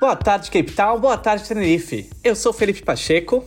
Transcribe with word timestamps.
Boa 0.00 0.16
tarde, 0.16 0.50
Cape 0.50 0.72
Town. 0.72 0.98
Boa 0.98 1.16
tarde, 1.16 1.44
Tenerife. 1.44 2.10
Eu 2.22 2.34
sou 2.34 2.52
Felipe 2.52 2.82
Pacheco. 2.82 3.44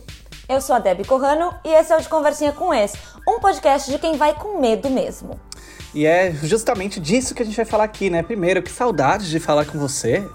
Eu 0.48 0.60
sou 0.60 0.74
a 0.74 0.78
Debbie 0.78 1.04
Corrano 1.04 1.54
e 1.64 1.68
esse 1.68 1.92
é 1.92 1.96
o 1.96 2.00
De 2.00 2.08
Conversinha 2.08 2.52
com 2.52 2.72
Ex, 2.72 2.94
um 3.28 3.38
podcast 3.38 3.90
de 3.90 3.98
quem 3.98 4.16
vai 4.16 4.34
com 4.34 4.58
medo 4.58 4.88
mesmo. 4.88 5.38
E 5.94 6.06
é 6.06 6.32
justamente 6.32 6.98
disso 6.98 7.34
que 7.34 7.42
a 7.42 7.44
gente 7.44 7.56
vai 7.56 7.66
falar 7.66 7.84
aqui, 7.84 8.08
né? 8.08 8.22
Primeiro, 8.22 8.62
que 8.62 8.70
saudade 8.70 9.28
de 9.28 9.38
falar 9.38 9.66
com 9.66 9.78
você. 9.78 10.26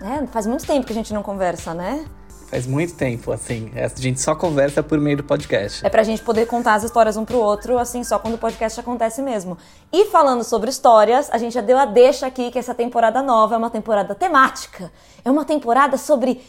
É, 0.00 0.26
faz 0.28 0.46
muito 0.46 0.66
tempo 0.66 0.86
que 0.86 0.92
a 0.92 0.96
gente 0.96 1.12
não 1.12 1.22
conversa, 1.22 1.74
né? 1.74 2.06
Faz 2.50 2.66
muito 2.66 2.94
tempo, 2.94 3.30
assim. 3.30 3.70
A 3.76 3.86
gente 4.00 4.20
só 4.20 4.34
conversa 4.34 4.82
por 4.82 4.98
meio 4.98 5.18
do 5.18 5.22
podcast. 5.22 5.86
É 5.86 5.88
pra 5.88 6.02
gente 6.02 6.20
poder 6.20 6.46
contar 6.46 6.74
as 6.74 6.82
histórias 6.82 7.16
um 7.16 7.24
pro 7.24 7.38
outro, 7.38 7.78
assim, 7.78 8.02
só 8.02 8.18
quando 8.18 8.34
o 8.34 8.38
podcast 8.38 8.80
acontece 8.80 9.22
mesmo. 9.22 9.56
E 9.92 10.06
falando 10.06 10.42
sobre 10.42 10.68
histórias, 10.68 11.30
a 11.30 11.38
gente 11.38 11.52
já 11.52 11.60
deu 11.60 11.78
a 11.78 11.84
deixa 11.84 12.26
aqui 12.26 12.50
que 12.50 12.58
essa 12.58 12.74
temporada 12.74 13.22
nova 13.22 13.54
é 13.54 13.58
uma 13.58 13.70
temporada 13.70 14.16
temática. 14.16 14.90
É 15.24 15.30
uma 15.30 15.44
temporada 15.44 15.96
sobre 15.96 16.42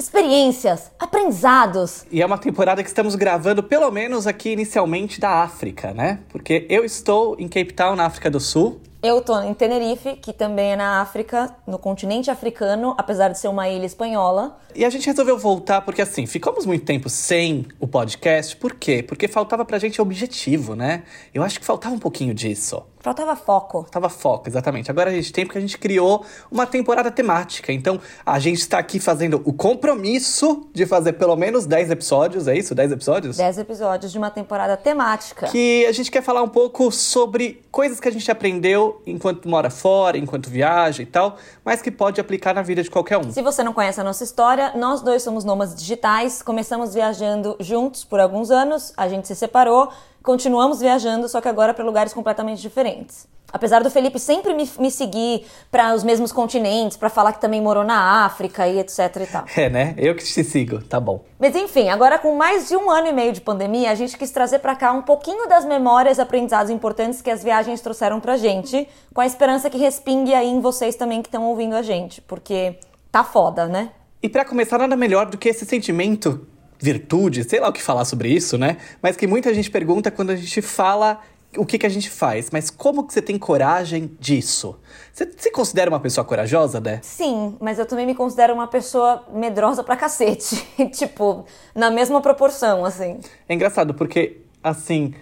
experiências, 0.00 0.92
aprendizados. 0.96 2.06
E 2.08 2.22
é 2.22 2.26
uma 2.26 2.38
temporada 2.38 2.80
que 2.80 2.88
estamos 2.88 3.16
gravando, 3.16 3.60
pelo 3.60 3.90
menos 3.90 4.28
aqui 4.28 4.50
inicialmente, 4.50 5.18
da 5.18 5.42
África, 5.42 5.92
né? 5.92 6.20
Porque 6.28 6.68
eu 6.70 6.84
estou 6.84 7.34
em 7.36 7.48
Cape 7.48 7.72
Town, 7.72 7.96
na 7.96 8.06
África 8.06 8.30
do 8.30 8.38
Sul. 8.38 8.80
Eu 9.00 9.20
tô 9.22 9.40
em 9.40 9.54
Tenerife, 9.54 10.16
que 10.16 10.32
também 10.32 10.72
é 10.72 10.76
na 10.76 11.00
África, 11.00 11.54
no 11.64 11.78
continente 11.78 12.32
africano, 12.32 12.96
apesar 12.98 13.28
de 13.28 13.38
ser 13.38 13.46
uma 13.46 13.68
ilha 13.68 13.86
espanhola. 13.86 14.58
E 14.74 14.84
a 14.84 14.90
gente 14.90 15.06
resolveu 15.06 15.38
voltar 15.38 15.82
porque, 15.82 16.02
assim, 16.02 16.26
ficamos 16.26 16.66
muito 16.66 16.84
tempo 16.84 17.08
sem 17.08 17.64
o 17.78 17.86
podcast. 17.86 18.56
Por 18.56 18.74
quê? 18.74 19.00
Porque 19.00 19.28
faltava 19.28 19.64
pra 19.64 19.78
gente 19.78 20.02
objetivo, 20.02 20.74
né? 20.74 21.04
Eu 21.32 21.44
acho 21.44 21.60
que 21.60 21.64
faltava 21.64 21.94
um 21.94 21.98
pouquinho 21.98 22.34
disso. 22.34 22.82
Faltava 23.08 23.34
foco. 23.34 23.82
Faltava 23.84 24.08
foco, 24.10 24.50
exatamente. 24.50 24.90
Agora 24.90 25.08
a 25.08 25.12
gente 25.14 25.32
tem 25.32 25.46
porque 25.46 25.56
a 25.56 25.60
gente 25.62 25.78
criou 25.78 26.26
uma 26.50 26.66
temporada 26.66 27.10
temática. 27.10 27.72
Então 27.72 27.98
a 28.24 28.38
gente 28.38 28.58
está 28.58 28.78
aqui 28.78 29.00
fazendo 29.00 29.40
o 29.46 29.52
compromisso 29.54 30.68
de 30.74 30.84
fazer 30.84 31.14
pelo 31.14 31.34
menos 31.34 31.64
10 31.64 31.90
episódios, 31.90 32.46
é 32.46 32.54
isso? 32.54 32.74
10 32.74 32.92
episódios? 32.92 33.38
10 33.38 33.58
episódios 33.58 34.12
de 34.12 34.18
uma 34.18 34.30
temporada 34.30 34.76
temática. 34.76 35.46
Que 35.46 35.86
a 35.86 35.92
gente 35.92 36.10
quer 36.10 36.22
falar 36.22 36.42
um 36.42 36.48
pouco 36.50 36.92
sobre 36.92 37.62
coisas 37.70 37.98
que 37.98 38.08
a 38.08 38.12
gente 38.12 38.30
aprendeu 38.30 39.00
enquanto 39.06 39.48
mora 39.48 39.70
fora, 39.70 40.18
enquanto 40.18 40.50
viaja 40.50 41.02
e 41.02 41.06
tal, 41.06 41.38
mas 41.64 41.80
que 41.80 41.90
pode 41.90 42.20
aplicar 42.20 42.54
na 42.54 42.60
vida 42.60 42.82
de 42.82 42.90
qualquer 42.90 43.16
um. 43.16 43.32
Se 43.32 43.40
você 43.40 43.62
não 43.62 43.72
conhece 43.72 43.98
a 43.98 44.04
nossa 44.04 44.22
história, 44.22 44.72
nós 44.76 45.00
dois 45.00 45.22
somos 45.22 45.44
nômades 45.44 45.74
digitais, 45.74 46.42
começamos 46.42 46.92
viajando 46.92 47.56
juntos 47.58 48.04
por 48.04 48.20
alguns 48.20 48.50
anos, 48.50 48.92
a 48.98 49.08
gente 49.08 49.26
se 49.26 49.34
separou 49.34 49.88
continuamos 50.28 50.78
viajando, 50.78 51.26
só 51.26 51.40
que 51.40 51.48
agora 51.48 51.72
para 51.72 51.82
lugares 51.82 52.12
completamente 52.12 52.60
diferentes. 52.60 53.26
Apesar 53.50 53.82
do 53.82 53.90
Felipe 53.90 54.18
sempre 54.18 54.52
me, 54.52 54.70
me 54.78 54.90
seguir 54.90 55.46
para 55.70 55.94
os 55.94 56.04
mesmos 56.04 56.32
continentes, 56.32 56.98
para 56.98 57.08
falar 57.08 57.32
que 57.32 57.40
também 57.40 57.62
morou 57.62 57.82
na 57.82 58.26
África 58.26 58.68
e 58.68 58.78
etc 58.78 58.98
e 59.22 59.26
tal. 59.26 59.44
É, 59.56 59.70
né? 59.70 59.94
Eu 59.96 60.14
que 60.14 60.22
te 60.22 60.44
sigo, 60.44 60.82
tá 60.82 61.00
bom. 61.00 61.24
Mas 61.38 61.56
enfim, 61.56 61.88
agora 61.88 62.18
com 62.18 62.36
mais 62.36 62.68
de 62.68 62.76
um 62.76 62.90
ano 62.90 63.06
e 63.06 63.12
meio 63.14 63.32
de 63.32 63.40
pandemia, 63.40 63.90
a 63.90 63.94
gente 63.94 64.18
quis 64.18 64.30
trazer 64.30 64.58
para 64.58 64.76
cá 64.76 64.92
um 64.92 65.00
pouquinho 65.00 65.48
das 65.48 65.64
memórias 65.64 66.18
e 66.18 66.20
aprendizados 66.20 66.70
importantes 66.70 67.22
que 67.22 67.30
as 67.30 67.42
viagens 67.42 67.80
trouxeram 67.80 68.20
pra 68.20 68.36
gente, 68.36 68.86
com 69.14 69.22
a 69.22 69.26
esperança 69.26 69.70
que 69.70 69.78
respingue 69.78 70.34
aí 70.34 70.46
em 70.46 70.60
vocês 70.60 70.94
também 70.94 71.22
que 71.22 71.28
estão 71.28 71.46
ouvindo 71.46 71.74
a 71.74 71.80
gente, 71.80 72.20
porque 72.20 72.78
tá 73.10 73.24
foda, 73.24 73.66
né? 73.66 73.92
E 74.22 74.28
para 74.28 74.44
começar, 74.44 74.76
nada 74.76 74.94
melhor 74.94 75.24
do 75.24 75.38
que 75.38 75.48
esse 75.48 75.64
sentimento 75.64 76.46
virtude, 76.78 77.44
sei 77.44 77.60
lá 77.60 77.68
o 77.68 77.72
que 77.72 77.82
falar 77.82 78.04
sobre 78.04 78.28
isso, 78.28 78.56
né? 78.56 78.76
Mas 79.02 79.16
que 79.16 79.26
muita 79.26 79.52
gente 79.52 79.70
pergunta 79.70 80.10
quando 80.10 80.30
a 80.30 80.36
gente 80.36 80.62
fala 80.62 81.20
o 81.56 81.64
que, 81.64 81.78
que 81.78 81.86
a 81.86 81.88
gente 81.88 82.10
faz, 82.10 82.50
mas 82.50 82.68
como 82.68 83.06
que 83.06 83.12
você 83.12 83.22
tem 83.22 83.38
coragem 83.38 84.14
disso? 84.20 84.78
Você 85.12 85.30
se 85.36 85.50
considera 85.50 85.90
uma 85.90 85.98
pessoa 85.98 86.24
corajosa, 86.24 86.78
né? 86.78 87.00
Sim, 87.02 87.56
mas 87.60 87.78
eu 87.78 87.86
também 87.86 88.06
me 88.06 88.14
considero 88.14 88.52
uma 88.52 88.66
pessoa 88.66 89.24
medrosa 89.32 89.82
pra 89.82 89.96
cacete. 89.96 90.56
tipo, 90.92 91.46
na 91.74 91.90
mesma 91.90 92.20
proporção, 92.20 92.84
assim. 92.84 93.18
É 93.48 93.54
engraçado, 93.54 93.94
porque, 93.94 94.42
assim, 94.62 95.14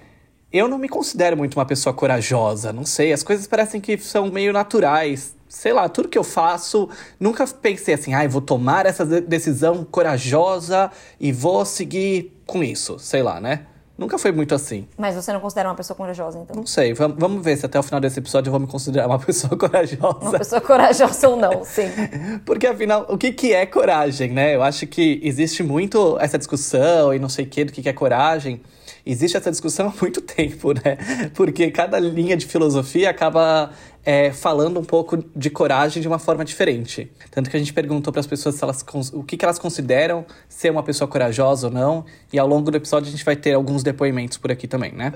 eu 0.57 0.69
não 0.69 0.79
me 0.79 0.89
considero 0.89 1.37
muito 1.37 1.55
uma 1.55 1.67
pessoa 1.67 1.93
corajosa, 1.93 2.73
não 2.73 2.85
sei, 2.85 3.13
as 3.13 3.23
coisas 3.23 3.47
parecem 3.47 3.81
que 3.81 3.97
são 3.99 4.31
meio 4.31 4.53
naturais 4.53 5.37
sei 5.49 5.73
lá, 5.73 5.89
tudo 5.89 6.09
que 6.09 6.19
eu 6.19 6.25
faço, 6.25 6.89
nunca 7.19 7.47
pensei 7.47 7.95
assim, 7.95 8.13
ai, 8.13 8.27
ah, 8.27 8.29
vou 8.29 8.43
tomar 8.43 8.85
essa 8.85 9.05
decisão 9.05 9.85
corajosa 9.85 10.91
e 11.19 11.33
vou 11.33 11.65
seguir 11.65 12.43
com 12.45 12.63
isso, 12.63 12.99
sei 12.99 13.23
lá, 13.23 13.41
né? 13.41 13.67
Nunca 13.97 14.19
foi 14.19 14.31
muito 14.31 14.55
assim. 14.55 14.87
Mas 14.99 15.15
você 15.15 15.33
não 15.33 15.41
considera 15.41 15.71
uma 15.71 15.75
pessoa 15.75 15.97
corajosa, 15.97 16.39
então? 16.39 16.55
Não 16.55 16.67
sei. 16.67 16.93
Vamos 16.93 17.43
ver 17.43 17.57
se 17.57 17.65
até 17.65 17.79
o 17.79 17.83
final 17.83 17.99
desse 17.99 18.19
episódio 18.19 18.49
eu 18.49 18.53
vou 18.53 18.61
me 18.61 18.67
considerar 18.67 19.07
uma 19.07 19.17
pessoa 19.19 19.57
corajosa. 19.57 20.19
Uma 20.21 20.39
pessoa 20.39 20.61
corajosa 20.61 21.29
ou 21.31 21.37
não, 21.37 21.65
sim. 21.65 21.89
Porque 22.45 22.67
afinal, 22.67 23.07
o 23.09 23.17
que, 23.17 23.33
que 23.33 23.55
é 23.55 23.65
coragem, 23.65 24.33
né? 24.33 24.55
Eu 24.55 24.63
acho 24.63 24.87
que 24.87 25.19
existe 25.23 25.63
muito 25.63 26.19
essa 26.21 26.37
discussão 26.37 27.15
e 27.15 27.19
não 27.19 27.31
sei 27.31 27.47
o 27.47 27.49
que 27.49 27.65
do 27.65 27.73
que, 27.73 27.81
que 27.83 27.89
é 27.89 27.93
coragem. 27.95 28.61
Existe 29.09 29.37
essa 29.37 29.53
discussão 29.53 29.87
há 29.89 30.01
muito 30.03 30.21
tempo, 30.27 30.73
né? 30.73 30.99
Porque 31.35 31.71
cada 31.71 31.97
linha 32.01 32.37
de 32.37 32.45
filosofia 32.45 33.09
acaba 33.09 33.73
é, 34.05 34.33
falando 34.33 34.81
um 34.81 34.85
pouco 34.85 35.17
de 35.17 35.49
coragem 35.49 36.03
de 36.03 36.09
uma 36.09 36.19
forma 36.19 36.45
diferente. 36.45 37.09
Tanto 37.31 37.49
que 37.49 37.57
a 37.57 37.61
gente 37.61 37.73
perguntou 37.73 38.13
para 38.13 38.19
as 38.19 38.27
pessoas 38.27 38.61
elas, 38.61 38.85
o 39.13 39.23
que, 39.23 39.37
que 39.37 39.45
elas 39.45 39.61
consideram 39.61 40.27
ser 40.49 40.71
uma 40.71 40.83
pessoa 40.83 41.07
corajosa 41.07 41.69
ou 41.69 41.73
não. 41.73 42.05
E 42.33 42.39
ao 42.39 42.49
longo 42.49 42.69
do 42.69 42.77
episódio 42.77 43.07
a 43.07 43.11
gente 43.13 43.25
vai 43.25 43.37
ter 43.37 43.53
alguns 43.53 43.85
depoimentos 43.85 44.39
por 44.39 44.51
aqui 44.51 44.67
também, 44.67 44.91
né? 44.91 45.13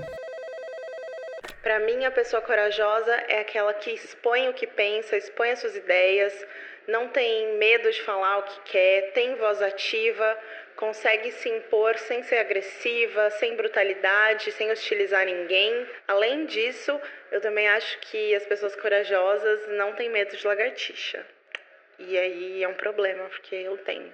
Para 1.61 1.79
mim, 1.81 2.05
a 2.05 2.11
pessoa 2.11 2.41
corajosa 2.41 3.11
é 3.27 3.41
aquela 3.41 3.73
que 3.73 3.91
expõe 3.91 4.47
o 4.49 4.53
que 4.53 4.67
pensa, 4.67 5.17
expõe 5.17 5.51
as 5.51 5.59
suas 5.59 5.75
ideias, 5.75 6.33
não 6.87 7.09
tem 7.09 7.57
medo 7.57 7.91
de 7.91 8.01
falar 8.01 8.39
o 8.39 8.43
que 8.43 8.71
quer, 8.71 9.11
tem 9.13 9.35
voz 9.35 9.61
ativa, 9.61 10.37
consegue 10.81 11.31
se 11.31 11.47
impor 11.47 11.95
sem 11.99 12.23
ser 12.23 12.39
agressiva, 12.39 13.29
sem 13.39 13.55
brutalidade, 13.55 14.51
sem 14.51 14.71
hostilizar 14.71 15.23
ninguém. 15.23 15.85
Além 16.07 16.47
disso, 16.47 16.99
eu 17.31 17.39
também 17.39 17.69
acho 17.69 17.99
que 17.99 18.33
as 18.33 18.43
pessoas 18.45 18.75
corajosas 18.75 19.59
não 19.77 19.93
têm 19.93 20.09
medo 20.09 20.35
de 20.35 20.45
lagartixa. 20.45 21.23
E 21.99 22.17
aí 22.17 22.63
é 22.63 22.67
um 22.67 22.73
problema, 22.73 23.25
porque 23.25 23.53
eu 23.53 23.77
tenho. 23.77 24.11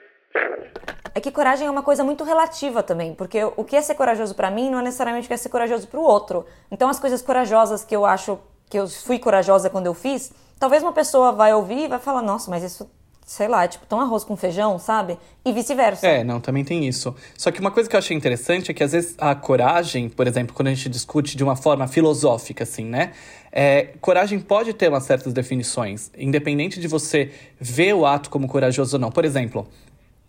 É 1.16 1.22
que 1.22 1.31
coragem 1.31 1.66
é 1.66 1.72
uma 1.72 1.81
coisa 1.81 2.03
muito 2.03 2.25
relativa 2.25 2.83
também, 2.83 3.16
porque 3.16 3.41
o 3.44 3.63
que 3.63 3.77
é 3.77 3.81
ser 3.81 3.95
corajoso 3.95 4.35
para 4.35 4.51
mim 4.51 4.69
não 4.69 4.79
é 4.79 4.83
necessariamente 4.83 5.25
o 5.25 5.29
que 5.29 5.33
é 5.33 5.38
ser 5.38 5.50
corajoso 5.50 5.88
para 5.88 6.00
o 6.01 6.03
outro. 6.03 6.45
Então 6.69 6.89
as 6.89 7.00
coisas 7.00 7.22
corajosas 7.22 7.85
que 7.85 7.95
eu 7.95 8.06
acho 8.06 8.39
que 8.69 8.77
eu 8.77 8.88
fui 8.89 9.17
corajosa 9.17 9.69
quando 9.69 9.85
eu 9.85 9.94
fiz, 9.94 10.33
talvez 10.59 10.83
uma 10.83 10.91
pessoa 10.91 11.31
vai 11.31 11.53
ouvir 11.53 11.85
e 11.85 11.88
vai 11.88 11.97
falar: 11.97 12.22
"Nossa, 12.22 12.51
mas 12.51 12.61
isso 12.61 12.91
sei 13.27 13.49
lá, 13.49 13.65
é 13.65 13.67
tipo, 13.67 13.85
tão 13.85 13.99
arroz 13.99 14.23
com 14.23 14.38
feijão, 14.38 14.79
sabe? 14.79 15.19
E 15.43 15.51
vice-versa. 15.51 16.07
É, 16.07 16.23
não, 16.23 16.39
também 16.39 16.63
tem 16.63 16.88
isso. 16.88 17.13
Só 17.38 17.51
que 17.51 17.59
uma 17.59 17.69
coisa 17.69 17.89
que 17.89 17.93
eu 17.93 17.97
achei 17.97 18.15
interessante 18.15 18.71
é 18.71 18.73
que 18.73 18.81
às 18.81 18.93
vezes 18.93 19.15
a 19.17 19.35
coragem, 19.35 20.07
por 20.07 20.25
exemplo, 20.25 20.55
quando 20.55 20.69
a 20.69 20.73
gente 20.73 20.88
discute 20.88 21.35
de 21.35 21.43
uma 21.43 21.57
forma 21.57 21.85
filosófica, 21.89 22.63
assim, 22.63 22.85
né? 22.85 23.11
É, 23.51 23.89
coragem 23.99 24.39
pode 24.39 24.73
ter 24.73 24.88
umas 24.88 25.03
certas 25.03 25.33
definições, 25.33 26.09
independente 26.17 26.79
de 26.79 26.88
você 26.88 27.31
ver 27.59 27.93
o 27.93 28.05
ato 28.05 28.29
como 28.29 28.47
corajoso 28.47 28.95
ou 28.95 29.01
não. 29.01 29.11
Por 29.11 29.25
exemplo, 29.25 29.67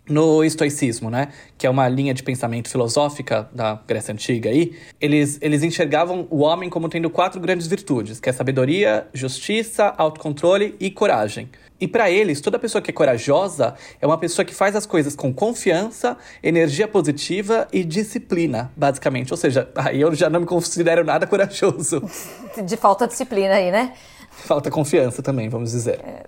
no 0.08 0.42
estoicismo, 0.42 1.08
né, 1.08 1.28
que 1.56 1.68
é 1.68 1.70
uma 1.70 1.88
linha 1.88 2.12
de 2.12 2.24
pensamento 2.24 2.68
filosófica 2.68 3.48
da 3.52 3.80
Grécia 3.86 4.12
Antiga 4.12 4.50
aí, 4.50 4.76
eles, 5.00 5.38
eles 5.40 5.62
enxergavam 5.62 6.26
o 6.30 6.38
homem 6.38 6.68
como 6.68 6.88
tendo 6.88 7.08
quatro 7.10 7.40
grandes 7.40 7.68
virtudes, 7.68 8.18
que 8.18 8.28
é 8.28 8.32
sabedoria, 8.32 9.06
justiça, 9.12 9.94
autocontrole 9.96 10.74
e 10.80 10.90
coragem. 10.90 11.48
E 11.80 11.86
para 11.86 12.10
eles, 12.10 12.40
toda 12.40 12.58
pessoa 12.58 12.82
que 12.82 12.90
é 12.90 12.92
corajosa 12.92 13.74
é 14.00 14.06
uma 14.06 14.18
pessoa 14.18 14.44
que 14.44 14.54
faz 14.54 14.74
as 14.74 14.84
coisas 14.84 15.14
com 15.14 15.32
confiança, 15.32 16.16
energia 16.42 16.88
positiva 16.88 17.68
e 17.72 17.84
disciplina, 17.84 18.72
basicamente. 18.76 19.32
Ou 19.32 19.36
seja, 19.36 19.68
aí 19.76 20.00
eu 20.00 20.14
já 20.14 20.28
não 20.28 20.40
me 20.40 20.46
considero 20.46 21.04
nada 21.04 21.26
corajoso. 21.26 22.02
De 22.64 22.76
falta 22.76 23.06
de 23.06 23.12
disciplina 23.12 23.54
aí, 23.54 23.70
né? 23.70 23.92
Falta 24.44 24.70
confiança 24.70 25.22
também, 25.22 25.48
vamos 25.48 25.72
dizer. 25.72 26.00
É. 26.04 26.24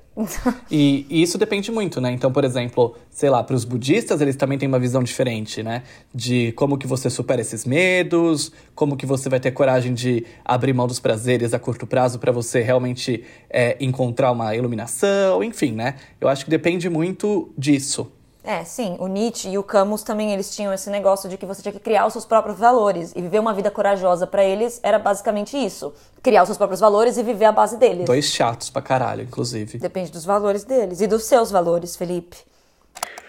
e, 0.70 1.06
e, 1.08 1.22
isso 1.22 1.38
depende 1.38 1.70
muito, 1.70 2.00
né? 2.00 2.10
Então, 2.10 2.30
por 2.32 2.44
exemplo, 2.44 2.96
sei 3.10 3.30
lá, 3.30 3.42
para 3.42 3.54
os 3.54 3.64
budistas, 3.64 4.20
eles 4.20 4.36
também 4.36 4.58
têm 4.58 4.68
uma 4.68 4.78
visão 4.78 5.02
diferente, 5.02 5.62
né? 5.62 5.84
De 6.14 6.52
como 6.52 6.76
que 6.76 6.86
você 6.86 7.08
supera 7.08 7.40
esses 7.40 7.64
medos, 7.64 8.52
como 8.74 8.96
que 8.96 9.06
você 9.06 9.28
vai 9.28 9.40
ter 9.40 9.52
coragem 9.52 9.94
de 9.94 10.26
abrir 10.44 10.72
mão 10.72 10.86
dos 10.86 10.98
prazeres 10.98 11.54
a 11.54 11.58
curto 11.58 11.86
prazo 11.86 12.18
para 12.18 12.32
você 12.32 12.60
realmente 12.60 13.24
é, 13.48 13.76
encontrar 13.80 14.32
uma 14.32 14.54
iluminação, 14.54 15.42
enfim, 15.42 15.72
né? 15.72 15.94
Eu 16.20 16.28
acho 16.28 16.44
que 16.44 16.50
depende 16.50 16.90
muito 16.90 17.52
disso. 17.56 18.10
É, 18.42 18.64
sim. 18.64 18.96
O 18.98 19.06
Nietzsche 19.06 19.50
e 19.50 19.58
o 19.58 19.62
Camus 19.62 20.02
também 20.02 20.32
eles 20.32 20.54
tinham 20.54 20.72
esse 20.72 20.88
negócio 20.88 21.28
de 21.28 21.36
que 21.36 21.44
você 21.44 21.62
tinha 21.62 21.72
que 21.72 21.80
criar 21.80 22.06
os 22.06 22.12
seus 22.12 22.24
próprios 22.24 22.58
valores 22.58 23.12
e 23.14 23.20
viver 23.20 23.38
uma 23.38 23.52
vida 23.52 23.70
corajosa 23.70 24.26
para 24.26 24.42
eles 24.42 24.80
era 24.82 24.98
basicamente 24.98 25.56
isso, 25.56 25.94
criar 26.22 26.42
os 26.42 26.48
seus 26.48 26.58
próprios 26.58 26.80
valores 26.80 27.18
e 27.18 27.22
viver 27.22 27.44
a 27.44 27.52
base 27.52 27.76
deles. 27.76 28.06
Dois 28.06 28.26
chatos 28.26 28.70
pra 28.70 28.80
caralho, 28.80 29.22
inclusive. 29.22 29.78
Depende 29.78 30.10
dos 30.10 30.24
valores 30.24 30.64
deles 30.64 31.00
e 31.00 31.06
dos 31.06 31.24
seus 31.24 31.50
valores, 31.50 31.96
Felipe. 31.96 32.38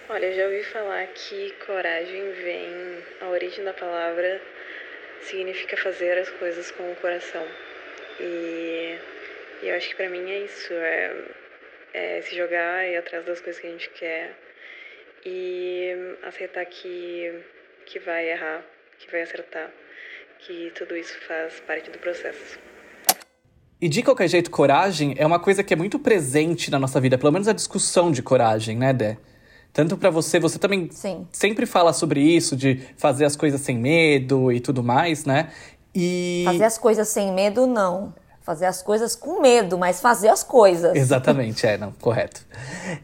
Olha, 0.09 0.25
eu 0.25 0.35
já 0.35 0.45
ouvi 0.45 0.63
falar 0.71 1.07
que 1.07 1.53
coragem 1.65 2.31
vem 2.43 3.03
a 3.21 3.29
origem 3.29 3.63
da 3.63 3.73
palavra 3.73 4.41
significa 5.29 5.77
fazer 5.77 6.17
as 6.17 6.29
coisas 6.31 6.71
com 6.71 6.83
o 6.91 6.95
coração. 6.95 7.43
E, 8.19 8.97
e 9.61 9.67
eu 9.67 9.75
acho 9.75 9.89
que 9.89 9.95
para 9.95 10.09
mim 10.09 10.29
é 10.29 10.39
isso, 10.39 10.73
é 10.73 11.41
é 11.93 12.21
se 12.21 12.35
jogar 12.35 12.85
e 12.85 12.93
ir 12.93 12.97
atrás 12.97 13.25
das 13.25 13.41
coisas 13.41 13.61
que 13.61 13.67
a 13.67 13.71
gente 13.71 13.89
quer 13.89 14.33
e 15.25 16.17
aceitar 16.23 16.65
que, 16.65 17.43
que 17.85 17.99
vai 17.99 18.31
errar, 18.31 18.63
que 18.99 19.11
vai 19.11 19.21
acertar, 19.21 19.69
que 20.39 20.71
tudo 20.75 20.95
isso 20.95 21.13
faz 21.27 21.59
parte 21.61 21.89
do 21.89 21.97
processo. 21.99 22.59
E 23.79 23.89
de 23.89 24.03
qualquer 24.03 24.27
jeito, 24.27 24.51
coragem 24.51 25.15
é 25.17 25.25
uma 25.25 25.39
coisa 25.39 25.63
que 25.63 25.73
é 25.73 25.77
muito 25.77 25.97
presente 25.97 26.69
na 26.69 26.77
nossa 26.77 27.01
vida, 27.01 27.17
pelo 27.17 27.31
menos 27.31 27.47
a 27.47 27.53
discussão 27.53 28.11
de 28.11 28.21
coragem, 28.21 28.77
né, 28.77 28.93
Dé? 28.93 29.17
Tanto 29.73 29.97
para 29.97 30.09
você, 30.09 30.39
você 30.39 30.59
também 30.59 30.89
Sim. 30.91 31.25
sempre 31.31 31.65
fala 31.65 31.93
sobre 31.93 32.21
isso, 32.21 32.55
de 32.55 32.81
fazer 32.97 33.25
as 33.25 33.35
coisas 33.35 33.61
sem 33.61 33.77
medo 33.77 34.51
e 34.51 34.59
tudo 34.59 34.83
mais, 34.83 35.25
né? 35.25 35.51
E... 35.95 36.43
Fazer 36.45 36.63
as 36.63 36.77
coisas 36.77 37.07
sem 37.07 37.31
medo, 37.31 37.65
não. 37.65 38.13
Fazer 38.41 38.65
as 38.65 38.81
coisas 38.81 39.15
com 39.15 39.39
medo, 39.39 39.77
mas 39.77 40.01
fazer 40.01 40.29
as 40.29 40.43
coisas. 40.43 40.95
Exatamente, 40.95 41.65
é, 41.65 41.77
não, 41.77 41.91
correto. 41.91 42.41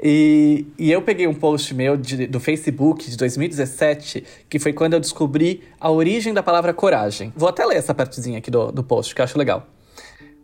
E, 0.02 0.66
e 0.78 0.92
eu 0.92 1.02
peguei 1.02 1.28
um 1.28 1.34
post 1.34 1.74
meu 1.76 1.96
de, 1.96 2.26
do 2.26 2.40
Facebook 2.40 3.10
de 3.10 3.16
2017, 3.16 4.26
que 4.50 4.58
foi 4.58 4.74
quando 4.74 4.94
eu 4.94 5.00
descobri 5.00 5.64
a 5.80 5.92
origem 5.92 6.34
da 6.34 6.42
palavra 6.42 6.74
coragem. 6.74 7.32
Vou 7.36 7.48
até 7.48 7.64
ler 7.66 7.78
essa 7.78 7.94
partezinha 7.94 8.40
aqui 8.40 8.50
do, 8.50 8.72
do 8.72 8.84
post, 8.84 9.14
que 9.14 9.22
eu 9.22 9.24
acho 9.24 9.38
legal. 9.38 9.68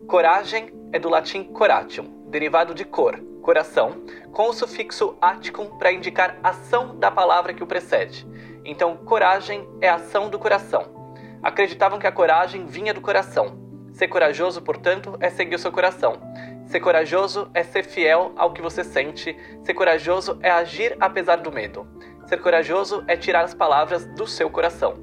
Coragem 0.07 0.71
é 0.91 0.99
do 0.99 1.09
latim 1.09 1.43
coratium, 1.43 2.05
derivado 2.29 2.75
de 2.75 2.85
cor, 2.85 3.19
coração, 3.41 4.03
com 4.31 4.49
o 4.49 4.53
sufixo 4.53 5.15
aticum 5.19 5.65
para 5.77 5.91
indicar 5.91 6.37
ação 6.43 6.97
da 6.97 7.09
palavra 7.09 7.53
que 7.53 7.63
o 7.63 7.67
precede. 7.67 8.27
Então, 8.63 8.95
coragem 8.97 9.67
é 9.81 9.89
ação 9.89 10.29
do 10.29 10.37
coração. 10.37 10.85
Acreditavam 11.41 11.99
que 11.99 12.07
a 12.07 12.11
coragem 12.11 12.65
vinha 12.65 12.93
do 12.93 13.01
coração. 13.01 13.62
Ser 13.93 14.07
corajoso, 14.07 14.61
portanto, 14.61 15.15
é 15.19 15.29
seguir 15.29 15.55
o 15.55 15.59
seu 15.59 15.71
coração. 15.71 16.19
Ser 16.65 16.79
corajoso 16.79 17.49
é 17.53 17.63
ser 17.63 17.83
fiel 17.85 18.31
ao 18.35 18.51
que 18.51 18.61
você 18.61 18.83
sente. 18.83 19.35
Ser 19.63 19.73
corajoso 19.73 20.37
é 20.41 20.49
agir 20.49 20.97
apesar 20.99 21.37
do 21.37 21.51
medo. 21.51 21.87
Ser 22.27 22.37
corajoso 22.37 23.03
é 23.07 23.15
tirar 23.15 23.43
as 23.43 23.53
palavras 23.53 24.05
do 24.15 24.25
seu 24.25 24.49
coração. 24.49 24.97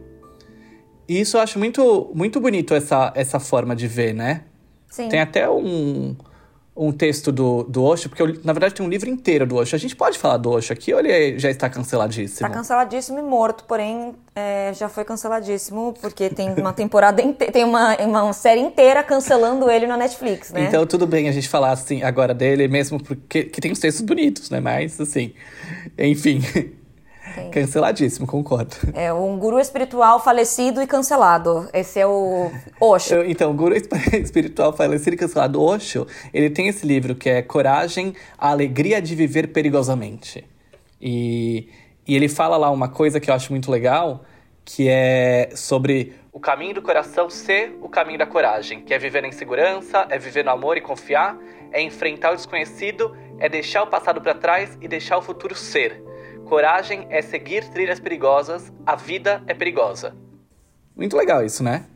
E 1.08 1.20
isso 1.20 1.36
eu 1.36 1.40
acho 1.40 1.58
muito, 1.58 2.10
muito 2.14 2.40
bonito, 2.40 2.74
essa, 2.74 3.12
essa 3.14 3.38
forma 3.38 3.74
de 3.76 3.86
ver, 3.86 4.12
né? 4.12 4.44
Sim. 4.88 5.08
Tem 5.08 5.20
até 5.20 5.48
um, 5.48 6.16
um 6.82 6.90
texto 6.90 7.30
do, 7.30 7.62
do 7.64 7.84
Osho, 7.84 8.08
porque 8.08 8.22
eu, 8.22 8.40
na 8.42 8.54
verdade 8.54 8.72
tem 8.72 8.84
um 8.84 8.88
livro 8.88 9.10
inteiro 9.10 9.46
do 9.46 9.56
Osho. 9.56 9.76
A 9.76 9.78
gente 9.78 9.94
pode 9.94 10.18
falar 10.18 10.38
do 10.38 10.50
Osho 10.50 10.72
aqui 10.72 10.94
ou 10.94 11.00
ele 11.00 11.38
já 11.38 11.50
está 11.50 11.68
canceladíssimo? 11.68 12.46
Está 12.46 12.48
canceladíssimo 12.48 13.18
e 13.18 13.22
morto, 13.22 13.64
porém 13.64 14.14
é, 14.34 14.72
já 14.72 14.88
foi 14.88 15.04
canceladíssimo, 15.04 15.94
porque 16.00 16.30
tem 16.30 16.54
uma 16.54 16.72
temporada 16.72 17.20
inteira, 17.20 17.52
tem 17.52 17.64
uma, 17.64 17.94
uma 17.96 18.32
série 18.32 18.60
inteira 18.60 19.02
cancelando 19.02 19.70
ele 19.70 19.86
na 19.86 19.98
Netflix, 19.98 20.52
né? 20.52 20.64
Então 20.64 20.86
tudo 20.86 21.06
bem 21.06 21.28
a 21.28 21.32
gente 21.32 21.50
falar 21.50 21.72
assim 21.72 22.02
agora 22.02 22.32
dele, 22.32 22.66
mesmo 22.66 22.98
porque 22.98 23.44
que 23.44 23.60
tem 23.60 23.70
os 23.70 23.78
textos 23.78 24.00
bonitos, 24.00 24.48
né? 24.48 24.58
Mas 24.58 24.98
assim, 24.98 25.34
enfim. 25.98 26.40
Canceladíssimo, 27.52 28.26
concordo. 28.26 28.76
É 28.94 29.12
um 29.12 29.38
guru 29.38 29.58
espiritual 29.58 30.20
falecido 30.20 30.82
e 30.82 30.86
cancelado. 30.86 31.68
Esse 31.72 32.00
é 32.00 32.06
o 32.06 32.50
Osho. 32.80 33.24
Então, 33.24 33.50
o 33.50 33.54
guru 33.54 33.74
espiritual 34.12 34.72
falecido 34.72 35.14
e 35.14 35.18
cancelado 35.18 35.62
Osho, 35.62 36.06
ele 36.32 36.50
tem 36.50 36.68
esse 36.68 36.86
livro 36.86 37.14
que 37.14 37.28
é 37.28 37.42
Coragem, 37.42 38.14
a 38.38 38.50
Alegria 38.50 39.00
de 39.00 39.14
Viver 39.14 39.48
Perigosamente. 39.48 40.44
E, 41.00 41.68
e 42.06 42.14
ele 42.14 42.28
fala 42.28 42.56
lá 42.56 42.70
uma 42.70 42.88
coisa 42.88 43.20
que 43.20 43.30
eu 43.30 43.34
acho 43.34 43.52
muito 43.52 43.70
legal, 43.70 44.24
que 44.64 44.88
é 44.88 45.50
sobre 45.54 46.14
o 46.32 46.38
caminho 46.38 46.74
do 46.74 46.82
coração 46.82 47.28
ser 47.28 47.76
o 47.82 47.88
caminho 47.88 48.18
da 48.18 48.26
coragem, 48.26 48.82
que 48.82 48.94
é 48.94 48.98
viver 48.98 49.24
em 49.24 49.32
segurança, 49.32 50.06
é 50.08 50.16
viver 50.16 50.44
no 50.44 50.52
amor 50.52 50.76
e 50.76 50.80
confiar, 50.80 51.36
é 51.72 51.82
enfrentar 51.82 52.32
o 52.32 52.36
desconhecido, 52.36 53.16
é 53.40 53.48
deixar 53.48 53.82
o 53.82 53.88
passado 53.88 54.20
para 54.20 54.34
trás 54.34 54.78
e 54.80 54.86
deixar 54.86 55.18
o 55.18 55.22
futuro 55.22 55.56
ser. 55.56 56.00
Coragem 56.50 57.06
é 57.10 57.22
seguir 57.22 57.70
trilhas 57.70 58.00
perigosas, 58.00 58.72
a 58.84 58.96
vida 58.96 59.40
é 59.46 59.54
perigosa. 59.54 60.16
Muito 60.96 61.16
legal 61.16 61.44
isso, 61.44 61.62
né? 61.62 61.86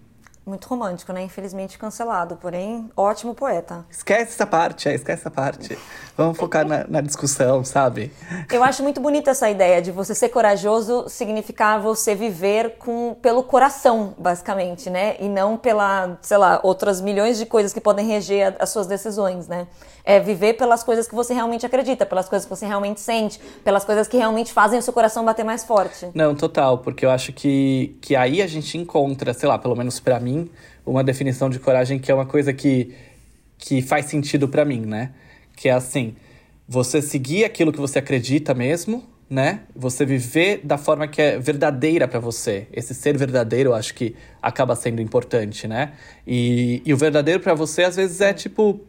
Muito 0.46 0.66
romântico, 0.66 1.10
né? 1.10 1.22
Infelizmente 1.22 1.78
cancelado, 1.78 2.36
porém, 2.36 2.90
ótimo 2.94 3.34
poeta. 3.34 3.86
Esquece 3.90 4.32
essa 4.34 4.46
parte, 4.46 4.90
é, 4.90 4.94
esquece 4.94 5.22
essa 5.22 5.30
parte. 5.30 5.78
Vamos 6.16 6.36
focar 6.36 6.66
na, 6.66 6.84
na, 6.86 7.00
discussão, 7.00 7.64
sabe? 7.64 8.12
Eu 8.52 8.62
acho 8.62 8.82
muito 8.82 9.00
bonita 9.00 9.30
essa 9.30 9.48
ideia 9.48 9.80
de 9.80 9.90
você 9.90 10.14
ser 10.14 10.28
corajoso 10.28 11.08
significar 11.08 11.80
você 11.80 12.14
viver 12.14 12.76
com, 12.78 13.16
pelo 13.22 13.42
coração, 13.42 14.14
basicamente, 14.18 14.90
né? 14.90 15.16
E 15.18 15.28
não 15.28 15.56
pela, 15.56 16.18
sei 16.20 16.36
lá, 16.36 16.60
outras 16.62 17.00
milhões 17.00 17.38
de 17.38 17.46
coisas 17.46 17.72
que 17.72 17.80
podem 17.80 18.06
reger 18.06 18.54
as 18.58 18.68
suas 18.68 18.86
decisões, 18.86 19.48
né? 19.48 19.66
É 20.04 20.20
viver 20.20 20.52
pelas 20.52 20.84
coisas 20.84 21.08
que 21.08 21.14
você 21.14 21.32
realmente 21.32 21.64
acredita, 21.64 22.04
pelas 22.04 22.28
coisas 22.28 22.44
que 22.44 22.54
você 22.54 22.66
realmente 22.66 23.00
sente, 23.00 23.40
pelas 23.64 23.84
coisas 23.84 24.06
que 24.06 24.18
realmente 24.18 24.52
fazem 24.52 24.78
o 24.78 24.82
seu 24.82 24.92
coração 24.92 25.24
bater 25.24 25.44
mais 25.44 25.64
forte. 25.64 26.10
Não, 26.14 26.34
total, 26.34 26.78
porque 26.78 27.06
eu 27.06 27.10
acho 27.10 27.32
que, 27.32 27.96
que 28.02 28.14
aí 28.14 28.42
a 28.42 28.46
gente 28.46 28.76
encontra, 28.76 29.32
sei 29.32 29.48
lá, 29.48 29.58
pelo 29.58 29.74
menos 29.74 29.98
para 29.98 30.20
mim, 30.20 30.33
uma 30.84 31.02
definição 31.02 31.48
de 31.48 31.58
coragem 31.58 31.98
que 31.98 32.10
é 32.10 32.14
uma 32.14 32.26
coisa 32.26 32.52
que, 32.52 32.94
que 33.58 33.82
faz 33.82 34.06
sentido 34.06 34.48
para 34.48 34.64
mim, 34.64 34.80
né? 34.80 35.12
Que 35.56 35.68
é 35.68 35.72
assim, 35.72 36.14
você 36.66 37.00
seguir 37.02 37.44
aquilo 37.44 37.72
que 37.72 37.80
você 37.80 37.98
acredita 37.98 38.54
mesmo, 38.54 39.04
né? 39.28 39.60
Você 39.74 40.04
viver 40.04 40.60
da 40.64 40.78
forma 40.78 41.08
que 41.08 41.20
é 41.20 41.38
verdadeira 41.38 42.06
para 42.06 42.20
você. 42.20 42.66
Esse 42.72 42.94
ser 42.94 43.16
verdadeiro, 43.16 43.70
eu 43.70 43.74
acho 43.74 43.94
que 43.94 44.14
acaba 44.40 44.76
sendo 44.76 45.00
importante, 45.00 45.66
né? 45.66 45.92
E, 46.26 46.82
e 46.84 46.92
o 46.92 46.96
verdadeiro 46.96 47.40
para 47.40 47.54
você, 47.54 47.84
às 47.84 47.96
vezes, 47.96 48.20
é 48.20 48.32
tipo 48.32 48.80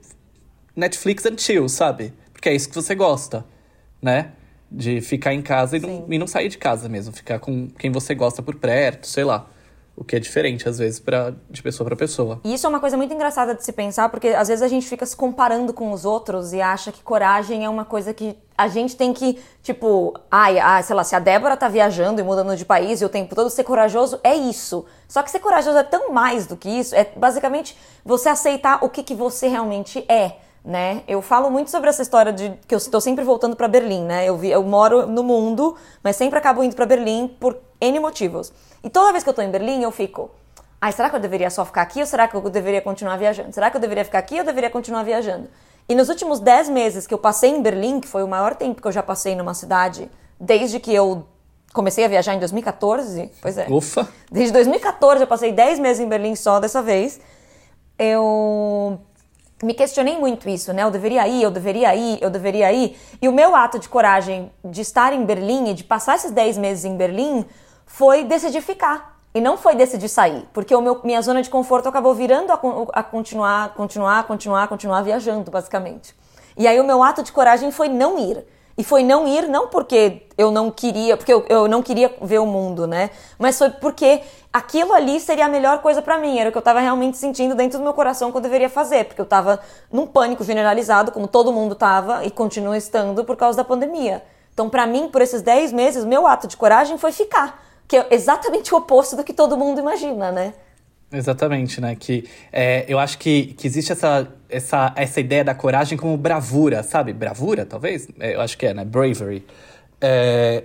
Netflix 0.75 1.25
and 1.25 1.37
chill, 1.37 1.69
sabe? 1.69 2.13
Porque 2.33 2.49
é 2.49 2.55
isso 2.55 2.69
que 2.69 2.75
você 2.75 2.93
gosta, 2.95 3.45
né? 4.01 4.31
De 4.69 4.99
ficar 5.01 5.33
em 5.33 5.41
casa 5.41 5.77
e 5.77 5.79
não, 5.79 6.05
e 6.09 6.17
não 6.17 6.27
sair 6.27 6.49
de 6.49 6.57
casa 6.57 6.89
mesmo. 6.89 7.13
Ficar 7.13 7.39
com 7.39 7.67
quem 7.69 7.91
você 7.91 8.13
gosta 8.13 8.41
por 8.43 8.55
perto, 8.55 9.07
sei 9.07 9.23
lá. 9.23 9.49
O 9.97 10.03
que 10.03 10.15
é 10.15 10.19
diferente, 10.19 10.67
às 10.67 10.77
vezes, 10.77 10.99
pra, 10.99 11.33
de 11.49 11.63
pessoa 11.63 11.85
para 11.87 11.95
pessoa. 11.95 12.41
E 12.43 12.53
isso 12.53 12.65
é 12.65 12.69
uma 12.69 12.81
coisa 12.81 12.97
muito 12.97 13.13
engraçada 13.13 13.55
de 13.55 13.63
se 13.63 13.71
pensar, 13.71 14.09
porque 14.09 14.27
às 14.29 14.49
vezes 14.49 14.61
a 14.61 14.67
gente 14.67 14.87
fica 14.87 15.05
se 15.05 15.15
comparando 15.15 15.73
com 15.73 15.91
os 15.91 16.03
outros 16.03 16.51
e 16.51 16.61
acha 16.61 16.91
que 16.91 17.01
coragem 17.01 17.63
é 17.63 17.69
uma 17.69 17.85
coisa 17.85 18.13
que 18.13 18.37
a 18.57 18.67
gente 18.67 18.95
tem 18.95 19.13
que, 19.13 19.39
tipo, 19.63 20.13
ai, 20.29 20.59
ah, 20.59 20.81
sei 20.81 20.95
lá, 20.95 21.03
se 21.03 21.15
a 21.15 21.19
Débora 21.19 21.55
tá 21.55 21.67
viajando 21.67 22.19
e 22.19 22.23
mudando 22.23 22.55
de 22.55 22.65
país 22.65 23.01
e 23.01 23.05
o 23.05 23.09
tempo 23.09 23.35
todo 23.35 23.49
ser 23.49 23.63
corajoso, 23.63 24.19
é 24.23 24.35
isso. 24.35 24.85
Só 25.07 25.23
que 25.23 25.31
ser 25.31 25.39
corajoso 25.39 25.77
é 25.77 25.83
tão 25.83 26.11
mais 26.11 26.45
do 26.45 26.57
que 26.57 26.69
isso, 26.69 26.93
é 26.93 27.09
basicamente 27.15 27.77
você 28.03 28.29
aceitar 28.29 28.83
o 28.83 28.89
que, 28.89 29.03
que 29.03 29.15
você 29.15 29.47
realmente 29.47 30.05
é 30.09 30.44
né? 30.65 31.03
Eu 31.07 31.21
falo 31.21 31.51
muito 31.51 31.69
sobre 31.69 31.89
essa 31.89 32.01
história 32.01 32.33
de 32.33 32.51
que 32.67 32.73
eu 32.73 32.77
estou 32.77 32.99
sempre 32.99 33.23
voltando 33.23 33.55
para 33.55 33.67
Berlim, 33.67 34.03
né? 34.03 34.27
Eu, 34.27 34.35
vi, 34.35 34.49
eu 34.49 34.63
moro 34.63 35.05
no 35.05 35.23
mundo, 35.23 35.75
mas 36.03 36.15
sempre 36.15 36.39
acabo 36.39 36.63
indo 36.63 36.75
para 36.75 36.87
Berlim 36.87 37.27
por 37.27 37.55
N 37.79 37.99
motivos. 37.99 38.51
E 38.83 38.89
toda 38.89 39.11
vez 39.11 39.23
que 39.23 39.29
eu 39.29 39.31
estou 39.31 39.45
em 39.45 39.51
Berlim, 39.51 39.83
eu 39.83 39.91
fico, 39.91 40.31
ai, 40.81 40.91
será 40.91 41.09
que 41.09 41.15
eu 41.15 41.19
deveria 41.19 41.51
só 41.51 41.63
ficar 41.63 41.83
aqui 41.83 41.99
ou 41.99 42.05
será 42.07 42.27
que 42.27 42.35
eu 42.35 42.41
deveria 42.49 42.81
continuar 42.81 43.15
viajando? 43.17 43.53
Será 43.53 43.69
que 43.69 43.77
eu 43.77 43.81
deveria 43.81 44.03
ficar 44.03 44.17
aqui 44.17 44.39
ou 44.39 44.43
deveria 44.43 44.71
continuar 44.71 45.03
viajando? 45.03 45.47
E 45.87 45.93
nos 45.93 46.09
últimos 46.09 46.39
10 46.39 46.69
meses 46.69 47.05
que 47.05 47.13
eu 47.13 47.19
passei 47.19 47.51
em 47.51 47.61
Berlim, 47.61 47.99
que 47.99 48.07
foi 48.07 48.23
o 48.23 48.27
maior 48.27 48.55
tempo 48.55 48.81
que 48.81 48.87
eu 48.87 48.91
já 48.91 49.03
passei 49.03 49.35
numa 49.35 49.53
cidade, 49.53 50.09
desde 50.39 50.79
que 50.79 50.91
eu 50.91 51.27
comecei 51.73 52.03
a 52.03 52.07
viajar 52.07 52.33
em 52.33 52.39
2014, 52.39 53.31
pois 53.39 53.55
é. 53.55 53.67
Ufa! 53.69 54.07
Desde 54.31 54.51
2014 54.51 55.21
eu 55.21 55.27
passei 55.27 55.51
10 55.51 55.77
meses 55.77 55.99
em 56.03 56.09
Berlim 56.09 56.35
só 56.35 56.59
dessa 56.59 56.81
vez. 56.81 57.19
Eu 57.99 58.99
me 59.63 59.73
questionei 59.73 60.17
muito 60.17 60.49
isso, 60.49 60.73
né? 60.73 60.83
Eu 60.83 60.91
deveria 60.91 61.27
ir, 61.27 61.41
eu 61.41 61.51
deveria 61.51 61.95
ir, 61.95 62.21
eu 62.21 62.29
deveria 62.29 62.71
ir. 62.73 62.97
E 63.21 63.27
o 63.29 63.31
meu 63.31 63.55
ato 63.55 63.79
de 63.79 63.87
coragem 63.87 64.51
de 64.63 64.81
estar 64.81 65.13
em 65.13 65.23
Berlim 65.25 65.69
e 65.69 65.73
de 65.73 65.83
passar 65.83 66.15
esses 66.15 66.31
10 66.31 66.57
meses 66.57 66.85
em 66.85 66.95
Berlim 66.97 67.45
foi 67.85 68.23
decidir 68.23 68.61
ficar. 68.61 69.15
E 69.33 69.41
não 69.41 69.57
foi 69.57 69.75
decidir 69.75 70.07
sair, 70.07 70.47
porque 70.53 70.73
o 70.73 70.81
meu, 70.81 71.01
minha 71.03 71.21
zona 71.21 71.41
de 71.41 71.49
conforto 71.49 71.89
acabou 71.89 72.13
virando 72.13 72.53
a, 72.53 72.59
a 72.93 73.03
continuar, 73.03 73.73
continuar, 73.73 74.23
continuar, 74.23 74.67
continuar 74.69 75.01
viajando, 75.01 75.51
basicamente. 75.51 76.15
E 76.57 76.65
aí 76.65 76.79
o 76.79 76.85
meu 76.85 77.03
ato 77.03 77.21
de 77.21 77.33
coragem 77.33 77.69
foi 77.69 77.89
não 77.89 78.17
ir. 78.17 78.45
E 78.77 78.83
foi 78.83 79.03
não 79.03 79.25
ir, 79.25 79.47
não 79.47 79.69
porque 79.69 80.23
eu 80.37 80.51
não 80.51 80.69
queria, 80.69 81.15
porque 81.15 81.31
eu, 81.31 81.45
eu 81.47 81.67
não 81.67 81.81
queria 81.81 82.13
ver 82.21 82.39
o 82.39 82.45
mundo, 82.45 82.85
né? 82.85 83.09
Mas 83.39 83.57
foi 83.57 83.69
porque 83.69 84.21
aquilo 84.51 84.93
ali 84.93 85.19
seria 85.19 85.45
a 85.45 85.47
melhor 85.47 85.81
coisa 85.81 86.01
para 86.01 86.17
mim, 86.17 86.39
era 86.39 86.49
o 86.49 86.51
que 86.51 86.57
eu 86.57 86.61
tava 86.61 86.81
realmente 86.81 87.17
sentindo 87.17 87.55
dentro 87.55 87.77
do 87.79 87.83
meu 87.83 87.93
coração 87.93 88.31
que 88.31 88.37
eu 88.37 88.41
deveria 88.41 88.69
fazer, 88.69 89.05
porque 89.05 89.21
eu 89.21 89.25
tava 89.25 89.61
num 89.89 90.05
pânico 90.05 90.43
generalizado, 90.43 91.11
como 91.13 91.25
todo 91.25 91.53
mundo 91.53 91.73
tava 91.73 92.25
e 92.25 92.31
continua 92.31 92.77
estando 92.77 93.23
por 93.23 93.37
causa 93.37 93.57
da 93.57 93.63
pandemia. 93.63 94.21
Então, 94.53 94.69
para 94.69 94.85
mim, 94.85 95.07
por 95.09 95.21
esses 95.21 95.41
10 95.41 95.71
meses, 95.71 96.03
meu 96.03 96.27
ato 96.27 96.47
de 96.47 96.57
coragem 96.57 96.97
foi 96.97 97.13
ficar, 97.13 97.63
que 97.87 97.95
é 97.95 98.07
exatamente 98.11 98.73
o 98.73 98.77
oposto 98.77 99.15
do 99.15 99.23
que 99.23 99.33
todo 99.33 99.57
mundo 99.57 99.79
imagina, 99.79 100.31
né? 100.31 100.53
Exatamente, 101.11 101.79
né? 101.79 101.95
Que 101.95 102.27
é, 102.51 102.85
eu 102.87 102.99
acho 102.99 103.17
que, 103.17 103.53
que 103.53 103.67
existe 103.67 103.91
essa, 103.91 104.27
essa, 104.49 104.93
essa 104.95 105.19
ideia 105.19 105.43
da 105.43 105.53
coragem 105.53 105.97
como 105.97 106.17
bravura, 106.17 106.83
sabe? 106.83 107.13
Bravura, 107.13 107.65
talvez? 107.65 108.07
É, 108.19 108.35
eu 108.35 108.41
acho 108.41 108.57
que 108.57 108.65
é, 108.65 108.73
né? 108.73 108.83
Bravery. 108.83 109.45
É, 110.01 110.63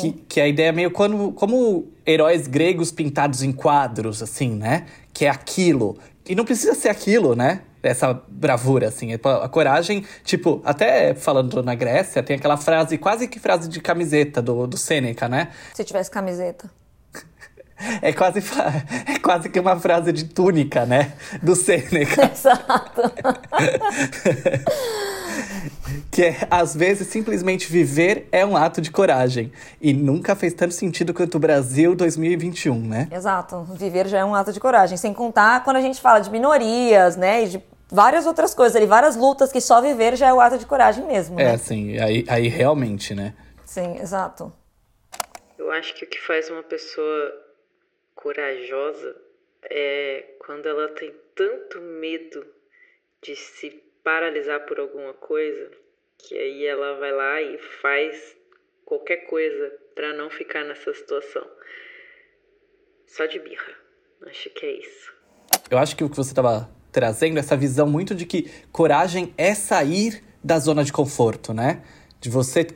que, 0.00 0.12
que 0.28 0.40
a 0.40 0.46
ideia 0.46 0.68
é 0.68 0.72
meio 0.72 0.90
como, 0.90 1.32
como 1.32 1.88
heróis 2.06 2.46
gregos 2.46 2.92
pintados 2.92 3.42
em 3.42 3.52
quadros, 3.52 4.22
assim, 4.22 4.54
né? 4.54 4.86
Que 5.12 5.24
é 5.24 5.30
aquilo. 5.30 5.98
E 6.28 6.34
não 6.34 6.44
precisa 6.44 6.74
ser 6.74 6.90
aquilo, 6.90 7.34
né? 7.34 7.62
essa 7.82 8.12
bravura, 8.28 8.88
assim. 8.88 9.12
A 9.12 9.48
coragem, 9.48 10.04
tipo, 10.24 10.60
até 10.64 11.14
falando 11.14 11.62
na 11.62 11.74
Grécia, 11.74 12.22
tem 12.22 12.36
aquela 12.36 12.56
frase, 12.56 12.98
quase 12.98 13.28
que 13.28 13.38
frase 13.38 13.68
de 13.68 13.80
camiseta 13.80 14.42
do, 14.42 14.66
do 14.66 14.76
Sêneca, 14.76 15.28
né? 15.28 15.48
Se 15.74 15.84
tivesse 15.84 16.10
camiseta. 16.10 16.70
É 18.02 18.12
quase, 18.12 18.42
é 19.06 19.18
quase 19.18 19.48
que 19.48 19.60
uma 19.60 19.78
frase 19.78 20.12
de 20.12 20.24
túnica, 20.24 20.84
né? 20.84 21.12
Do 21.42 21.54
Sêneca. 21.54 22.26
Exato. 22.32 23.02
que 26.10 26.24
é, 26.24 26.36
às 26.50 26.74
vezes, 26.74 27.06
simplesmente 27.08 27.70
viver 27.70 28.28
é 28.32 28.44
um 28.44 28.56
ato 28.56 28.80
de 28.80 28.90
coragem. 28.90 29.52
E 29.80 29.92
nunca 29.92 30.34
fez 30.34 30.52
tanto 30.52 30.74
sentido 30.74 31.14
quanto 31.14 31.36
o 31.36 31.38
Brasil 31.38 31.94
2021, 31.94 32.80
né? 32.80 33.08
Exato. 33.10 33.62
Viver 33.74 34.08
já 34.08 34.18
é 34.18 34.24
um 34.24 34.34
ato 34.34 34.52
de 34.52 34.58
coragem. 34.58 34.96
Sem 34.96 35.14
contar 35.14 35.62
quando 35.62 35.76
a 35.76 35.80
gente 35.80 36.00
fala 36.00 36.18
de 36.18 36.30
minorias, 36.30 37.16
né? 37.16 37.44
E 37.44 37.48
de 37.48 37.62
várias 37.90 38.26
outras 38.26 38.54
coisas 38.54 38.76
ali, 38.76 38.86
várias 38.86 39.16
lutas 39.16 39.52
que 39.52 39.60
só 39.60 39.80
viver 39.80 40.16
já 40.16 40.28
é 40.28 40.32
o 40.32 40.40
ato 40.40 40.58
de 40.58 40.66
coragem 40.66 41.06
mesmo, 41.06 41.36
né? 41.36 41.54
É, 41.54 41.56
sim. 41.56 41.98
Aí, 41.98 42.24
aí 42.28 42.48
realmente, 42.48 43.14
né? 43.14 43.34
Sim, 43.64 43.98
exato. 44.00 44.52
Eu 45.58 45.70
acho 45.72 45.94
que 45.94 46.04
o 46.04 46.08
que 46.08 46.18
faz 46.18 46.50
uma 46.50 46.62
pessoa 46.62 47.32
corajosa 48.18 49.16
é 49.62 50.34
quando 50.40 50.66
ela 50.66 50.88
tem 50.88 51.14
tanto 51.36 51.80
medo 51.80 52.44
de 53.22 53.36
se 53.36 53.70
paralisar 54.02 54.66
por 54.66 54.80
alguma 54.80 55.14
coisa 55.14 55.70
que 56.18 56.36
aí 56.36 56.66
ela 56.66 56.98
vai 56.98 57.12
lá 57.12 57.40
e 57.40 57.58
faz 57.58 58.36
qualquer 58.84 59.18
coisa 59.28 59.72
para 59.94 60.12
não 60.14 60.28
ficar 60.30 60.64
nessa 60.64 60.92
situação. 60.92 61.46
Só 63.06 63.26
de 63.26 63.38
birra. 63.38 63.72
Acho 64.26 64.50
que 64.50 64.66
é 64.66 64.72
isso. 64.72 65.14
Eu 65.70 65.78
acho 65.78 65.96
que 65.96 66.02
o 66.02 66.10
que 66.10 66.16
você 66.16 66.32
estava 66.32 66.68
trazendo 66.90 67.38
essa 67.38 67.56
visão 67.56 67.86
muito 67.86 68.14
de 68.16 68.26
que 68.26 68.50
coragem 68.72 69.32
é 69.38 69.54
sair 69.54 70.24
da 70.42 70.58
zona 70.58 70.82
de 70.82 70.92
conforto, 70.92 71.54
né? 71.54 71.84
De 72.20 72.28
você 72.28 72.66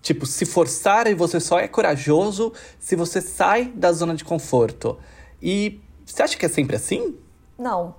tipo 0.00 0.26
se 0.26 0.46
forçar 0.46 1.06
e 1.06 1.14
você 1.14 1.40
só 1.40 1.58
é 1.58 1.68
corajoso 1.68 2.52
se 2.78 2.96
você 2.96 3.20
sai 3.20 3.66
da 3.66 3.92
zona 3.92 4.14
de 4.14 4.24
conforto. 4.24 4.98
E 5.42 5.80
você 6.04 6.22
acha 6.22 6.36
que 6.36 6.46
é 6.46 6.48
sempre 6.48 6.76
assim? 6.76 7.16
Não. 7.58 7.94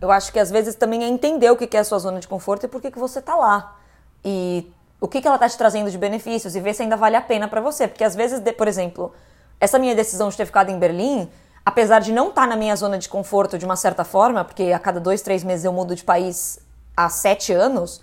Eu 0.00 0.10
acho 0.10 0.32
que 0.32 0.38
às 0.38 0.50
vezes 0.50 0.74
também 0.74 1.04
é 1.04 1.08
entender 1.08 1.50
o 1.50 1.56
que 1.56 1.76
é 1.76 1.80
a 1.80 1.84
sua 1.84 1.98
zona 1.98 2.18
de 2.20 2.26
conforto 2.26 2.66
e 2.66 2.68
por 2.68 2.80
que, 2.80 2.90
que 2.90 2.98
você 2.98 3.22
tá 3.22 3.36
lá. 3.36 3.78
E 4.24 4.70
o 5.00 5.08
que, 5.08 5.20
que 5.20 5.26
ela 5.26 5.38
tá 5.38 5.48
te 5.48 5.56
trazendo 5.56 5.90
de 5.90 5.98
benefícios 5.98 6.54
e 6.54 6.60
ver 6.60 6.74
se 6.74 6.82
ainda 6.82 6.96
vale 6.96 7.16
a 7.16 7.20
pena 7.20 7.48
para 7.48 7.60
você. 7.60 7.88
Porque 7.88 8.04
às 8.04 8.14
vezes, 8.14 8.40
por 8.56 8.68
exemplo, 8.68 9.12
essa 9.60 9.78
minha 9.78 9.94
decisão 9.94 10.28
de 10.28 10.36
ter 10.36 10.46
ficado 10.46 10.70
em 10.70 10.78
Berlim, 10.78 11.28
apesar 11.64 12.00
de 12.00 12.12
não 12.12 12.28
estar 12.28 12.42
tá 12.42 12.46
na 12.48 12.56
minha 12.56 12.74
zona 12.76 12.98
de 12.98 13.08
conforto 13.08 13.58
de 13.58 13.64
uma 13.64 13.76
certa 13.76 14.04
forma, 14.04 14.44
porque 14.44 14.72
a 14.72 14.78
cada 14.78 15.00
dois, 15.00 15.22
três 15.22 15.44
meses 15.44 15.64
eu 15.64 15.72
mudo 15.72 15.94
de 15.94 16.04
país 16.04 16.58
há 16.96 17.08
sete 17.08 17.52
anos, 17.52 18.02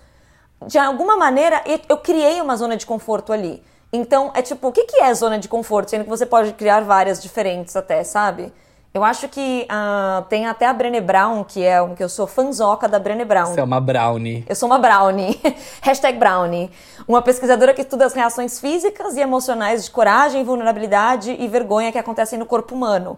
de 0.66 0.78
alguma 0.78 1.16
maneira 1.16 1.62
eu 1.88 1.96
criei 1.96 2.40
uma 2.40 2.56
zona 2.56 2.76
de 2.76 2.86
conforto 2.86 3.32
ali. 3.32 3.62
Então, 3.92 4.30
é 4.34 4.42
tipo, 4.42 4.68
o 4.68 4.72
que, 4.72 4.84
que 4.84 5.02
é 5.02 5.12
zona 5.14 5.38
de 5.38 5.48
conforto? 5.48 5.90
Sendo 5.90 6.04
que 6.04 6.10
você 6.10 6.24
pode 6.24 6.52
criar 6.52 6.80
várias 6.82 7.20
diferentes 7.20 7.74
até, 7.74 8.04
sabe? 8.04 8.52
Eu 8.92 9.04
acho 9.04 9.28
que 9.28 9.68
uh, 9.70 10.22
tem 10.24 10.46
até 10.46 10.66
a 10.66 10.72
Brené 10.72 11.00
Brown, 11.00 11.44
que 11.44 11.62
é 11.64 11.80
um 11.80 11.94
que 11.94 12.02
eu 12.02 12.08
sou 12.08 12.26
fanzoca 12.26 12.88
da 12.88 12.98
Brené 12.98 13.24
Brown. 13.24 13.46
Você 13.46 13.60
é 13.60 13.62
uma 13.62 13.80
brownie. 13.80 14.44
Eu 14.48 14.56
sou 14.56 14.68
uma 14.68 14.78
brownie. 14.78 15.40
Hashtag 15.80 16.18
brownie. 16.18 16.70
Uma 17.06 17.22
pesquisadora 17.22 17.72
que 17.72 17.82
estuda 17.82 18.04
as 18.04 18.14
reações 18.14 18.58
físicas 18.58 19.16
e 19.16 19.20
emocionais 19.20 19.84
de 19.84 19.92
coragem, 19.92 20.42
vulnerabilidade 20.42 21.36
e 21.38 21.46
vergonha 21.46 21.92
que 21.92 21.98
acontecem 21.98 22.36
no 22.36 22.46
corpo 22.46 22.74
humano. 22.74 23.16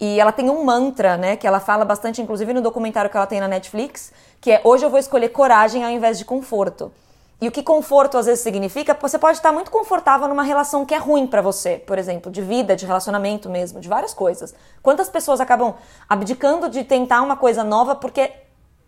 E 0.00 0.18
ela 0.18 0.32
tem 0.32 0.50
um 0.50 0.64
mantra, 0.64 1.16
né, 1.16 1.36
que 1.36 1.46
ela 1.46 1.60
fala 1.60 1.84
bastante, 1.84 2.20
inclusive 2.20 2.52
no 2.52 2.60
documentário 2.60 3.10
que 3.10 3.16
ela 3.16 3.26
tem 3.26 3.40
na 3.40 3.48
Netflix, 3.48 4.12
que 4.40 4.50
é 4.50 4.60
hoje 4.64 4.84
eu 4.84 4.90
vou 4.90 4.98
escolher 4.98 5.28
coragem 5.28 5.84
ao 5.84 5.90
invés 5.90 6.18
de 6.18 6.24
conforto. 6.24 6.92
E 7.40 7.48
o 7.48 7.50
que 7.50 7.60
conforto 7.60 8.16
às 8.16 8.26
vezes 8.26 8.40
significa, 8.40 8.96
você 9.00 9.18
pode 9.18 9.38
estar 9.38 9.50
muito 9.50 9.68
confortável 9.68 10.28
numa 10.28 10.44
relação 10.44 10.86
que 10.86 10.94
é 10.94 10.96
ruim 10.98 11.26
para 11.26 11.42
você, 11.42 11.76
por 11.76 11.98
exemplo, 11.98 12.30
de 12.30 12.40
vida, 12.40 12.76
de 12.76 12.86
relacionamento 12.86 13.50
mesmo, 13.50 13.80
de 13.80 13.88
várias 13.88 14.14
coisas. 14.14 14.54
Quantas 14.80 15.08
pessoas 15.08 15.40
acabam 15.40 15.74
abdicando 16.08 16.68
de 16.68 16.84
tentar 16.84 17.20
uma 17.20 17.36
coisa 17.36 17.64
nova 17.64 17.96
porque, 17.96 18.30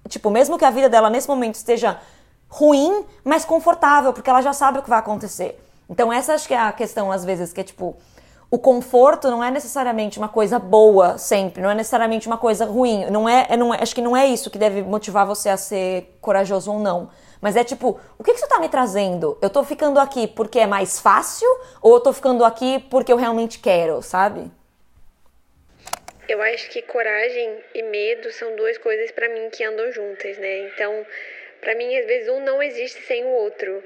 tipo, 0.09 0.31
mesmo 0.31 0.57
que 0.57 0.65
a 0.65 0.71
vida 0.71 0.89
dela 0.89 1.11
nesse 1.11 1.27
momento 1.27 1.57
esteja 1.57 1.99
ruim, 2.49 3.05
mas 3.25 3.45
confortável, 3.45 4.13
porque 4.13 4.31
ela 4.31 4.41
já 4.41 4.53
sabe 4.53 4.79
o 4.79 4.83
que 4.83 4.89
vai 4.89 5.01
acontecer. 5.01 5.61
Então 5.91 6.13
essa 6.13 6.35
acho 6.35 6.47
que 6.47 6.55
é 6.55 6.59
a 6.59 6.71
questão 6.71 7.11
às 7.11 7.25
vezes 7.25 7.53
que 7.53 7.61
é 7.61 7.65
tipo, 7.65 7.97
o 8.55 8.59
conforto 8.59 9.33
não 9.33 9.43
é 9.43 9.51
necessariamente 9.51 10.17
uma 10.17 10.29
coisa 10.29 10.61
boa 10.61 11.19
sempre, 11.19 11.61
não 11.61 11.73
é 11.73 11.75
necessariamente 11.75 12.29
uma 12.29 12.39
coisa 12.39 12.65
ruim. 12.65 13.05
Não 13.11 13.29
é, 13.29 13.49
é 13.51 13.57
não 13.57 13.75
é, 13.75 13.83
acho 13.83 13.93
que 13.93 14.01
não 14.01 14.17
é 14.17 14.27
isso 14.27 14.49
que 14.49 14.59
deve 14.59 14.81
motivar 14.81 15.27
você 15.27 15.49
a 15.49 15.57
ser 15.57 16.17
corajoso 16.21 16.71
ou 16.73 16.79
não. 16.79 17.11
Mas 17.41 17.57
é 17.57 17.65
tipo, 17.65 18.01
o 18.17 18.23
que, 18.23 18.33
que 18.33 18.39
você 18.39 18.47
tá 18.47 18.61
me 18.61 18.69
trazendo? 18.69 19.37
Eu 19.43 19.51
tô 19.51 19.65
ficando 19.65 19.99
aqui 19.99 20.29
porque 20.29 20.61
é 20.61 20.69
mais 20.69 21.01
fácil 21.01 21.49
ou 21.83 21.95
eu 21.95 22.01
tô 22.01 22.13
ficando 22.13 22.45
aqui 22.45 22.79
porque 22.89 23.13
eu 23.13 23.17
realmente 23.17 23.59
quero, 23.59 24.01
sabe? 24.03 24.49
Eu 26.29 26.41
acho 26.41 26.71
que 26.71 26.81
coragem 26.83 27.59
e 27.75 27.83
medo 27.83 28.31
são 28.31 28.55
duas 28.55 28.79
coisas 28.79 29.11
para 29.11 29.29
mim 29.29 29.51
que 29.51 29.65
andam 29.65 29.91
juntas, 29.91 30.39
né? 30.39 30.69
Então, 30.69 31.05
para 31.61 31.75
mim, 31.75 31.93
às 31.97 32.07
vezes 32.07 32.29
um 32.29 32.39
não 32.39 32.63
existe 32.63 33.03
sem 33.03 33.25
o 33.25 33.31
outro. 33.31 33.83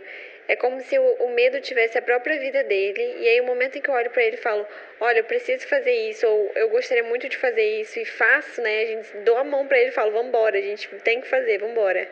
É 0.48 0.56
como 0.56 0.80
se 0.80 0.98
o, 0.98 1.12
o 1.20 1.30
medo 1.30 1.60
tivesse 1.60 1.98
a 1.98 2.02
própria 2.02 2.38
vida 2.38 2.64
dele, 2.64 3.16
e 3.20 3.28
aí 3.28 3.40
o 3.40 3.44
momento 3.44 3.76
em 3.76 3.82
que 3.82 3.90
eu 3.90 3.94
olho 3.94 4.10
para 4.10 4.24
ele 4.24 4.36
e 4.36 4.40
falo: 4.40 4.66
Olha, 4.98 5.18
eu 5.18 5.24
preciso 5.24 5.68
fazer 5.68 5.92
isso, 5.92 6.26
ou 6.26 6.50
eu 6.56 6.70
gostaria 6.70 7.04
muito 7.04 7.28
de 7.28 7.36
fazer 7.36 7.80
isso, 7.80 8.00
e 8.00 8.04
faço, 8.06 8.62
né? 8.62 8.80
A 8.80 8.86
gente 8.86 9.16
dou 9.18 9.36
a 9.36 9.44
mão 9.44 9.66
para 9.68 9.78
ele 9.78 9.90
e 9.90 9.92
falo: 9.92 10.10
Vambora, 10.10 10.58
a 10.58 10.62
gente 10.62 10.88
tem 11.00 11.20
que 11.20 11.28
fazer, 11.28 11.58
vambora 11.58 12.08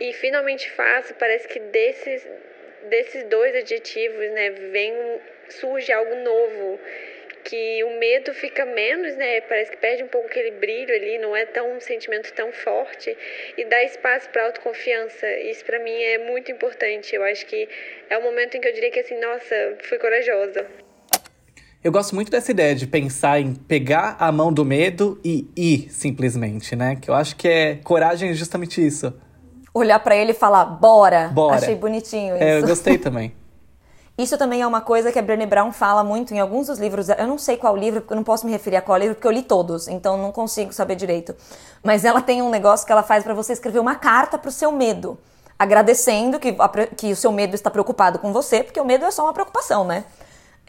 e 0.00 0.12
finalmente 0.12 0.70
faço, 0.70 1.14
parece 1.14 1.48
que 1.48 1.58
desses, 1.58 2.26
desses 2.84 3.24
dois 3.24 3.54
adjetivos, 3.54 4.30
né, 4.30 4.50
vem 4.50 5.20
surge 5.48 5.90
algo 5.90 6.14
novo, 6.16 6.78
que 7.48 7.82
o 7.82 7.98
medo 7.98 8.34
fica 8.34 8.66
menos, 8.66 9.16
né, 9.16 9.40
parece 9.40 9.70
que 9.70 9.78
perde 9.78 10.02
um 10.02 10.08
pouco 10.08 10.26
aquele 10.26 10.50
brilho 10.50 10.94
ali, 10.94 11.16
não 11.16 11.34
é 11.34 11.46
tão 11.46 11.74
um 11.74 11.80
sentimento 11.80 12.30
tão 12.34 12.52
forte 12.52 13.16
e 13.56 13.64
dá 13.64 13.82
espaço 13.84 14.28
para 14.28 14.44
autoconfiança. 14.44 15.26
Isso 15.50 15.64
para 15.64 15.82
mim 15.82 15.90
é 15.90 16.18
muito 16.30 16.52
importante. 16.52 17.16
Eu 17.16 17.24
acho 17.24 17.46
que 17.46 17.66
é 18.10 18.18
o 18.18 18.22
momento 18.22 18.56
em 18.56 18.60
que 18.60 18.68
eu 18.68 18.72
diria 18.74 18.90
que 18.90 19.00
assim, 19.00 19.18
nossa, 19.18 19.78
fui 19.84 19.98
corajosa. 19.98 20.66
Eu 21.82 21.90
gosto 21.90 22.14
muito 22.14 22.30
dessa 22.30 22.50
ideia 22.50 22.74
de 22.74 22.86
pensar 22.86 23.40
em 23.40 23.54
pegar 23.54 24.16
a 24.20 24.30
mão 24.30 24.52
do 24.52 24.62
medo 24.62 25.18
e 25.24 25.48
ir 25.56 25.90
simplesmente, 25.90 26.76
né? 26.76 26.98
Que 27.00 27.08
eu 27.08 27.14
acho 27.14 27.34
que 27.34 27.48
é 27.48 27.76
coragem 27.76 28.30
é 28.30 28.34
justamente 28.34 28.84
isso 28.84 29.14
olhar 29.72 29.98
para 30.00 30.16
ele 30.16 30.32
e 30.32 30.34
falar, 30.34 30.64
bora. 30.64 31.28
bora. 31.28 31.56
Achei 31.56 31.74
bonitinho 31.74 32.34
isso. 32.34 32.44
É, 32.44 32.58
eu 32.58 32.66
gostei 32.66 32.98
também. 32.98 33.32
Isso 34.18 34.36
também 34.36 34.62
é 34.62 34.66
uma 34.66 34.80
coisa 34.80 35.12
que 35.12 35.18
a 35.20 35.22
Brené 35.22 35.46
Brown 35.46 35.70
fala 35.70 36.02
muito 36.02 36.34
em 36.34 36.40
alguns 36.40 36.66
dos 36.66 36.80
livros. 36.80 37.08
Eu 37.08 37.28
não 37.28 37.38
sei 37.38 37.56
qual 37.56 37.76
livro, 37.76 38.00
porque 38.00 38.12
eu 38.12 38.16
não 38.16 38.24
posso 38.24 38.44
me 38.44 38.50
referir 38.50 38.74
a 38.74 38.82
qual 38.82 38.98
livro, 38.98 39.14
porque 39.14 39.28
eu 39.28 39.30
li 39.30 39.42
todos, 39.42 39.86
então 39.86 40.18
não 40.18 40.32
consigo 40.32 40.72
saber 40.72 40.96
direito. 40.96 41.36
Mas 41.84 42.04
ela 42.04 42.20
tem 42.20 42.42
um 42.42 42.50
negócio 42.50 42.84
que 42.84 42.90
ela 42.90 43.04
faz 43.04 43.22
para 43.22 43.32
você 43.32 43.52
escrever 43.52 43.78
uma 43.78 43.94
carta 43.94 44.36
pro 44.36 44.50
seu 44.50 44.72
medo, 44.72 45.16
agradecendo 45.56 46.40
que, 46.40 46.56
que 46.96 47.12
o 47.12 47.16
seu 47.16 47.30
medo 47.30 47.54
está 47.54 47.70
preocupado 47.70 48.18
com 48.18 48.32
você, 48.32 48.64
porque 48.64 48.80
o 48.80 48.84
medo 48.84 49.04
é 49.04 49.10
só 49.12 49.22
uma 49.22 49.32
preocupação, 49.32 49.84
né? 49.84 50.04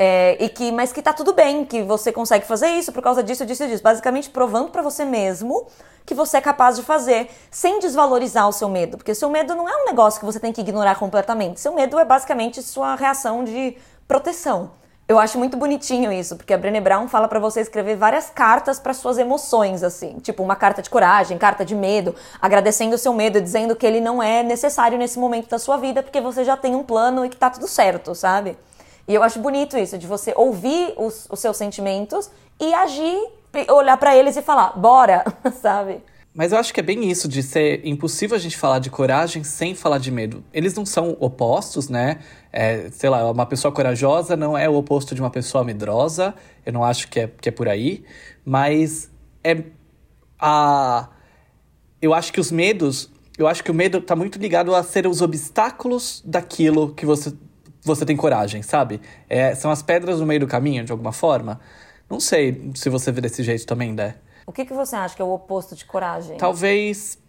É, 0.01 0.37
e 0.39 0.47
que, 0.47 0.71
mas 0.71 0.93
que 0.93 1.01
tá 1.01 1.11
tudo 1.11 1.33
bem, 1.33 1.65
que 1.65 1.83
você 1.83 2.09
consegue 2.09 2.45
fazer 2.45 2.69
isso 2.69 2.89
por 2.93 3.03
causa 3.03 3.21
disso, 3.21 3.45
disso 3.45 3.65
e 3.65 3.67
disso. 3.67 3.83
Basicamente 3.83 4.29
provando 4.29 4.69
para 4.71 4.81
você 4.81 5.03
mesmo 5.03 5.67
que 6.05 6.13
você 6.15 6.37
é 6.37 6.41
capaz 6.41 6.77
de 6.77 6.83
fazer, 6.83 7.29
sem 7.51 7.79
desvalorizar 7.79 8.47
o 8.47 8.53
seu 8.53 8.69
medo. 8.69 8.95
Porque 8.95 9.13
seu 9.13 9.29
medo 9.29 9.53
não 9.53 9.67
é 9.67 9.83
um 9.83 9.85
negócio 9.85 10.17
que 10.17 10.25
você 10.25 10.39
tem 10.39 10.53
que 10.53 10.61
ignorar 10.61 10.95
completamente. 10.95 11.59
Seu 11.59 11.73
medo 11.75 11.99
é 11.99 12.05
basicamente 12.05 12.63
sua 12.63 12.95
reação 12.95 13.43
de 13.43 13.75
proteção. 14.07 14.71
Eu 15.05 15.19
acho 15.19 15.37
muito 15.37 15.57
bonitinho 15.57 16.13
isso, 16.13 16.37
porque 16.37 16.53
a 16.53 16.57
Brené 16.57 16.79
Brown 16.79 17.07
fala 17.09 17.27
para 17.27 17.39
você 17.39 17.59
escrever 17.59 17.97
várias 17.97 18.29
cartas 18.29 18.79
para 18.79 18.93
suas 18.93 19.17
emoções, 19.17 19.83
assim, 19.83 20.19
tipo 20.19 20.43
uma 20.43 20.55
carta 20.55 20.83
de 20.83 20.89
coragem, 20.89 21.35
carta 21.37 21.65
de 21.65 21.73
medo, 21.73 22.15
agradecendo 22.39 22.95
o 22.95 22.97
seu 22.97 23.11
medo, 23.11 23.41
dizendo 23.41 23.75
que 23.75 23.87
ele 23.87 23.99
não 23.99 24.21
é 24.21 24.43
necessário 24.43 24.99
nesse 24.99 25.17
momento 25.17 25.49
da 25.49 25.57
sua 25.57 25.77
vida, 25.77 26.03
porque 26.03 26.21
você 26.21 26.43
já 26.45 26.55
tem 26.55 26.75
um 26.75 26.83
plano 26.83 27.25
e 27.25 27.29
que 27.29 27.37
tá 27.37 27.49
tudo 27.49 27.67
certo, 27.67 28.13
sabe? 28.13 28.55
E 29.09 29.15
eu 29.15 29.23
acho 29.23 29.39
bonito 29.39 29.75
isso, 29.75 29.97
de 29.97 30.05
você 30.05 30.31
ouvir 30.37 30.93
os, 30.95 31.25
os 31.31 31.39
seus 31.39 31.57
sentimentos 31.57 32.29
e 32.59 32.71
agir, 32.75 33.17
olhar 33.71 33.97
para 33.97 34.15
eles 34.15 34.37
e 34.37 34.41
falar, 34.43 34.77
bora, 34.77 35.25
sabe? 35.59 36.03
Mas 36.31 36.51
eu 36.51 36.59
acho 36.59 36.71
que 36.71 36.79
é 36.79 36.83
bem 36.83 37.09
isso, 37.09 37.27
de 37.27 37.41
ser 37.41 37.83
impossível 37.83 38.37
a 38.37 38.39
gente 38.39 38.55
falar 38.55 38.77
de 38.77 38.91
coragem 38.91 39.43
sem 39.43 39.73
falar 39.73 39.97
de 39.97 40.11
medo. 40.11 40.43
Eles 40.53 40.75
não 40.75 40.85
são 40.85 41.17
opostos, 41.19 41.89
né? 41.89 42.19
É, 42.53 42.91
sei 42.91 43.09
lá, 43.09 43.31
uma 43.31 43.47
pessoa 43.47 43.71
corajosa 43.71 44.37
não 44.37 44.55
é 44.55 44.69
o 44.69 44.75
oposto 44.75 45.15
de 45.15 45.21
uma 45.21 45.31
pessoa 45.31 45.63
medrosa. 45.63 46.35
Eu 46.63 46.71
não 46.71 46.83
acho 46.83 47.07
que 47.07 47.19
é, 47.19 47.27
que 47.27 47.49
é 47.49 47.51
por 47.51 47.67
aí. 47.67 48.05
Mas 48.45 49.09
é 49.43 49.63
a. 50.39 51.09
Eu 51.99 52.13
acho 52.13 52.31
que 52.31 52.39
os 52.39 52.51
medos. 52.51 53.11
Eu 53.39 53.47
acho 53.47 53.63
que 53.63 53.71
o 53.71 53.73
medo 53.73 53.97
está 53.97 54.15
muito 54.15 54.37
ligado 54.37 54.75
a 54.75 54.83
ser 54.83 55.07
os 55.07 55.21
obstáculos 55.21 56.21
daquilo 56.23 56.93
que 56.93 57.07
você 57.07 57.33
você 57.89 58.05
tem 58.05 58.15
coragem, 58.15 58.61
sabe? 58.61 59.01
É, 59.27 59.55
são 59.55 59.71
as 59.71 59.81
pedras 59.81 60.19
no 60.19 60.25
meio 60.25 60.39
do 60.39 60.47
caminho, 60.47 60.83
de 60.83 60.91
alguma 60.91 61.11
forma. 61.11 61.59
Não 62.09 62.19
sei 62.19 62.71
se 62.75 62.89
você 62.89 63.11
vê 63.11 63.21
desse 63.21 63.43
jeito 63.43 63.65
também, 63.65 63.93
Dé. 63.95 64.15
O 64.45 64.51
que, 64.51 64.65
que 64.65 64.73
você 64.73 64.95
acha 64.95 65.15
que 65.15 65.21
é 65.21 65.25
o 65.25 65.31
oposto 65.33 65.75
de 65.75 65.85
coragem? 65.85 66.37
Talvez 66.37 67.19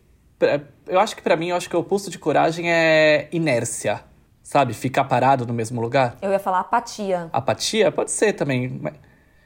Eu 0.86 0.98
acho 0.98 1.14
que 1.14 1.22
para 1.22 1.36
mim, 1.36 1.48
eu 1.48 1.56
acho 1.56 1.68
que 1.68 1.76
o 1.76 1.80
oposto 1.80 2.10
de 2.10 2.18
coragem 2.18 2.72
é 2.72 3.28
inércia. 3.32 4.02
Sabe? 4.42 4.74
Ficar 4.74 5.04
parado 5.04 5.46
no 5.46 5.52
mesmo 5.52 5.80
lugar. 5.80 6.16
Eu 6.20 6.30
ia 6.30 6.38
falar 6.38 6.60
apatia. 6.60 7.28
Apatia? 7.32 7.92
Pode 7.92 8.10
ser 8.10 8.32
também. 8.32 8.80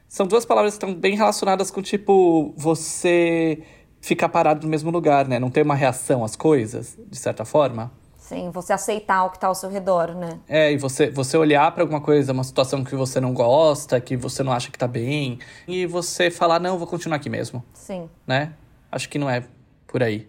São 0.08 0.26
duas 0.26 0.46
palavras 0.46 0.74
que 0.74 0.84
estão 0.84 0.94
bem 0.98 1.14
relacionadas 1.16 1.70
com, 1.70 1.82
tipo, 1.82 2.54
você 2.56 3.62
ficar 4.00 4.28
parado 4.28 4.64
no 4.64 4.70
mesmo 4.70 4.90
lugar, 4.90 5.26
né? 5.26 5.38
Não 5.38 5.50
ter 5.50 5.62
uma 5.62 5.74
reação 5.74 6.24
às 6.24 6.36
coisas, 6.36 6.96
de 7.06 7.18
certa 7.18 7.44
forma. 7.44 7.90
Sim, 8.24 8.50
você 8.50 8.72
aceitar 8.72 9.26
o 9.26 9.30
que 9.30 9.36
está 9.36 9.48
ao 9.48 9.54
seu 9.54 9.68
redor, 9.68 10.14
né? 10.14 10.40
É, 10.48 10.72
e 10.72 10.78
você, 10.78 11.10
você 11.10 11.36
olhar 11.36 11.70
para 11.72 11.82
alguma 11.82 12.00
coisa, 12.00 12.32
uma 12.32 12.42
situação 12.42 12.82
que 12.82 12.94
você 12.94 13.20
não 13.20 13.34
gosta, 13.34 14.00
que 14.00 14.16
você 14.16 14.42
não 14.42 14.50
acha 14.50 14.70
que 14.70 14.78
tá 14.78 14.88
bem, 14.88 15.38
e 15.68 15.84
você 15.84 16.30
falar, 16.30 16.58
não, 16.58 16.78
vou 16.78 16.86
continuar 16.86 17.18
aqui 17.18 17.28
mesmo. 17.28 17.62
Sim. 17.74 18.08
Né? 18.26 18.54
Acho 18.90 19.10
que 19.10 19.18
não 19.18 19.28
é 19.28 19.44
por 19.86 20.02
aí. 20.02 20.26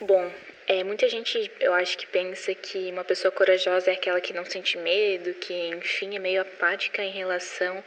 Bom, 0.00 0.26
é, 0.66 0.82
muita 0.82 1.06
gente, 1.06 1.52
eu 1.60 1.74
acho 1.74 1.98
que 1.98 2.06
pensa 2.06 2.54
que 2.54 2.90
uma 2.90 3.04
pessoa 3.04 3.30
corajosa 3.30 3.90
é 3.90 3.92
aquela 3.92 4.18
que 4.18 4.32
não 4.32 4.46
sente 4.46 4.78
medo, 4.78 5.34
que, 5.34 5.68
enfim, 5.68 6.16
é 6.16 6.18
meio 6.18 6.40
apática 6.40 7.04
em 7.04 7.12
relação 7.12 7.84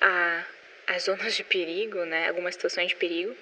a 0.00 0.42
as 0.86 1.04
zonas 1.04 1.34
de 1.34 1.44
perigo, 1.44 2.04
né? 2.04 2.28
Algumas 2.28 2.54
situações 2.54 2.88
de 2.88 2.96
perigo. 2.96 3.34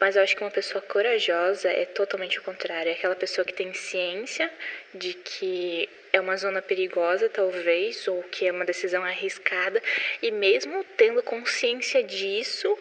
Mas 0.00 0.16
eu 0.16 0.22
acho 0.22 0.36
que 0.36 0.42
uma 0.42 0.50
pessoa 0.50 0.82
corajosa 0.82 1.70
é 1.70 1.84
totalmente 1.84 2.38
o 2.38 2.42
contrário. 2.42 2.90
É 2.90 2.92
aquela 2.92 3.16
pessoa 3.16 3.44
que 3.44 3.52
tem 3.52 3.72
ciência 3.72 4.50
de 4.92 5.14
que 5.14 5.88
é 6.12 6.20
uma 6.20 6.36
zona 6.36 6.62
perigosa, 6.62 7.28
talvez, 7.28 8.06
ou 8.06 8.22
que 8.24 8.46
é 8.46 8.52
uma 8.52 8.64
decisão 8.64 9.02
arriscada, 9.02 9.82
e 10.22 10.30
mesmo 10.30 10.84
tendo 10.96 11.20
consciência 11.22 12.02
disso, 12.04 12.78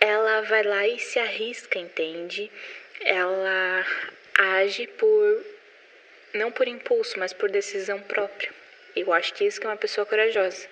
ela 0.00 0.40
vai 0.42 0.62
lá 0.62 0.88
e 0.88 0.98
se 0.98 1.18
arrisca, 1.18 1.78
entende? 1.78 2.50
Ela 3.00 3.84
age 4.38 4.86
por 4.86 5.44
não 6.32 6.50
por 6.50 6.66
impulso, 6.66 7.18
mas 7.18 7.32
por 7.34 7.50
decisão 7.50 8.00
própria. 8.00 8.50
Eu 8.96 9.12
acho 9.12 9.34
que 9.34 9.44
isso 9.44 9.60
que 9.60 9.66
é 9.66 9.70
uma 9.70 9.76
pessoa 9.76 10.06
corajosa 10.06 10.66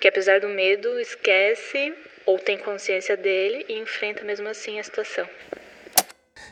que 0.00 0.08
apesar 0.08 0.40
do 0.40 0.48
medo, 0.48 0.88
esquece 0.98 1.94
ou 2.26 2.38
tem 2.38 2.58
consciência 2.58 3.16
dele 3.16 3.66
e 3.68 3.78
enfrenta 3.78 4.24
mesmo 4.24 4.48
assim 4.48 4.78
a 4.78 4.84
situação. 4.84 5.26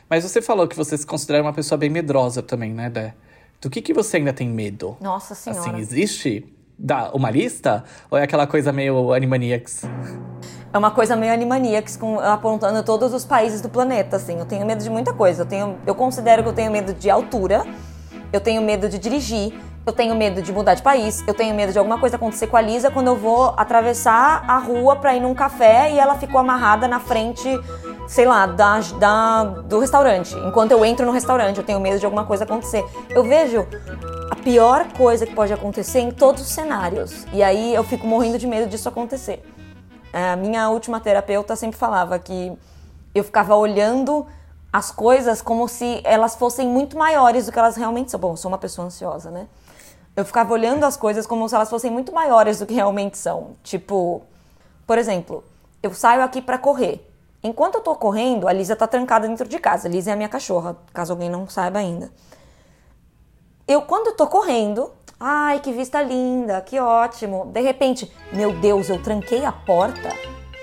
Mas 0.09 0.23
você 0.23 0.41
falou 0.41 0.67
que 0.67 0.75
você 0.75 0.97
se 0.97 1.05
considera 1.05 1.41
uma 1.41 1.53
pessoa 1.53 1.77
bem 1.77 1.89
medrosa 1.89 2.43
também, 2.43 2.73
né, 2.73 2.89
Dé? 2.89 3.13
Do 3.59 3.69
que, 3.69 3.81
que 3.81 3.93
você 3.93 4.17
ainda 4.17 4.31
tem 4.31 4.47
medo? 4.47 4.97
Nossa 5.01 5.35
Senhora. 5.35 5.61
Assim, 5.61 5.79
existe 5.79 6.45
dá 6.79 7.11
uma 7.13 7.29
lista? 7.29 7.83
Ou 8.09 8.17
é 8.17 8.23
aquela 8.23 8.47
coisa 8.47 8.71
meio 8.71 9.11
Animaniacs? 9.11 9.81
É 10.71 10.77
uma 10.77 10.91
coisa 10.91 11.15
meio 11.15 11.33
Animaniacs, 11.33 11.97
com, 11.97 12.19
apontando 12.19 12.81
todos 12.83 13.13
os 13.13 13.25
países 13.25 13.59
do 13.59 13.69
planeta, 13.69 14.15
assim. 14.15 14.39
Eu 14.39 14.45
tenho 14.45 14.65
medo 14.65 14.81
de 14.81 14.89
muita 14.89 15.13
coisa. 15.13 15.41
Eu, 15.41 15.45
tenho, 15.45 15.77
eu 15.85 15.93
considero 15.93 16.41
que 16.41 16.49
eu 16.49 16.53
tenho 16.53 16.71
medo 16.71 16.93
de 16.93 17.09
altura, 17.09 17.65
eu 18.31 18.39
tenho 18.39 18.61
medo 18.61 18.87
de 18.87 18.97
dirigir, 18.97 19.53
eu 19.85 19.93
tenho 19.93 20.15
medo 20.15 20.41
de 20.41 20.51
mudar 20.51 20.73
de 20.73 20.81
país, 20.81 21.23
eu 21.27 21.33
tenho 21.33 21.55
medo 21.55 21.71
de 21.71 21.79
alguma 21.79 21.97
coisa 21.97 22.15
acontecer 22.15 22.47
com 22.47 22.57
a 22.57 22.61
Lisa 22.61 22.91
quando 22.91 23.07
eu 23.07 23.15
vou 23.15 23.53
atravessar 23.57 24.43
a 24.47 24.57
rua 24.57 24.95
para 24.95 25.15
ir 25.15 25.19
num 25.19 25.33
café 25.33 25.91
e 25.91 25.99
ela 25.99 26.15
ficou 26.15 26.39
amarrada 26.39 26.87
na 26.87 26.99
frente, 26.99 27.47
sei 28.07 28.25
lá, 28.25 28.45
da, 28.45 28.79
da, 28.99 29.43
do 29.43 29.79
restaurante. 29.79 30.35
Enquanto 30.45 30.71
eu 30.71 30.85
entro 30.85 31.05
no 31.05 31.11
restaurante, 31.11 31.57
eu 31.57 31.63
tenho 31.63 31.79
medo 31.79 31.99
de 31.99 32.05
alguma 32.05 32.25
coisa 32.25 32.43
acontecer. 32.43 32.85
Eu 33.09 33.23
vejo 33.23 33.65
a 34.29 34.35
pior 34.35 34.85
coisa 34.93 35.25
que 35.25 35.33
pode 35.33 35.51
acontecer 35.51 35.99
em 35.99 36.11
todos 36.11 36.41
os 36.41 36.49
cenários. 36.49 37.25
E 37.33 37.41
aí 37.41 37.73
eu 37.73 37.83
fico 37.83 38.05
morrendo 38.05 38.37
de 38.37 38.45
medo 38.45 38.69
disso 38.69 38.87
acontecer. 38.87 39.43
A 40.13 40.35
minha 40.35 40.69
última 40.69 40.99
terapeuta 40.99 41.55
sempre 41.55 41.77
falava 41.77 42.17
que 42.19 42.51
eu 43.13 43.23
ficava 43.23 43.55
olhando 43.55 44.25
as 44.71 44.91
coisas 44.91 45.41
como 45.41 45.67
se 45.67 45.99
elas 46.03 46.35
fossem 46.35 46.67
muito 46.67 46.97
maiores 46.97 47.47
do 47.47 47.51
que 47.51 47.57
elas 47.57 47.75
realmente 47.75 48.11
são. 48.11 48.19
Bom, 48.19 48.31
eu 48.33 48.37
sou 48.37 48.49
uma 48.49 48.57
pessoa 48.57 48.85
ansiosa, 48.85 49.31
né? 49.31 49.47
Eu 50.15 50.25
ficava 50.25 50.53
olhando 50.53 50.83
as 50.83 50.97
coisas 50.97 51.25
como 51.25 51.47
se 51.47 51.55
elas 51.55 51.69
fossem 51.69 51.89
muito 51.89 52.11
maiores 52.13 52.59
do 52.59 52.65
que 52.65 52.73
realmente 52.73 53.17
são. 53.17 53.55
Tipo, 53.63 54.21
por 54.85 54.97
exemplo, 54.97 55.43
eu 55.81 55.93
saio 55.93 56.21
aqui 56.21 56.41
para 56.41 56.57
correr. 56.57 57.05
Enquanto 57.41 57.75
eu 57.75 57.81
tô 57.81 57.95
correndo, 57.95 58.47
a 58.47 58.53
Lisa 58.53 58.75
tá 58.75 58.85
trancada 58.85 59.27
dentro 59.27 59.47
de 59.47 59.57
casa. 59.59 59.87
A 59.87 59.91
Lisa 59.91 60.09
é 60.09 60.13
a 60.13 60.15
minha 60.15 60.27
cachorra, 60.27 60.75
caso 60.93 61.13
alguém 61.13 61.29
não 61.29 61.47
saiba 61.47 61.79
ainda. 61.79 62.11
Eu, 63.65 63.83
quando 63.83 64.07
eu 64.07 64.15
tô 64.15 64.27
correndo, 64.27 64.91
ai, 65.19 65.59
que 65.59 65.71
vista 65.71 66.01
linda, 66.01 66.59
que 66.61 66.79
ótimo. 66.79 67.45
De 67.45 67.61
repente, 67.61 68.11
meu 68.33 68.51
Deus, 68.59 68.89
eu 68.89 69.01
tranquei 69.01 69.45
a 69.45 69.51
porta 69.51 70.09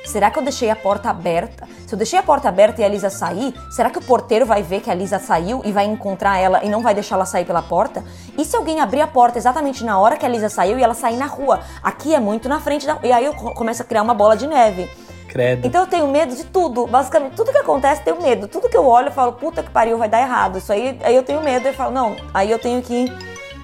Será 0.07 0.31
que 0.31 0.39
eu 0.39 0.43
deixei 0.43 0.71
a 0.71 0.77
porta 0.77 1.11
aberta? 1.11 1.67
Se 1.87 1.93
eu 1.93 1.99
deixei 1.99 2.19
a 2.19 2.23
porta 2.23 2.49
aberta 2.49 2.81
e 2.81 2.85
a 2.85 2.89
Lisa 2.89 3.11
sair, 3.11 3.53
será 3.71 3.91
que 3.91 3.99
o 3.99 4.03
porteiro 4.03 4.47
vai 4.47 4.63
ver 4.63 4.81
que 4.81 4.91
a 4.91 4.95
Lisa 4.95 5.19
saiu 5.19 5.61
e 5.65 5.73
vai 5.73 5.85
encontrar 5.85 6.39
ela 6.39 6.65
e 6.65 6.69
não 6.69 6.81
vai 6.81 6.95
deixar 6.95 7.17
ela 7.17 7.27
sair 7.27 7.45
pela 7.45 7.61
porta? 7.61 8.05
E 8.39 8.45
se 8.45 8.57
alguém 8.57 8.81
abrir 8.81 9.01
a 9.01 9.07
porta 9.07 9.37
exatamente 9.37 9.85
na 9.85 9.99
hora 9.99 10.17
que 10.17 10.25
a 10.25 10.29
Lisa 10.29 10.49
saiu 10.49 10.79
e 10.79 10.83
ela 10.83 10.95
sair 10.95 11.17
na 11.17 11.27
rua? 11.27 11.61
Aqui 11.83 12.15
é 12.15 12.21
muito 12.21 12.49
na 12.49 12.61
frente 12.61 12.87
da... 12.87 12.99
E 13.03 13.11
aí 13.11 13.25
eu 13.25 13.35
começo 13.35 13.83
a 13.83 13.85
criar 13.85 14.03
uma 14.03 14.15
bola 14.15 14.37
de 14.37 14.47
neve. 14.47 14.89
Credo. 15.29 15.67
Então 15.67 15.83
eu 15.83 15.87
tenho 15.89 16.07
medo 16.07 16.37
de 16.37 16.45
tudo. 16.45 16.87
Basicamente, 16.87 17.35
tudo 17.35 17.51
que 17.51 17.59
acontece, 17.59 18.01
eu 18.01 18.05
tenho 18.05 18.23
medo. 18.23 18.47
Tudo 18.47 18.69
que 18.69 18.77
eu 18.77 18.87
olho, 18.87 19.09
eu 19.09 19.13
falo, 19.13 19.33
puta 19.33 19.63
que 19.63 19.71
pariu, 19.71 19.99
vai 19.99 20.09
dar 20.09 20.21
errado. 20.21 20.59
Isso 20.59 20.73
aí, 20.73 20.99
aí 21.03 21.15
eu 21.15 21.25
tenho 21.25 21.43
medo. 21.43 21.67
Eu 21.67 21.75
falo, 21.75 21.93
não, 21.93 22.17
aí 22.33 22.51
eu 22.51 22.59
tenho 22.59 22.81
que 22.81 23.07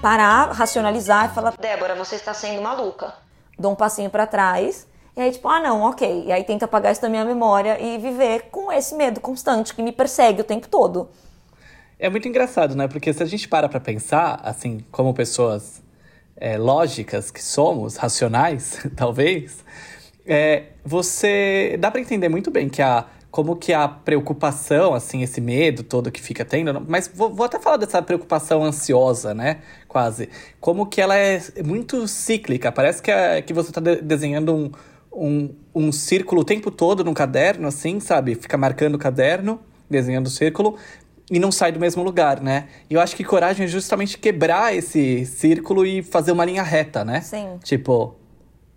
parar, 0.02 0.50
racionalizar 0.50 1.26
e 1.26 1.34
falar, 1.34 1.54
Débora, 1.58 1.94
você 1.94 2.16
está 2.16 2.34
sendo 2.34 2.60
maluca. 2.60 3.14
Dou 3.56 3.72
um 3.72 3.76
passinho 3.76 4.10
para 4.10 4.26
trás 4.26 4.90
e 5.14 5.20
aí, 5.20 5.30
tipo, 5.30 5.46
ah, 5.48 5.60
não, 5.60 5.82
ok. 5.82 6.24
E 6.26 6.32
aí 6.32 6.42
tenta 6.42 6.64
apagar 6.64 6.92
isso 6.92 7.02
da 7.02 7.08
minha 7.08 7.24
memória 7.24 7.78
e 7.80 7.98
viver 7.98 8.48
com 8.50 8.72
esse 8.72 8.94
medo 8.94 9.20
constante 9.20 9.74
que 9.74 9.82
me 9.82 9.92
persegue 9.92 10.40
o 10.40 10.44
tempo 10.44 10.68
todo. 10.68 11.08
É 11.98 12.08
muito 12.08 12.26
engraçado, 12.26 12.74
né? 12.74 12.88
Porque 12.88 13.12
se 13.12 13.22
a 13.22 13.26
gente 13.26 13.46
para 13.46 13.68
pra 13.68 13.78
pensar, 13.78 14.40
assim, 14.42 14.84
como 14.90 15.12
pessoas 15.12 15.82
é, 16.36 16.56
lógicas 16.56 17.30
que 17.30 17.42
somos, 17.42 17.96
racionais, 17.96 18.84
talvez, 18.96 19.62
é, 20.26 20.64
você. 20.84 21.76
dá 21.78 21.90
para 21.90 22.00
entender 22.00 22.28
muito 22.28 22.50
bem 22.50 22.68
que 22.68 22.82
a. 22.82 23.06
Como 23.30 23.56
que 23.56 23.72
a 23.72 23.88
preocupação, 23.88 24.92
assim, 24.92 25.22
esse 25.22 25.40
medo 25.40 25.82
todo 25.82 26.12
que 26.12 26.20
fica 26.20 26.44
tendo, 26.44 26.84
mas 26.86 27.10
vou, 27.14 27.32
vou 27.32 27.46
até 27.46 27.58
falar 27.58 27.78
dessa 27.78 28.02
preocupação 28.02 28.62
ansiosa, 28.62 29.32
né? 29.32 29.62
Quase. 29.88 30.28
Como 30.60 30.84
que 30.84 31.00
ela 31.00 31.16
é 31.16 31.40
muito 31.64 32.06
cíclica. 32.06 32.70
Parece 32.70 33.00
que, 33.00 33.10
é, 33.10 33.40
que 33.40 33.54
você 33.54 33.70
está 33.70 33.80
de 33.80 34.02
desenhando 34.02 34.54
um, 34.54 34.70
um, 35.12 35.54
um 35.74 35.92
círculo 35.92 36.40
o 36.40 36.44
tempo 36.44 36.70
todo 36.70 37.04
no 37.04 37.14
caderno, 37.14 37.68
assim, 37.68 38.00
sabe? 38.00 38.34
Fica 38.34 38.56
marcando 38.56 38.94
o 38.94 38.98
caderno, 38.98 39.60
desenhando 39.88 40.26
o 40.26 40.30
círculo, 40.30 40.76
e 41.30 41.38
não 41.38 41.52
sai 41.52 41.72
do 41.72 41.80
mesmo 41.80 42.02
lugar, 42.02 42.40
né? 42.40 42.68
E 42.90 42.94
eu 42.94 43.00
acho 43.00 43.16
que 43.16 43.24
coragem 43.24 43.64
é 43.64 43.68
justamente 43.68 44.18
quebrar 44.18 44.74
esse 44.74 45.24
círculo 45.26 45.86
e 45.86 46.02
fazer 46.02 46.32
uma 46.32 46.44
linha 46.44 46.62
reta, 46.62 47.04
né? 47.04 47.20
Sim. 47.20 47.58
Tipo, 47.62 48.16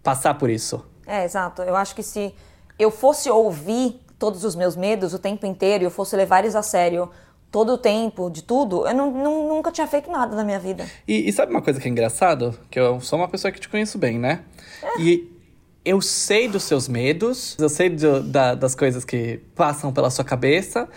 passar 0.04 0.36
por 0.36 0.50
isso. 0.50 0.86
É, 1.06 1.24
exato. 1.24 1.62
Eu 1.62 1.76
acho 1.76 1.96
que 1.96 2.04
se 2.04 2.34
eu 2.78 2.92
fosse 2.92 3.30
ouvir 3.30 4.00
todos 4.18 4.44
os 4.44 4.56
meus 4.56 4.76
medos 4.76 5.14
o 5.14 5.20
tempo 5.20 5.46
inteiro 5.46 5.84
e 5.84 5.86
eu 5.86 5.92
fosse 5.92 6.16
levar 6.16 6.40
eles 6.40 6.56
a 6.56 6.62
sério 6.62 7.10
todo 7.52 7.74
o 7.74 7.78
tempo, 7.78 8.30
de 8.30 8.44
tudo, 8.44 8.88
eu 8.88 8.94
não, 8.94 9.12
não, 9.12 9.48
nunca 9.48 9.72
tinha 9.72 9.88
feito 9.88 10.12
nada 10.12 10.36
na 10.36 10.44
minha 10.44 10.60
vida. 10.60 10.86
E, 11.08 11.30
e, 11.30 11.32
sabe 11.32 11.52
uma 11.52 11.62
coisa 11.62 11.80
que 11.80 11.88
é 11.88 11.92
engraçado? 11.92 12.58
Que 12.70 12.78
eu 12.78 13.00
sou 13.00 13.18
uma 13.18 13.30
pessoa 13.30 13.52
que 13.52 13.60
te 13.60 13.70
conheço 13.70 13.98
bem, 13.98 14.20
né? 14.20 14.42
É. 14.84 15.02
E 15.02 15.35
eu 15.86 16.02
sei 16.02 16.48
dos 16.48 16.64
seus 16.64 16.88
medos, 16.88 17.56
eu 17.60 17.70
sei 17.70 17.90
do, 17.90 18.22
da, 18.24 18.56
das 18.56 18.74
coisas 18.74 19.06
que 19.06 19.40
passam 19.56 19.94
pela 19.94 20.10
sua 20.10 20.26
cabeça, 20.26 20.90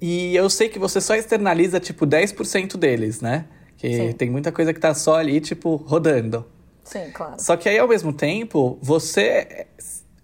e 0.00 0.34
eu 0.34 0.50
sei 0.50 0.68
que 0.68 0.80
você 0.80 1.00
só 1.00 1.14
externaliza, 1.14 1.78
tipo, 1.78 2.04
10% 2.04 2.76
deles, 2.76 3.20
né? 3.20 3.44
Que 3.76 3.96
Sim. 3.96 4.12
tem 4.12 4.28
muita 4.28 4.50
coisa 4.50 4.74
que 4.74 4.80
tá 4.80 4.92
só 4.94 5.14
ali, 5.14 5.40
tipo, 5.40 5.76
rodando. 5.76 6.44
Sim, 6.82 7.10
claro. 7.12 7.34
Só 7.38 7.56
que 7.56 7.68
aí, 7.68 7.78
ao 7.78 7.86
mesmo 7.86 8.12
tempo, 8.12 8.78
você 8.82 9.66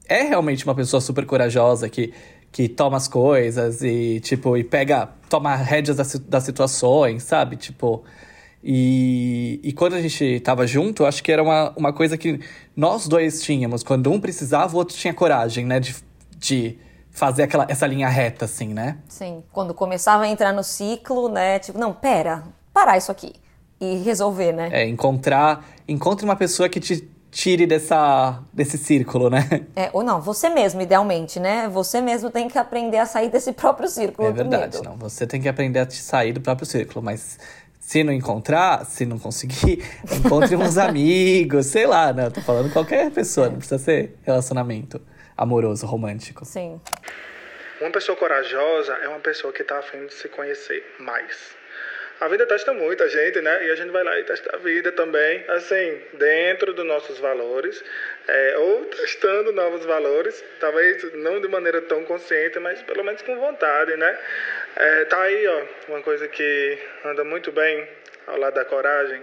é 0.09 0.23
realmente 0.23 0.65
uma 0.65 0.75
pessoa 0.75 1.01
super 1.01 1.25
corajosa 1.25 1.89
que, 1.89 2.13
que 2.51 2.69
toma 2.69 2.97
as 2.97 3.07
coisas 3.07 3.81
e, 3.83 4.19
tipo, 4.21 4.57
e 4.57 4.65
pega, 4.65 5.11
toma 5.29 5.55
rédeas 5.55 5.97
das, 5.97 6.19
das 6.19 6.43
situações, 6.43 7.23
sabe? 7.23 7.57
Tipo, 7.57 8.03
e, 8.63 9.61
e 9.63 9.73
quando 9.73 9.95
a 9.95 10.01
gente 10.01 10.41
tava 10.41 10.67
junto, 10.67 11.07
acho 11.07 11.23
que 11.23 11.31
era 11.31 11.43
uma, 11.43 11.73
uma 11.77 11.93
coisa 11.93 12.17
que 12.19 12.41
nós 12.77 13.07
dois 13.07 13.41
tínhamos. 13.43 13.83
Quando 13.83 14.11
um 14.11 14.21
precisava, 14.21 14.75
o 14.75 14.79
outro 14.79 14.97
tinha 14.97 15.15
coragem, 15.15 15.65
né? 15.65 15.79
De, 15.79 15.95
de 16.37 16.79
fazer 17.11 17.45
aquela, 17.45 17.67
essa 17.69 17.87
linha 17.87 18.09
reta, 18.09 18.45
assim, 18.45 18.69
né? 18.69 18.99
Sim. 19.09 19.43
Quando 19.53 19.73
começava 19.73 20.25
a 20.25 20.29
entrar 20.29 20.53
no 20.53 20.65
ciclo, 20.65 21.29
né? 21.29 21.59
Tipo, 21.59 21.79
não, 21.79 21.93
pera, 21.93 22.45
parar 22.73 22.97
isso 22.97 23.13
aqui. 23.13 23.33
E 23.81 23.99
resolver, 23.99 24.53
né? 24.53 24.69
É, 24.73 24.89
encontrar. 24.89 25.65
Encontre 25.87 26.25
uma 26.25 26.35
pessoa 26.35 26.69
que 26.69 26.81
te 26.81 27.09
tire 27.31 27.67
dessa, 27.67 28.43
desse 28.53 28.77
círculo, 28.77 29.31
né? 29.31 29.67
É, 29.77 29.91
ou 29.93 30.03
não, 30.03 30.21
você 30.21 30.49
mesmo, 30.49 30.81
idealmente, 30.81 31.39
né? 31.39 31.69
Você 31.69 32.01
mesmo 32.01 32.31
tem 32.31 32.49
que 32.49 32.59
aprender 32.59 32.99
a 32.99 33.07
sair 33.07 33.31
desse 33.31 33.53
próprio 33.55 33.89
círculo. 33.89 34.27
É 34.27 34.33
verdade, 34.33 34.83
não. 34.83 34.97
Você 34.97 35.27
tem 35.27 35.41
que 35.41 35.49
aprender 35.49 35.79
a 35.79 35.91
sair 35.91 36.33
do 36.33 36.41
próprio 36.41 36.67
círculo, 36.67 37.05
mas 37.05 37.39
se 37.89 38.05
não 38.05 38.13
encontrar, 38.13 38.85
se 38.85 39.07
não 39.07 39.19
conseguir, 39.19 39.83
encontre 40.13 40.55
uns 40.55 40.77
amigos, 40.77 41.65
sei 41.65 41.87
lá, 41.87 42.13
né? 42.13 42.29
tô 42.29 42.43
falando 42.43 42.71
qualquer 42.71 43.11
pessoa, 43.11 43.49
não 43.49 43.57
precisa 43.57 43.79
ser 43.79 44.15
relacionamento 44.25 45.01
amoroso, 45.35 45.87
romântico. 45.87 46.45
Sim. 46.45 46.79
Uma 47.81 47.91
pessoa 47.91 48.15
corajosa 48.15 48.93
é 48.93 49.09
uma 49.09 49.21
pessoa 49.21 49.55
que 49.55 49.63
está 49.63 49.79
afim 49.79 50.05
de 50.05 50.13
se 50.13 50.29
conhecer 50.29 50.85
mais. 50.99 51.57
A 52.21 52.29
vida 52.29 52.45
testa 52.45 52.75
muita 52.75 53.09
gente, 53.09 53.41
né? 53.41 53.69
E 53.69 53.71
a 53.71 53.77
gente 53.77 53.91
vai 53.91 54.05
lá 54.05 54.19
e 54.21 54.25
testa 54.25 54.55
a 54.55 54.59
vida 54.59 54.93
também, 54.93 55.43
assim, 55.49 55.99
dentro 56.19 56.75
dos 56.75 56.85
nossos 56.85 57.19
valores, 57.19 57.83
é, 58.29 58.59
ou 58.59 58.85
testando 58.85 59.53
novos 59.53 59.87
valores, 59.87 60.45
talvez 60.61 61.15
não 61.15 61.41
de 61.41 61.49
maneira 61.49 61.81
tão 61.83 62.05
consciente, 62.05 62.59
mas 62.59 62.83
pelo 62.83 63.03
menos 63.03 63.23
com 63.23 63.35
vontade, 63.41 63.97
né? 63.97 64.19
É, 64.77 65.05
tá 65.07 65.23
aí, 65.23 65.47
ó, 65.49 65.63
uma 65.89 66.03
coisa 66.03 66.29
que 66.29 66.79
anda 67.07 67.25
muito 67.25 67.51
bem 67.51 67.89
ao 68.27 68.37
lado 68.37 68.55
da 68.55 68.67
coragem, 68.67 69.23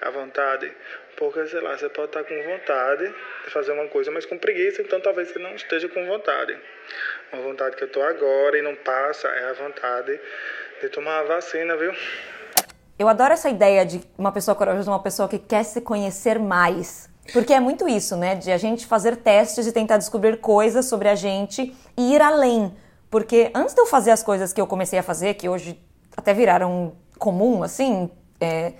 a 0.00 0.10
vontade. 0.10 0.72
Porque, 1.16 1.46
sei 1.46 1.60
lá, 1.60 1.76
você 1.76 1.88
pode 1.88 2.08
estar 2.08 2.24
com 2.24 2.42
vontade 2.42 3.12
de 3.44 3.50
fazer 3.50 3.72
uma 3.72 3.88
coisa, 3.88 4.10
mas 4.10 4.24
com 4.24 4.38
preguiça, 4.38 4.82
então 4.82 5.00
talvez 5.00 5.28
você 5.28 5.38
não 5.38 5.54
esteja 5.54 5.88
com 5.88 6.06
vontade. 6.06 6.56
Uma 7.32 7.42
vontade 7.42 7.76
que 7.76 7.84
eu 7.84 7.88
tô 7.88 8.02
agora 8.02 8.58
e 8.58 8.62
não 8.62 8.74
passa 8.74 9.28
é 9.28 9.50
a 9.50 9.52
vontade 9.52 10.18
de 10.80 10.88
tomar 10.88 11.20
a 11.20 11.22
vacina, 11.24 11.76
viu? 11.76 11.92
Eu 12.98 13.08
adoro 13.08 13.34
essa 13.34 13.50
ideia 13.50 13.84
de 13.84 14.00
uma 14.16 14.32
pessoa 14.32 14.54
corajosa, 14.54 14.90
uma 14.90 15.02
pessoa 15.02 15.28
que 15.28 15.38
quer 15.38 15.64
se 15.64 15.82
conhecer 15.82 16.38
mais. 16.38 17.14
Porque 17.32 17.52
é 17.52 17.60
muito 17.60 17.88
isso, 17.88 18.16
né? 18.16 18.34
De 18.34 18.50
a 18.50 18.58
gente 18.58 18.86
fazer 18.86 19.16
testes 19.16 19.66
e 19.66 19.72
tentar 19.72 19.98
descobrir 19.98 20.40
coisas 20.40 20.86
sobre 20.86 21.08
a 21.08 21.14
gente 21.14 21.74
e 21.96 22.14
ir 22.14 22.20
além. 22.20 22.72
Porque 23.10 23.50
antes 23.54 23.74
de 23.74 23.80
eu 23.80 23.86
fazer 23.86 24.10
as 24.10 24.22
coisas 24.22 24.52
que 24.52 24.60
eu 24.60 24.66
comecei 24.66 24.98
a 24.98 25.02
fazer, 25.02 25.34
que 25.34 25.48
hoje 25.48 25.80
até 26.16 26.32
viraram 26.32 26.92
comum, 27.18 27.62
assim, 27.62 28.10
é, 28.40 28.74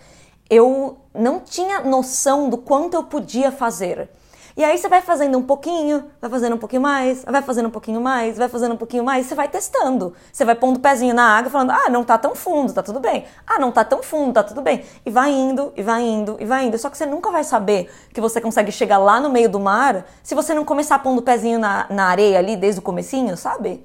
eu 0.48 0.98
não 1.14 1.40
tinha 1.40 1.80
noção 1.80 2.48
do 2.48 2.58
quanto 2.58 2.94
eu 2.94 3.04
podia 3.04 3.50
fazer. 3.50 4.08
E 4.56 4.64
aí 4.64 4.78
você 4.78 4.88
vai 4.88 5.02
fazendo 5.02 5.36
um 5.36 5.42
pouquinho, 5.42 6.04
vai 6.18 6.30
fazendo 6.30 6.56
um 6.56 6.58
pouquinho 6.58 6.80
mais, 6.80 7.22
vai 7.24 7.42
fazendo 7.42 7.66
um 7.66 7.70
pouquinho 7.70 8.00
mais, 8.00 8.38
vai 8.38 8.48
fazendo 8.48 8.72
um 8.72 8.76
pouquinho 8.78 9.04
mais, 9.04 9.26
você 9.26 9.34
vai 9.34 9.48
testando. 9.48 10.14
Você 10.32 10.46
vai 10.46 10.54
pondo 10.54 10.78
o 10.78 10.80
pezinho 10.80 11.14
na 11.14 11.36
água 11.36 11.50
falando: 11.50 11.72
"Ah, 11.72 11.90
não 11.90 12.02
tá 12.02 12.16
tão 12.16 12.34
fundo, 12.34 12.72
tá 12.72 12.82
tudo 12.82 12.98
bem. 12.98 13.26
Ah, 13.46 13.58
não 13.58 13.70
tá 13.70 13.84
tão 13.84 14.02
fundo, 14.02 14.32
tá 14.32 14.42
tudo 14.42 14.62
bem". 14.62 14.82
E 15.04 15.10
vai 15.10 15.30
indo, 15.30 15.74
e 15.76 15.82
vai 15.82 16.02
indo, 16.02 16.38
e 16.40 16.46
vai 16.46 16.64
indo. 16.64 16.78
Só 16.78 16.88
que 16.88 16.96
você 16.96 17.04
nunca 17.04 17.30
vai 17.30 17.44
saber 17.44 17.90
que 18.14 18.20
você 18.20 18.40
consegue 18.40 18.72
chegar 18.72 18.96
lá 18.96 19.20
no 19.20 19.28
meio 19.28 19.50
do 19.50 19.60
mar 19.60 20.06
se 20.22 20.34
você 20.34 20.54
não 20.54 20.64
começar 20.64 21.00
pondo 21.00 21.18
o 21.18 21.22
pezinho 21.22 21.58
na, 21.58 21.86
na 21.90 22.06
areia 22.06 22.38
ali 22.38 22.56
desde 22.56 22.78
o 22.78 22.82
comecinho, 22.82 23.36
sabe? 23.36 23.84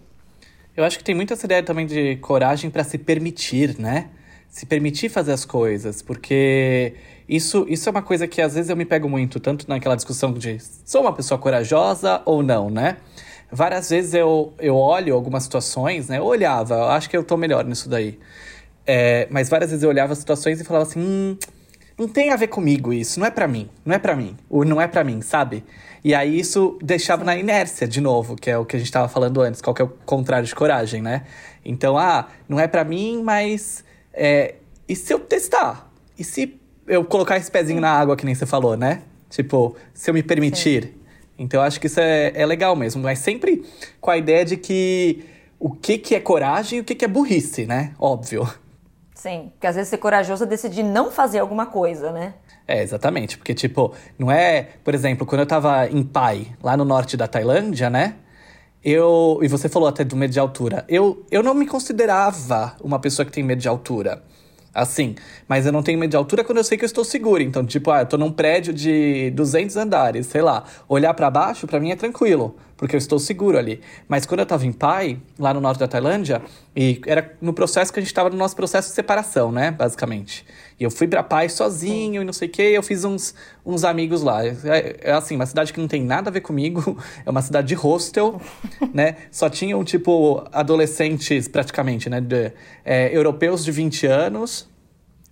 Eu 0.76 0.86
acho 0.86 0.98
que 0.98 1.04
tem 1.04 1.14
muita 1.14 1.34
essa 1.34 1.46
ideia 1.46 1.62
também 1.62 1.86
de 1.86 2.16
coragem 2.18 2.70
para 2.70 2.86
se 2.86 2.98
permitir, 2.98 3.78
né? 3.78 4.08
Se 4.48 4.66
permitir 4.66 5.10
fazer 5.10 5.34
as 5.34 5.44
coisas, 5.44 6.02
porque 6.02 6.96
isso, 7.32 7.66
isso 7.70 7.88
é 7.88 7.92
uma 7.92 8.02
coisa 8.02 8.28
que 8.28 8.42
às 8.42 8.56
vezes 8.56 8.70
eu 8.70 8.76
me 8.76 8.84
pego 8.84 9.08
muito, 9.08 9.40
tanto 9.40 9.66
naquela 9.70 9.96
discussão 9.96 10.34
de 10.34 10.58
sou 10.84 11.00
uma 11.00 11.14
pessoa 11.14 11.38
corajosa 11.38 12.22
ou 12.26 12.44
não, 12.44 12.70
né? 12.70 12.98
Várias 13.50 13.90
vezes 13.90 14.14
eu, 14.14 14.54
eu 14.60 14.76
olho 14.76 15.16
algumas 15.16 15.44
situações, 15.44 16.10
né? 16.10 16.18
Eu 16.18 16.26
olhava, 16.26 16.76
eu 16.76 16.90
acho 16.90 17.10
que 17.10 17.16
eu 17.16 17.24
tô 17.24 17.38
melhor 17.38 17.64
nisso 17.64 17.88
daí. 17.88 18.20
É, 18.86 19.30
mas 19.32 19.48
várias 19.48 19.70
vezes 19.70 19.82
eu 19.82 19.90
olhava 19.90 20.14
situações 20.14 20.60
e 20.60 20.66
falava 20.66 20.84
assim, 20.84 21.00
hum, 21.00 21.38
não 21.98 22.06
tem 22.06 22.32
a 22.32 22.36
ver 22.36 22.48
comigo 22.48 22.92
isso, 22.92 23.18
não 23.18 23.26
é 23.26 23.32
para 23.32 23.48
mim, 23.48 23.70
não 23.86 23.96
é 23.96 24.00
para 24.00 24.14
mim, 24.14 24.36
ou 24.50 24.66
não 24.66 24.82
é 24.82 24.88
para 24.88 25.02
mim, 25.02 25.22
sabe? 25.22 25.64
E 26.04 26.14
aí 26.14 26.38
isso 26.38 26.78
deixava 26.82 27.24
na 27.24 27.38
inércia 27.38 27.88
de 27.88 28.02
novo, 28.02 28.36
que 28.36 28.50
é 28.50 28.58
o 28.58 28.66
que 28.66 28.76
a 28.76 28.80
gente 28.80 28.92
tava 28.92 29.08
falando 29.08 29.40
antes, 29.40 29.62
qual 29.62 29.74
que 29.74 29.82
é 29.82 29.86
o 29.86 29.90
contrário 30.06 30.46
de 30.46 30.54
coragem, 30.54 31.02
né? 31.02 31.24
Então, 31.64 31.98
ah, 31.98 32.28
não 32.50 32.60
é 32.60 32.68
para 32.68 32.84
mim, 32.84 33.22
mas 33.24 33.86
é, 34.14 34.56
e 34.86 34.98
se 34.98 35.14
eu 35.14 35.20
testar? 35.20 35.90
E 36.20 36.26
se 36.26 36.60
eu 36.92 37.06
colocar 37.06 37.38
esse 37.38 37.50
pezinho 37.50 37.80
na 37.80 37.90
água, 37.90 38.18
que 38.18 38.26
nem 38.26 38.36
você 38.36 38.46
falou, 38.46 38.76
né? 38.76 39.02
Tipo, 39.30 39.78
se 39.94 40.10
eu 40.10 40.14
me 40.14 40.22
permitir. 40.22 40.84
Sim. 40.84 40.94
Então 41.40 41.62
eu 41.62 41.66
acho 41.66 41.80
que 41.80 41.88
isso 41.88 42.02
é, 42.02 42.34
é 42.36 42.46
legal 42.46 42.76
mesmo. 42.76 43.02
Mas 43.02 43.20
sempre 43.20 43.64
com 44.02 44.12
a 44.12 44.18
ideia 44.18 44.44
de 44.44 44.58
que 44.58 45.24
o 45.58 45.72
que, 45.72 45.98
que 45.98 46.14
é 46.14 46.20
coragem 46.20 46.80
e 46.80 46.82
o 46.82 46.84
que, 46.84 46.94
que 46.94 47.06
é 47.06 47.08
burrice, 47.08 47.66
né? 47.66 47.94
Óbvio. 47.98 48.46
Sim, 49.16 49.52
porque 49.54 49.68
às 49.68 49.76
vezes 49.76 49.90
ser 49.90 50.00
corajoso 50.00 50.44
é 50.44 50.48
decidir 50.48 50.84
não 50.84 51.10
fazer 51.10 51.40
alguma 51.40 51.66
coisa, 51.66 52.12
né? 52.12 52.34
É, 52.68 52.84
exatamente. 52.84 53.38
Porque, 53.38 53.54
tipo, 53.54 53.94
não 54.20 54.30
é. 54.30 54.68
Por 54.84 54.94
exemplo, 54.94 55.26
quando 55.26 55.42
eu 55.42 55.48
tava 55.48 55.88
em 55.88 56.04
Pai, 56.04 56.48
lá 56.62 56.76
no 56.76 56.84
norte 56.84 57.16
da 57.16 57.26
Tailândia, 57.26 57.90
né? 57.90 58.16
Eu. 58.84 59.40
E 59.42 59.48
você 59.48 59.70
falou 59.70 59.88
até 59.88 60.04
do 60.04 60.18
medo 60.18 60.34
de 60.34 60.40
altura. 60.40 60.84
Eu, 60.90 61.26
eu 61.32 61.42
não 61.42 61.54
me 61.54 61.66
considerava 61.66 62.76
uma 62.82 63.00
pessoa 63.00 63.26
que 63.26 63.32
tem 63.32 63.44
medo 63.44 63.62
de 63.62 63.70
altura 63.70 64.22
assim. 64.74 65.16
Mas 65.48 65.66
eu 65.66 65.72
não 65.72 65.84
tenho 65.84 66.00
medo 66.00 66.12
de 66.12 66.18
altura 66.18 66.44
quando 66.44 66.60
eu 66.60 66.64
sei 66.64 66.78
que 66.78 66.84
eu 66.84 66.88
estou 66.88 67.04
seguro. 67.04 67.42
Então, 67.42 67.66
tipo, 67.66 67.92
ah, 67.92 68.02
eu 68.02 68.06
tô 68.06 68.18
num 68.18 68.32
prédio 68.32 68.74
de 68.74 69.32
200 69.32 69.78
andares, 69.78 70.28
sei 70.28 70.42
lá. 70.42 70.64
Olhar 70.88 71.14
para 71.14 71.30
baixo, 71.30 71.68
para 71.68 71.80
mim 71.80 71.92
é 71.92 71.96
tranquilo, 71.96 72.56
porque 72.82 72.96
eu 72.96 72.98
estou 72.98 73.20
seguro 73.20 73.60
ali. 73.60 73.80
Mas 74.08 74.26
quando 74.26 74.40
eu 74.40 74.46
tava 74.46 74.66
em 74.66 74.72
Pai, 74.72 75.20
lá 75.38 75.54
no 75.54 75.62
norte 75.62 75.78
da 75.78 75.88
Tailândia, 75.88 76.42
e 76.76 77.00
era 77.06 77.38
no 77.40 77.54
processo 77.54 77.94
que 77.94 78.00
a 78.00 78.02
gente 78.02 78.12
tava 78.12 78.32
no 78.32 78.36
nosso 78.36 78.56
processo 78.56 78.90
de 78.90 78.96
separação, 78.96 79.52
né, 79.52 79.70
basicamente. 79.70 80.44
E 80.80 80.84
eu 80.84 80.90
fui 80.90 81.08
pra 81.08 81.22
Pai 81.22 81.48
sozinho 81.48 82.24
e 82.24 82.26
não 82.26 82.34
sei 82.34 82.48
o 82.48 82.52
quê, 82.52 82.64
eu 82.64 82.82
fiz 82.82 83.06
uns, 83.06 83.36
uns 83.64 83.84
amigos 83.84 84.24
lá. 84.24 84.44
É, 84.44 84.98
é 85.00 85.12
assim, 85.12 85.36
uma 85.36 85.46
cidade 85.46 85.72
que 85.72 85.80
não 85.80 85.88
tem 85.88 86.04
nada 86.04 86.32
a 86.32 86.34
ver 86.34 86.42
comigo, 86.42 86.98
é 87.24 87.30
uma 87.30 87.44
cidade 87.44 87.68
de 87.68 87.76
hostel, 87.76 88.42
né? 88.92 89.16
Só 89.30 89.48
tinham, 89.48 89.84
tipo, 89.84 90.44
adolescentes, 90.52 91.48
praticamente, 91.48 92.10
né, 92.10 92.20
de, 92.20 92.52
é, 92.84 93.16
europeus 93.16 93.64
de 93.64 93.72
20 93.72 94.08
anos, 94.08 94.68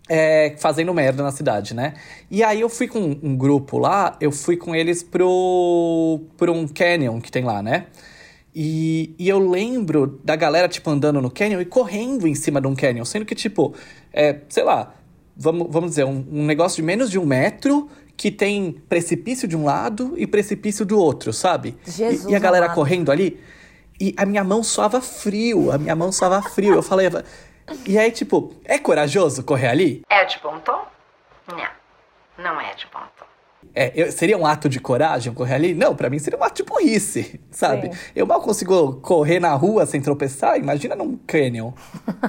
é, 0.10 0.56
fazendo 0.58 0.92
merda 0.94 1.22
na 1.22 1.32
cidade, 1.32 1.76
né? 1.76 1.94
E 2.30 2.44
aí 2.44 2.60
eu 2.60 2.68
fui 2.68 2.88
com 2.88 3.00
um 3.22 3.38
grupo 3.38 3.78
lá, 3.78 4.18
eu 4.20 4.32
fui 4.32 4.58
com 4.58 4.76
eles 4.76 5.04
pro, 5.04 6.22
pro 6.36 6.52
um 6.52 6.68
canyon 6.68 7.22
que 7.22 7.32
tem 7.32 7.44
lá, 7.44 7.62
né? 7.62 7.86
E, 8.54 9.14
e 9.20 9.30
eu 9.30 9.38
lembro 9.38 10.20
da 10.24 10.36
galera, 10.36 10.68
tipo, 10.68 10.90
andando 10.90 11.22
no 11.22 11.30
canyon 11.30 11.62
e 11.62 11.66
correndo 11.66 12.28
em 12.28 12.34
cima 12.34 12.60
de 12.60 12.68
um 12.68 12.76
canyon, 12.76 13.06
sendo 13.06 13.24
que, 13.24 13.36
tipo, 13.36 13.76
é, 14.12 14.40
sei 14.50 14.64
lá, 14.64 14.96
vamos, 15.38 15.68
vamos 15.70 15.92
dizer, 15.92 16.06
um, 16.06 16.26
um 16.32 16.46
negócio 16.46 16.78
de 16.78 16.82
menos 16.82 17.12
de 17.12 17.20
um 17.20 17.26
metro 17.26 17.88
que 18.18 18.32
tem 18.32 18.74
precipício 18.90 19.48
de 19.48 19.56
um 19.56 19.64
lado 19.64 20.14
e 20.18 20.26
precipício 20.26 20.86
do 20.86 20.98
outro, 21.00 21.32
sabe? 21.32 21.78
Jesus 21.86 22.26
e, 22.26 22.32
e 22.32 22.36
a 22.36 22.40
galera 22.40 22.66
amado. 22.66 22.76
correndo 22.76 23.12
ali. 23.12 23.40
E 24.02 24.14
a 24.18 24.26
minha 24.26 24.44
mão 24.44 24.64
suava 24.64 25.00
frio, 25.00 25.72
a 25.72 25.78
minha 25.78 25.96
mão 25.96 26.12
suava 26.12 26.42
frio. 26.42 26.74
Eu 26.74 26.82
falei, 26.84 27.08
e 27.86 27.98
aí, 27.98 28.12
tipo, 28.12 28.54
é 28.66 28.78
corajoso 28.78 29.44
correr 29.44 29.68
ali? 29.68 30.02
É 30.10 30.26
de 30.26 30.40
bom 30.40 30.60
tom? 30.60 30.86
Não, 31.48 32.44
não 32.44 32.62
é 32.62 32.74
de 32.74 32.86
bom 32.88 33.00
tom. 33.18 33.26
É, 33.76 33.92
eu, 33.96 34.12
seria 34.12 34.38
um 34.38 34.46
ato 34.46 34.70
de 34.70 34.80
coragem 34.80 35.34
correr 35.34 35.56
ali? 35.56 35.74
Não, 35.74 35.96
para 35.96 36.10
mim 36.10 36.18
seria 36.18 36.40
um 36.40 36.44
ato 36.44 36.64
de 36.64 36.64
burrice, 36.64 37.40
sabe? 37.52 37.94
Sim. 37.94 38.00
Eu 38.16 38.26
mal 38.26 38.42
consigo 38.42 38.94
correr 39.02 39.40
na 39.40 39.54
rua 39.54 39.86
sem 39.86 40.02
tropeçar, 40.02 40.58
imagina 40.58 40.96
num 40.96 41.18
canyon. 41.28 41.72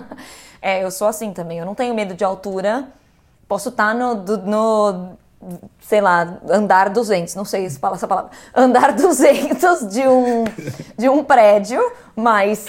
é, 0.61 0.83
eu 0.85 0.91
sou 0.91 1.09
assim 1.09 1.33
também, 1.33 1.59
eu 1.59 1.67
não 1.67 1.75
tenho 1.75 1.95
medo 1.95 2.15
de 2.15 2.25
altura. 2.25 2.89
Posso 3.49 3.71
estar 3.71 3.89
tá 3.89 3.95
no, 3.95 4.15
no 4.15 5.17
sei 5.81 6.01
lá, 6.01 6.39
andar 6.49 6.91
200, 6.91 7.35
não 7.35 7.45
sei 7.45 7.69
se 7.69 7.79
fala 7.79 7.97
essa 7.97 8.07
palavra, 8.07 8.31
andar 8.55 8.93
200 8.95 9.89
de 9.89 10.07
um, 10.07 10.45
de 10.99 11.09
um 11.09 11.25
prédio, 11.25 11.81
mas 12.15 12.67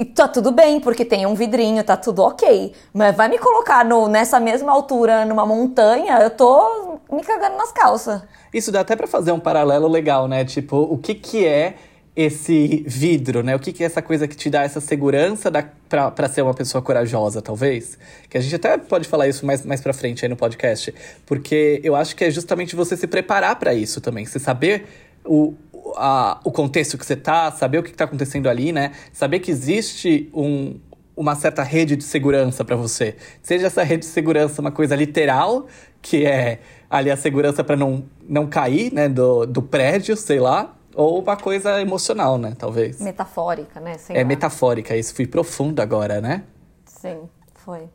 e 0.00 0.04
tá 0.06 0.26
tudo 0.26 0.50
bem, 0.50 0.80
porque 0.80 1.04
tem 1.04 1.26
um 1.26 1.34
vidrinho, 1.34 1.84
tá 1.84 1.94
tudo 1.94 2.22
ok. 2.22 2.72
Mas 2.90 3.14
vai 3.14 3.28
me 3.28 3.38
colocar 3.38 3.84
no, 3.84 4.08
nessa 4.08 4.40
mesma 4.40 4.72
altura, 4.72 5.26
numa 5.26 5.44
montanha, 5.44 6.18
eu 6.20 6.30
tô 6.30 6.98
me 7.12 7.22
cagando 7.22 7.58
nas 7.58 7.70
calças. 7.70 8.22
Isso 8.52 8.72
dá 8.72 8.80
até 8.80 8.96
para 8.96 9.06
fazer 9.06 9.30
um 9.32 9.38
paralelo 9.38 9.86
legal, 9.86 10.26
né? 10.26 10.42
Tipo, 10.42 10.78
o 10.78 10.96
que 10.96 11.14
que 11.14 11.46
é 11.46 11.74
esse 12.16 12.82
vidro, 12.86 13.42
né? 13.42 13.54
O 13.54 13.58
que, 13.58 13.74
que 13.74 13.82
é 13.82 13.86
essa 13.86 14.00
coisa 14.00 14.26
que 14.26 14.34
te 14.34 14.48
dá 14.48 14.62
essa 14.62 14.80
segurança 14.80 15.50
pra 15.88 16.28
ser 16.28 16.42
uma 16.42 16.54
pessoa 16.54 16.80
corajosa, 16.80 17.42
talvez? 17.42 17.98
Que 18.28 18.38
a 18.38 18.40
gente 18.40 18.56
até 18.56 18.78
pode 18.78 19.06
falar 19.06 19.28
isso 19.28 19.44
mais, 19.44 19.66
mais 19.66 19.82
pra 19.82 19.92
frente 19.92 20.24
aí 20.24 20.28
no 20.30 20.36
podcast. 20.36 20.94
Porque 21.26 21.78
eu 21.84 21.94
acho 21.94 22.16
que 22.16 22.24
é 22.24 22.30
justamente 22.30 22.74
você 22.74 22.96
se 22.96 23.06
preparar 23.06 23.56
para 23.56 23.74
isso 23.74 24.00
também. 24.00 24.24
Você 24.24 24.38
saber 24.38 24.86
o, 25.30 25.54
a, 25.96 26.40
o 26.42 26.50
contexto 26.50 26.98
que 26.98 27.06
você 27.06 27.14
tá, 27.14 27.52
saber 27.52 27.78
o 27.78 27.84
que 27.84 27.90
está 27.90 28.04
acontecendo 28.04 28.48
ali, 28.48 28.72
né? 28.72 28.90
Saber 29.12 29.38
que 29.38 29.48
existe 29.48 30.28
um, 30.34 30.80
uma 31.16 31.36
certa 31.36 31.62
rede 31.62 31.94
de 31.94 32.02
segurança 32.02 32.64
para 32.64 32.74
você. 32.74 33.14
Seja 33.40 33.68
essa 33.68 33.84
rede 33.84 34.00
de 34.00 34.10
segurança 34.10 34.60
uma 34.60 34.72
coisa 34.72 34.96
literal, 34.96 35.68
que 36.02 36.26
é 36.26 36.58
ali 36.90 37.12
a 37.12 37.16
segurança 37.16 37.62
para 37.62 37.76
não, 37.76 38.04
não 38.28 38.48
cair, 38.48 38.92
né, 38.92 39.08
do, 39.08 39.46
do 39.46 39.62
prédio, 39.62 40.16
sei 40.16 40.40
lá, 40.40 40.74
ou 40.96 41.22
uma 41.22 41.36
coisa 41.36 41.80
emocional, 41.80 42.36
né, 42.36 42.56
talvez. 42.58 43.00
Metafórica, 43.00 43.78
né? 43.78 43.98
Sei 43.98 44.16
é 44.16 44.22
lá. 44.22 44.26
metafórica, 44.26 44.96
isso 44.96 45.14
fui 45.14 45.28
profundo 45.28 45.80
agora, 45.80 46.20
né? 46.20 46.42
Sim, 46.84 47.28
foi. 47.54 47.88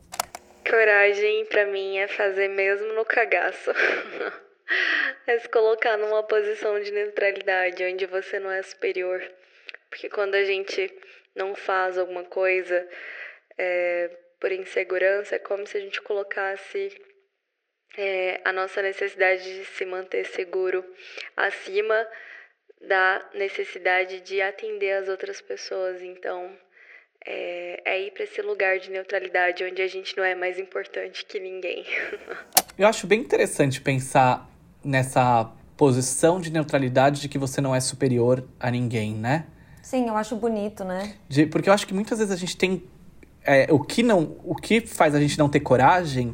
Coragem 0.68 1.44
para 1.50 1.66
mim 1.70 1.98
é 1.98 2.08
fazer 2.08 2.48
mesmo 2.48 2.94
no 2.94 3.04
cagaço. 3.04 3.70
é 5.26 5.38
se 5.38 5.48
colocar 5.48 5.96
numa 5.96 6.22
posição 6.22 6.80
de 6.80 6.90
neutralidade, 6.90 7.84
onde 7.84 8.06
você 8.06 8.38
não 8.38 8.50
é 8.50 8.62
superior. 8.62 9.22
Porque 9.88 10.08
quando 10.08 10.34
a 10.34 10.44
gente 10.44 10.92
não 11.34 11.54
faz 11.54 11.98
alguma 11.98 12.24
coisa 12.24 12.86
é, 13.56 14.10
por 14.40 14.52
insegurança, 14.52 15.36
é 15.36 15.38
como 15.38 15.66
se 15.66 15.76
a 15.76 15.80
gente 15.80 16.00
colocasse 16.02 17.00
é, 17.96 18.40
a 18.44 18.52
nossa 18.52 18.82
necessidade 18.82 19.42
de 19.42 19.64
se 19.64 19.84
manter 19.84 20.26
seguro 20.26 20.84
acima 21.36 22.06
da 22.80 23.30
necessidade 23.34 24.20
de 24.20 24.40
atender 24.40 24.92
as 24.92 25.08
outras 25.08 25.40
pessoas. 25.40 26.02
Então, 26.02 26.56
é, 27.24 27.82
é 27.84 28.00
ir 28.02 28.12
para 28.12 28.24
esse 28.24 28.40
lugar 28.42 28.78
de 28.78 28.90
neutralidade 28.90 29.64
onde 29.64 29.82
a 29.82 29.88
gente 29.88 30.16
não 30.16 30.24
é 30.24 30.34
mais 30.34 30.58
importante 30.58 31.24
que 31.24 31.40
ninguém. 31.40 31.84
Eu 32.78 32.86
acho 32.86 33.06
bem 33.06 33.20
interessante 33.20 33.80
pensar 33.80 34.46
nessa 34.86 35.50
posição 35.76 36.40
de 36.40 36.50
neutralidade 36.50 37.20
de 37.20 37.28
que 37.28 37.38
você 37.38 37.60
não 37.60 37.74
é 37.74 37.80
superior 37.80 38.44
a 38.58 38.70
ninguém, 38.70 39.14
né? 39.14 39.44
Sim, 39.82 40.08
eu 40.08 40.16
acho 40.16 40.34
bonito, 40.36 40.84
né? 40.84 41.12
De, 41.28 41.46
porque 41.46 41.68
eu 41.68 41.72
acho 41.72 41.86
que 41.86 41.94
muitas 41.94 42.18
vezes 42.18 42.32
a 42.32 42.36
gente 42.36 42.56
tem. 42.56 42.82
É, 43.44 43.68
o, 43.70 43.78
que 43.78 44.02
não, 44.02 44.36
o 44.44 44.54
que 44.54 44.80
faz 44.80 45.14
a 45.14 45.20
gente 45.20 45.38
não 45.38 45.48
ter 45.48 45.60
coragem 45.60 46.32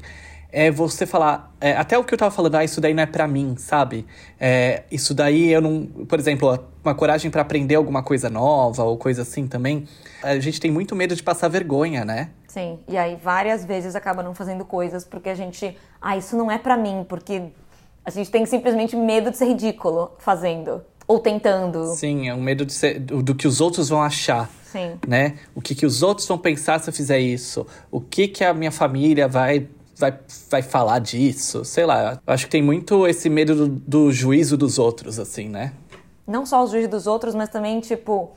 é 0.50 0.70
você 0.70 1.04
falar. 1.04 1.52
É, 1.60 1.72
até 1.72 1.98
o 1.98 2.04
que 2.04 2.14
eu 2.14 2.18
tava 2.18 2.30
falando, 2.30 2.54
ah, 2.54 2.64
isso 2.64 2.80
daí 2.80 2.94
não 2.94 3.02
é 3.02 3.06
para 3.06 3.26
mim, 3.26 3.56
sabe? 3.58 4.06
É, 4.38 4.84
isso 4.90 5.12
daí 5.12 5.50
eu 5.50 5.60
não. 5.60 5.86
Por 5.86 6.18
exemplo, 6.18 6.58
uma 6.84 6.94
coragem 6.94 7.30
para 7.30 7.42
aprender 7.42 7.74
alguma 7.74 8.02
coisa 8.02 8.30
nova 8.30 8.84
ou 8.84 8.96
coisa 8.96 9.22
assim 9.22 9.46
também. 9.46 9.86
A 10.22 10.38
gente 10.38 10.60
tem 10.60 10.70
muito 10.70 10.94
medo 10.94 11.14
de 11.16 11.22
passar 11.22 11.48
vergonha, 11.48 12.04
né? 12.04 12.30
Sim, 12.46 12.78
e 12.86 12.98
aí 12.98 13.16
várias 13.16 13.64
vezes 13.64 13.96
acaba 13.96 14.22
não 14.22 14.34
fazendo 14.34 14.64
coisas 14.64 15.04
porque 15.04 15.30
a 15.30 15.34
gente. 15.34 15.76
Ah, 16.00 16.16
isso 16.16 16.36
não 16.36 16.50
é 16.50 16.58
para 16.58 16.76
mim, 16.76 17.04
porque 17.08 17.50
a 18.04 18.10
gente 18.10 18.30
tem 18.30 18.44
simplesmente 18.46 18.96
medo 18.96 19.30
de 19.30 19.36
ser 19.36 19.46
ridículo 19.46 20.12
fazendo. 20.18 20.82
Ou 21.06 21.18
tentando. 21.18 21.94
Sim, 21.94 22.28
é 22.28 22.34
um 22.34 22.40
medo 22.40 22.64
de 22.64 22.72
ser, 22.72 22.98
do, 22.98 23.22
do 23.22 23.34
que 23.34 23.46
os 23.46 23.60
outros 23.60 23.88
vão 23.88 24.02
achar. 24.02 24.50
Sim. 24.70 24.98
Né? 25.06 25.34
O 25.54 25.60
que, 25.60 25.74
que 25.74 25.84
os 25.84 26.02
outros 26.02 26.26
vão 26.26 26.38
pensar 26.38 26.80
se 26.80 26.88
eu 26.88 26.94
fizer 26.94 27.18
isso? 27.18 27.66
O 27.90 28.00
que, 28.00 28.28
que 28.28 28.42
a 28.42 28.54
minha 28.54 28.72
família 28.72 29.28
vai 29.28 29.68
vai, 30.02 30.18
vai 30.50 30.62
falar 30.62 30.98
disso, 30.98 31.64
sei 31.64 31.86
lá. 31.86 32.20
Eu 32.26 32.34
acho 32.34 32.46
que 32.46 32.50
tem 32.50 32.62
muito 32.62 33.06
esse 33.06 33.28
medo 33.28 33.54
do, 33.54 33.68
do 33.68 34.12
juízo 34.12 34.56
dos 34.56 34.78
outros, 34.78 35.18
assim, 35.18 35.48
né? 35.48 35.72
Não 36.26 36.44
só 36.44 36.64
o 36.64 36.66
juízo 36.66 36.88
dos 36.88 37.06
outros, 37.06 37.34
mas 37.34 37.48
também, 37.48 37.80
tipo, 37.80 38.32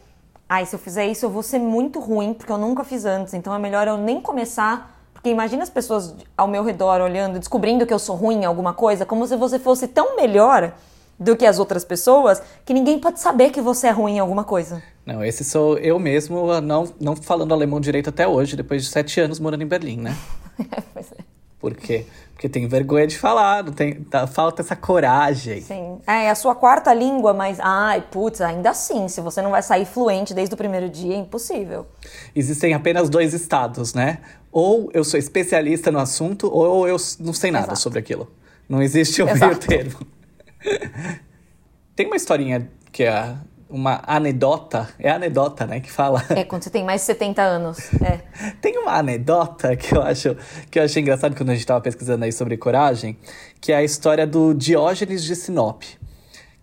ai, 0.47 0.65
se 0.65 0.75
eu 0.75 0.80
fizer 0.80 1.08
isso, 1.08 1.25
eu 1.25 1.30
vou 1.30 1.43
ser 1.43 1.60
muito 1.60 1.99
ruim, 1.99 2.34
porque 2.34 2.51
eu 2.51 2.58
nunca 2.58 2.84
fiz 2.84 3.06
antes, 3.06 3.34
então 3.34 3.54
é 3.54 3.60
melhor 3.60 3.88
eu 3.88 3.97
nem 3.97 4.21
começar. 4.21 4.94
Porque 5.25 5.33
imagina 5.33 5.63
as 5.63 5.71
pessoas 5.71 6.13
ao 6.38 6.47
meu 6.47 6.63
redor 6.63 7.01
olhando, 7.01 7.39
descobrindo 7.39 7.83
que 7.83 7.91
eu 7.91 7.97
sou 7.97 8.15
ruim 8.15 8.41
em 8.41 8.45
alguma 8.45 8.75
coisa, 8.75 9.07
como 9.07 9.25
se 9.25 9.35
você 9.35 9.57
fosse 9.57 9.88
tão 9.88 10.15
melhor 10.15 10.71
do 11.19 11.35
que 11.35 11.47
as 11.47 11.57
outras 11.57 11.83
pessoas 11.83 12.43
que 12.63 12.71
ninguém 12.71 12.99
pode 12.99 13.19
saber 13.19 13.49
que 13.49 13.59
você 13.59 13.88
é 13.88 13.89
ruim 13.89 14.17
em 14.17 14.19
alguma 14.19 14.43
coisa. 14.43 14.83
Não, 15.03 15.25
esse 15.25 15.43
sou 15.43 15.79
eu 15.79 15.97
mesmo, 15.97 16.61
não, 16.61 16.93
não 17.01 17.15
falando 17.15 17.55
alemão 17.55 17.81
direito 17.81 18.11
até 18.11 18.27
hoje, 18.27 18.55
depois 18.55 18.83
de 18.83 18.89
sete 18.91 19.19
anos 19.19 19.39
morando 19.39 19.63
em 19.63 19.65
Berlim, 19.65 19.97
né? 19.97 20.15
pois 20.93 21.11
é. 21.11 21.23
Por 21.59 21.73
quê? 21.73 22.05
Porque 22.36 22.50
tem 22.50 22.67
vergonha 22.67 23.08
de 23.08 23.17
falar, 23.17 23.63
não 23.63 23.71
tem, 23.71 23.93
tá, 23.93 24.28
falta 24.28 24.62
essa 24.62 24.76
coragem. 24.76 25.62
Sim. 25.62 26.00
É, 26.06 26.26
é 26.26 26.30
a 26.30 26.36
sua 26.36 26.54
quarta 26.54 26.93
língua, 26.93 27.34
mas, 27.34 27.60
ai, 27.62 28.04
putz, 28.12 28.41
ainda 28.41 28.71
assim, 28.71 29.08
se 29.08 29.21
você 29.21 29.41
não 29.41 29.52
vai 29.52 29.63
sair 29.63 29.86
fluente 29.86 30.34
desde 30.34 30.54
o 30.54 30.58
primeiro 30.58 30.89
dia, 30.89 31.13
é 31.13 31.17
impossível. 31.17 31.88
Existem 32.36 32.74
apenas 32.74 33.10
dois 33.10 33.34
estados, 33.34 33.93
né? 33.93 34.19
Ou 34.52 34.91
eu 34.93 35.06
sou 35.06 35.17
especialista 35.17 35.89
no 35.89 35.98
assunto, 35.98 36.54
ou 36.54 36.86
eu 36.86 36.98
não 37.21 37.32
sei 37.32 37.52
nada 37.52 37.67
Exato. 37.67 37.80
sobre 37.80 38.00
aquilo. 38.00 38.30
Não 38.67 38.82
existe 38.82 39.21
o 39.21 39.26
meio 39.26 39.58
termo. 39.58 40.06
tem 41.95 42.06
uma 42.06 42.17
historinha 42.17 42.69
que 42.91 43.04
é 43.04 43.34
uma 43.75 44.01
anedota, 44.07 44.88
é 44.97 45.11
anedota, 45.11 45.67
né, 45.67 45.81
que 45.81 45.91
fala. 45.91 46.23
É, 46.29 46.45
quando 46.45 46.63
você 46.63 46.69
tem 46.69 46.81
mais 46.81 47.01
de 47.01 47.07
70 47.07 47.41
anos. 47.41 47.93
É. 48.01 48.21
Tem 48.61 48.77
uma 48.77 48.93
anedota 48.93 49.75
que 49.75 49.93
eu 49.93 50.01
acho 50.01 50.38
que 50.71 50.79
eu 50.79 50.83
achei 50.83 51.01
engraçado 51.01 51.35
quando 51.35 51.49
a 51.49 51.51
gente 51.51 51.61
estava 51.61 51.81
pesquisando 51.81 52.23
aí 52.23 52.31
sobre 52.31 52.55
coragem, 52.55 53.17
que 53.59 53.73
é 53.73 53.75
a 53.75 53.83
história 53.83 54.25
do 54.25 54.53
Diógenes 54.53 55.25
de 55.25 55.35
Sinop, 55.35 55.83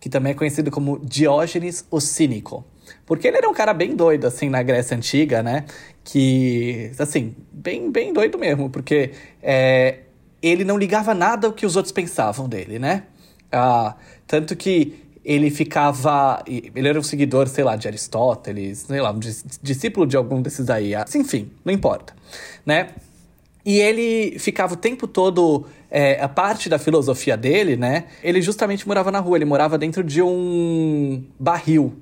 que 0.01 0.09
também 0.09 0.33
é 0.33 0.35
conhecido 0.35 0.71
como 0.71 0.99
Diógenes 1.01 1.87
o 1.91 2.01
Cínico. 2.01 2.65
Porque 3.05 3.29
ele 3.29 3.37
era 3.37 3.49
um 3.49 3.53
cara 3.53 3.75
bem 3.75 3.95
doido, 3.95 4.27
assim, 4.27 4.49
na 4.49 4.63
Grécia 4.63 4.97
Antiga, 4.97 5.43
né? 5.43 5.67
Que, 6.03 6.93
assim, 6.99 7.37
bem, 7.53 7.91
bem 7.91 8.13
doido 8.13 8.39
mesmo, 8.39 8.71
porque 8.71 9.13
é, 9.43 9.99
ele 10.41 10.65
não 10.65 10.79
ligava 10.79 11.13
nada 11.15 11.47
ao 11.47 11.53
que 11.53 11.67
os 11.67 11.77
outros 11.77 11.93
pensavam 11.93 12.49
dele, 12.49 12.79
né? 12.79 13.05
Ah, 13.51 13.97
tanto 14.27 14.57
que 14.57 15.02
ele 15.25 15.51
ficava. 15.51 16.43
Ele 16.47 16.89
era 16.89 16.99
um 16.99 17.03
seguidor, 17.03 17.47
sei 17.49 17.65
lá, 17.65 17.77
de 17.77 17.87
Aristóteles, 17.87 18.79
sei 18.81 19.01
lá, 19.01 19.13
um 19.13 19.21
discípulo 19.63 20.07
de 20.07 20.17
algum 20.17 20.43
desses 20.43 20.69
aí. 20.69 20.93
Enfim, 21.15 21.51
não 21.65 21.73
importa, 21.73 22.15
né? 22.67 22.91
E 23.65 23.79
ele 23.79 24.39
ficava 24.39 24.75
o 24.75 24.77
tempo 24.77 25.07
todo. 25.07 25.67
É, 25.95 26.23
a 26.23 26.29
parte 26.29 26.71
da 26.71 26.79
filosofia 26.79 27.37
dele, 27.37 27.77
né? 27.77 28.05
Ele 28.23 28.41
justamente 28.41 28.89
morava 28.89 29.13
na 29.13 29.21
rua, 29.21 29.37
ele 29.37 29.45
morava 29.45 29.77
dentro 29.77 30.03
de 30.03 30.23
um 30.23 31.23
barril. 31.39 31.93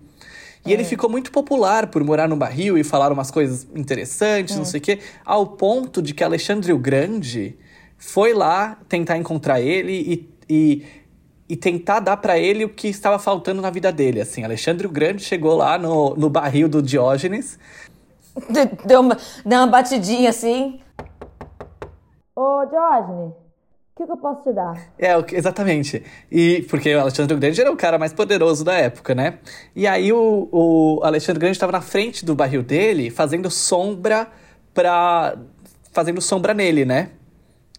E 0.65 0.71
é. 0.71 0.75
ele 0.75 0.85
ficou 0.85 1.11
muito 1.11 1.33
popular 1.33 1.89
por 1.89 2.05
morar 2.05 2.29
no 2.29 2.37
barril 2.37 2.79
e 2.79 2.85
falar 2.85 3.11
umas 3.11 3.31
coisas 3.31 3.67
interessantes, 3.75 4.55
é. 4.55 4.59
não 4.59 4.65
sei 4.65 4.79
o 4.79 4.83
quê, 4.83 5.01
ao 5.25 5.45
ponto 5.45 6.01
de 6.01 6.15
que 6.15 6.23
Alexandre 6.23 6.73
o 6.73 6.79
Grande 6.79 7.57
foi 7.99 8.33
lá 8.33 8.79
tentar 8.89 9.17
encontrar 9.17 9.61
ele 9.61 9.93
e, 9.93 10.29
e 10.49 10.85
e 11.51 11.57
tentar 11.57 11.99
dar 11.99 12.17
para 12.17 12.39
ele 12.39 12.65
o 12.65 12.69
que 12.69 12.87
estava 12.87 13.19
faltando 13.19 13.61
na 13.61 13.71
vida 13.71 13.91
dele. 13.91 14.21
Assim, 14.21 14.45
Alexandre 14.45 14.87
o 14.87 14.91
Grande 14.91 15.25
chegou 15.25 15.57
lá 15.57 15.77
no, 15.77 16.15
no 16.15 16.31
barril 16.31 16.69
do 16.69 16.81
Diógenes. 16.81 17.59
Deu 18.87 19.01
uma, 19.01 19.19
deu 19.45 19.59
uma 19.59 19.67
batidinha 19.67 20.31
assim. 20.31 20.81
Ô, 22.37 22.65
Diógenes, 22.67 23.33
o 23.33 23.97
que, 23.97 24.07
que, 24.07 24.13
eu 24.13 24.17
posso 24.17 24.45
te 24.45 24.53
dar? 24.53 24.93
É, 24.97 25.13
exatamente. 25.33 26.05
E 26.31 26.65
porque 26.71 26.95
o 26.95 27.01
Alexandre 27.01 27.35
o 27.35 27.41
Grande 27.41 27.61
era 27.61 27.73
o 27.73 27.77
cara 27.77 27.99
mais 27.99 28.13
poderoso 28.13 28.65
da 28.65 28.75
época, 28.75 29.13
né? 29.13 29.41
E 29.75 29.89
aí 29.89 30.13
o, 30.13 30.49
o 30.53 31.01
Alexandre 31.03 31.39
o 31.39 31.41
Grande 31.41 31.57
estava 31.57 31.73
na 31.73 31.81
frente 31.81 32.25
do 32.25 32.37
barril 32.37 32.63
dele, 32.63 33.11
fazendo 33.11 33.51
sombra 33.51 34.29
pra. 34.73 35.37
fazendo 35.93 36.21
sombra 36.21 36.55
nele, 36.55 36.85
né? 36.85 37.11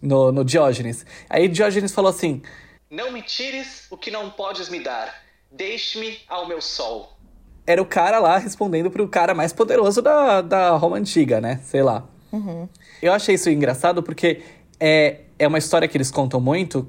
No, 0.02 0.30
no 0.30 0.44
Diógenes. 0.44 1.06
Aí 1.30 1.48
Diógenes 1.48 1.90
falou 1.90 2.10
assim: 2.10 2.42
não 2.92 3.10
me 3.10 3.22
tires 3.22 3.86
o 3.90 3.96
que 3.96 4.10
não 4.10 4.28
podes 4.28 4.68
me 4.68 4.78
dar. 4.78 5.22
Deixe-me 5.50 6.18
ao 6.28 6.46
meu 6.46 6.60
sol. 6.60 7.16
Era 7.66 7.80
o 7.80 7.86
cara 7.86 8.18
lá 8.18 8.36
respondendo 8.36 8.90
pro 8.90 9.08
cara 9.08 9.32
mais 9.32 9.50
poderoso 9.50 10.02
da, 10.02 10.42
da 10.42 10.70
Roma 10.76 10.98
Antiga, 10.98 11.40
né? 11.40 11.58
Sei 11.64 11.82
lá. 11.82 12.06
Uhum. 12.30 12.68
Eu 13.00 13.14
achei 13.14 13.36
isso 13.36 13.48
engraçado 13.48 14.02
porque 14.02 14.42
é, 14.78 15.20
é 15.38 15.48
uma 15.48 15.56
história 15.56 15.88
que 15.88 15.96
eles 15.96 16.10
contam 16.10 16.38
muito, 16.38 16.86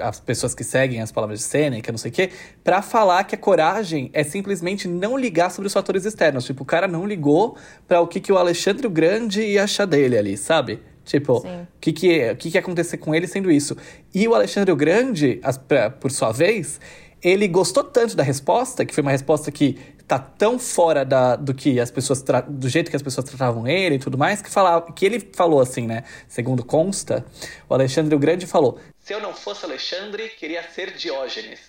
as 0.00 0.20
pessoas 0.20 0.54
que 0.54 0.64
seguem 0.64 1.02
as 1.02 1.12
palavras 1.12 1.40
de 1.40 1.44
Sêneca, 1.44 1.92
não 1.92 1.98
sei 1.98 2.10
o 2.10 2.14
quê, 2.14 2.30
pra 2.64 2.80
falar 2.80 3.24
que 3.24 3.34
a 3.34 3.38
coragem 3.38 4.10
é 4.14 4.24
simplesmente 4.24 4.88
não 4.88 5.18
ligar 5.18 5.50
sobre 5.50 5.66
os 5.66 5.72
fatores 5.74 6.06
externos. 6.06 6.46
Tipo, 6.46 6.62
o 6.62 6.66
cara 6.66 6.88
não 6.88 7.04
ligou 7.04 7.58
para 7.86 8.00
o 8.00 8.06
que, 8.06 8.20
que 8.20 8.32
o 8.32 8.38
Alexandre 8.38 8.86
o 8.86 8.90
Grande 8.90 9.42
ia 9.42 9.64
achar 9.64 9.84
dele 9.84 10.16
ali, 10.16 10.36
sabe? 10.36 10.80
Tipo, 11.04 11.38
o 11.38 11.66
que 11.80 11.92
que, 11.92 12.34
que 12.36 12.50
que 12.50 12.56
ia 12.56 12.60
acontecer 12.60 12.96
com 12.98 13.14
ele 13.14 13.26
sendo 13.26 13.50
isso? 13.50 13.76
E 14.14 14.26
o 14.28 14.34
Alexandre 14.34 14.70
o 14.72 14.76
Grande, 14.76 15.40
as, 15.42 15.58
pra, 15.58 15.90
por 15.90 16.10
sua 16.10 16.32
vez, 16.32 16.80
ele 17.22 17.46
gostou 17.48 17.84
tanto 17.84 18.16
da 18.16 18.22
resposta, 18.22 18.84
que 18.84 18.94
foi 18.94 19.02
uma 19.02 19.10
resposta 19.10 19.50
que 19.50 19.78
tá 20.06 20.18
tão 20.18 20.58
fora 20.58 21.04
da, 21.04 21.36
do 21.36 21.54
que 21.54 21.80
as 21.80 21.90
pessoas 21.90 22.22
do 22.48 22.68
jeito 22.68 22.90
que 22.90 22.96
as 22.96 23.02
pessoas 23.02 23.26
tratavam 23.26 23.66
ele 23.66 23.94
e 23.94 23.98
tudo 23.98 24.18
mais, 24.18 24.42
que 24.42 24.50
falava, 24.50 24.92
que 24.92 25.06
ele 25.06 25.20
falou 25.32 25.60
assim, 25.60 25.86
né? 25.86 26.04
Segundo 26.28 26.64
consta, 26.64 27.24
o 27.68 27.74
Alexandre 27.74 28.14
o 28.14 28.18
Grande 28.18 28.46
falou: 28.46 28.78
"Se 28.98 29.14
eu 29.14 29.20
não 29.20 29.32
fosse 29.32 29.64
Alexandre, 29.64 30.28
queria 30.38 30.62
ser 30.74 30.94
Diógenes". 30.96 31.60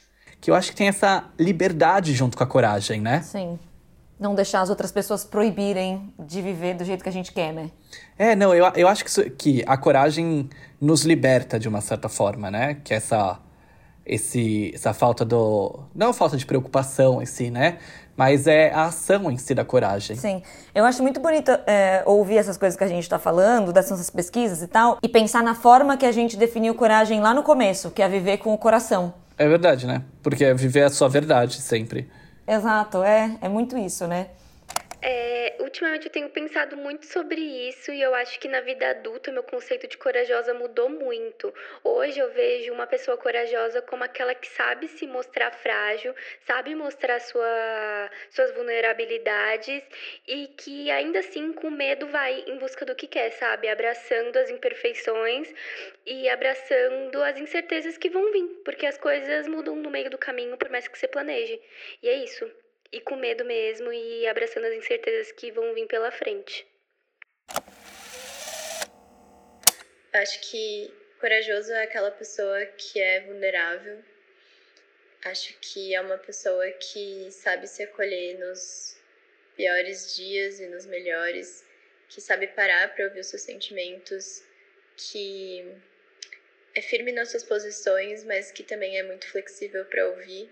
Que 0.42 0.52
eu 0.52 0.56
acho 0.56 0.72
que 0.72 0.76
tem 0.76 0.90
essa 0.90 1.30
liberdade 1.40 2.14
junto 2.14 2.36
com 2.38 2.44
a 2.44 2.48
coragem, 2.48 3.00
né? 3.00 3.22
Sim 3.22 3.58
não 4.24 4.34
deixar 4.34 4.62
as 4.62 4.70
outras 4.70 4.92
pessoas 4.92 5.26
proibirem 5.26 6.12
de 6.18 6.42
viver 6.42 6.76
do 6.76 6.86
jeito 6.86 7.04
que 7.04 7.10
a 7.10 7.12
gente 7.12 7.34
quer, 7.34 7.52
né? 7.52 7.70
É, 8.18 8.36
não, 8.36 8.56
eu, 8.56 8.66
eu 8.76 8.88
acho 8.88 9.04
que, 9.04 9.10
isso, 9.10 9.30
que 9.32 9.64
a 9.68 9.76
coragem 9.76 10.50
nos 10.80 11.04
liberta 11.04 11.60
de 11.60 11.68
uma 11.68 11.82
certa 11.82 12.08
forma, 12.08 12.50
né? 12.50 12.78
Que 12.86 12.94
essa, 12.94 13.38
esse, 14.06 14.72
essa 14.74 14.94
falta 14.94 15.26
do. 15.26 15.82
Não 15.94 16.14
falta 16.14 16.38
de 16.38 16.46
preocupação 16.46 17.22
em 17.22 17.26
si, 17.26 17.52
né? 17.52 17.80
Mas 18.16 18.48
é 18.48 18.72
a 18.72 18.86
ação 18.86 19.30
em 19.30 19.38
si 19.38 19.54
da 19.54 19.66
coragem. 19.66 20.16
Sim. 20.16 20.42
Eu 20.74 20.86
acho 20.86 21.02
muito 21.02 21.20
bonito 21.20 21.52
é, 21.68 22.02
ouvir 22.06 22.38
essas 22.38 22.58
coisas 22.58 22.78
que 22.78 22.84
a 22.84 22.88
gente 22.88 23.04
está 23.04 23.20
falando, 23.20 23.74
dessas 23.74 24.10
pesquisas 24.10 24.62
e 24.62 24.68
tal, 24.68 25.00
e 25.04 25.10
pensar 25.10 25.44
na 25.44 25.56
forma 25.56 25.98
que 25.98 26.06
a 26.06 26.12
gente 26.12 26.38
definiu 26.38 26.76
coragem 26.76 27.20
lá 27.20 27.34
no 27.34 27.44
começo, 27.44 27.92
que 27.92 28.02
é 28.02 28.08
viver 28.08 28.38
com 28.38 28.54
o 28.54 28.58
coração. 28.58 29.14
É 29.38 29.48
verdade, 29.48 29.86
né? 29.86 30.04
Porque 30.22 30.46
é 30.46 30.54
viver 30.54 30.84
a 30.84 30.90
sua 30.90 31.10
verdade 31.10 31.60
sempre. 31.60 32.08
Exato, 32.48 33.04
é, 33.04 33.38
é 33.42 33.48
muito 33.50 33.78
isso, 33.78 34.06
né? 34.08 34.30
É, 35.06 35.58
ultimamente 35.60 36.06
eu 36.06 36.12
tenho 36.12 36.30
pensado 36.30 36.78
muito 36.78 37.06
sobre 37.06 37.42
isso 37.42 37.92
e 37.92 38.02
eu 38.02 38.16
acho 38.16 38.40
que 38.40 38.48
na 38.48 38.62
vida 38.62 38.90
adulta 38.90 39.34
meu 39.34 39.44
conceito 39.44 39.86
de 39.86 39.98
corajosa 39.98 40.54
mudou 40.54 40.88
muito. 40.88 41.54
Hoje 41.84 42.20
eu 42.20 42.32
vejo 42.32 42.72
uma 42.72 42.88
pessoa 42.88 43.18
corajosa 43.18 43.82
como 43.82 44.06
aquela 44.06 44.34
que 44.34 44.48
sabe 44.48 44.88
se 44.88 45.06
mostrar 45.06 45.52
frágil, 45.52 46.16
sabe 46.48 46.74
mostrar 46.74 47.20
sua, 47.20 48.10
suas 48.30 48.54
vulnerabilidades 48.54 49.84
e 50.26 50.48
que 50.58 50.90
ainda 50.90 51.20
assim 51.20 51.52
com 51.52 51.70
medo 51.70 52.08
vai 52.08 52.42
em 52.48 52.58
busca 52.58 52.86
do 52.86 52.96
que 52.96 53.06
quer, 53.06 53.32
sabe? 53.32 53.68
Abraçando 53.68 54.38
as 54.38 54.50
imperfeições 54.50 55.54
e 56.06 56.30
abraçando 56.30 57.22
as 57.22 57.38
incertezas 57.38 57.98
que 57.98 58.10
vão 58.10 58.32
vir, 58.32 58.48
porque 58.64 58.86
as 58.86 58.98
coisas 58.98 59.50
mudam 59.50 59.76
no 59.76 59.92
meio 59.92 60.10
do 60.10 60.18
caminho 60.18 60.56
por 60.56 60.70
mais 60.70 60.88
que 60.88 60.98
você 60.98 61.10
planeje. 61.10 61.60
E 62.02 62.08
é 62.08 62.24
isso 62.24 62.63
e 62.94 63.02
com 63.02 63.16
medo 63.16 63.44
mesmo 63.44 63.92
e 63.92 64.28
abraçando 64.28 64.66
as 64.66 64.74
incertezas 64.76 65.32
que 65.32 65.52
vão 65.52 65.74
vir 65.74 65.88
pela 65.88 66.12
frente. 66.12 66.66
Acho 70.14 70.40
que 70.42 70.94
corajoso 71.20 71.74
é 71.74 71.84
aquela 71.84 72.12
pessoa 72.12 72.64
que 72.68 73.02
é 73.02 73.22
vulnerável. 73.22 74.04
Acho 75.26 75.58
que 75.60 75.96
é 75.96 76.02
uma 76.02 76.20
pessoa 76.20 76.70
que 76.74 77.32
sabe 77.32 77.66
se 77.66 77.82
acolher 77.82 78.38
nos 78.38 78.96
piores 79.56 80.16
dias 80.16 80.60
e 80.60 80.68
nos 80.68 80.86
melhores, 80.86 81.66
que 82.10 82.22
sabe 82.22 82.46
parar 82.48 82.94
para 82.94 83.06
ouvir 83.06 83.22
os 83.22 83.28
seus 83.28 83.42
sentimentos, 83.42 84.44
que 84.96 85.66
é 86.76 86.82
firme 86.82 87.12
nas 87.12 87.32
suas 87.32 87.44
posições, 87.44 88.24
mas 88.24 88.52
que 88.52 88.62
também 88.62 89.00
é 89.00 89.04
muito 89.04 89.28
flexível 89.28 89.84
para 89.86 90.10
ouvir 90.10 90.52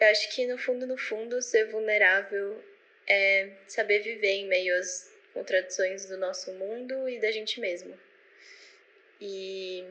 eu 0.00 0.06
acho 0.08 0.34
que 0.34 0.46
no 0.46 0.56
fundo, 0.56 0.86
no 0.86 0.96
fundo, 0.96 1.42
ser 1.42 1.70
vulnerável 1.70 2.62
é 3.08 3.50
saber 3.66 4.00
viver 4.00 4.32
em 4.32 4.48
meio 4.48 4.78
às 4.78 5.10
contradições 5.34 6.06
do 6.06 6.16
nosso 6.18 6.52
mundo 6.52 7.08
e 7.08 7.20
da 7.20 7.32
gente 7.32 7.60
mesmo. 7.60 7.92
E 9.20 9.84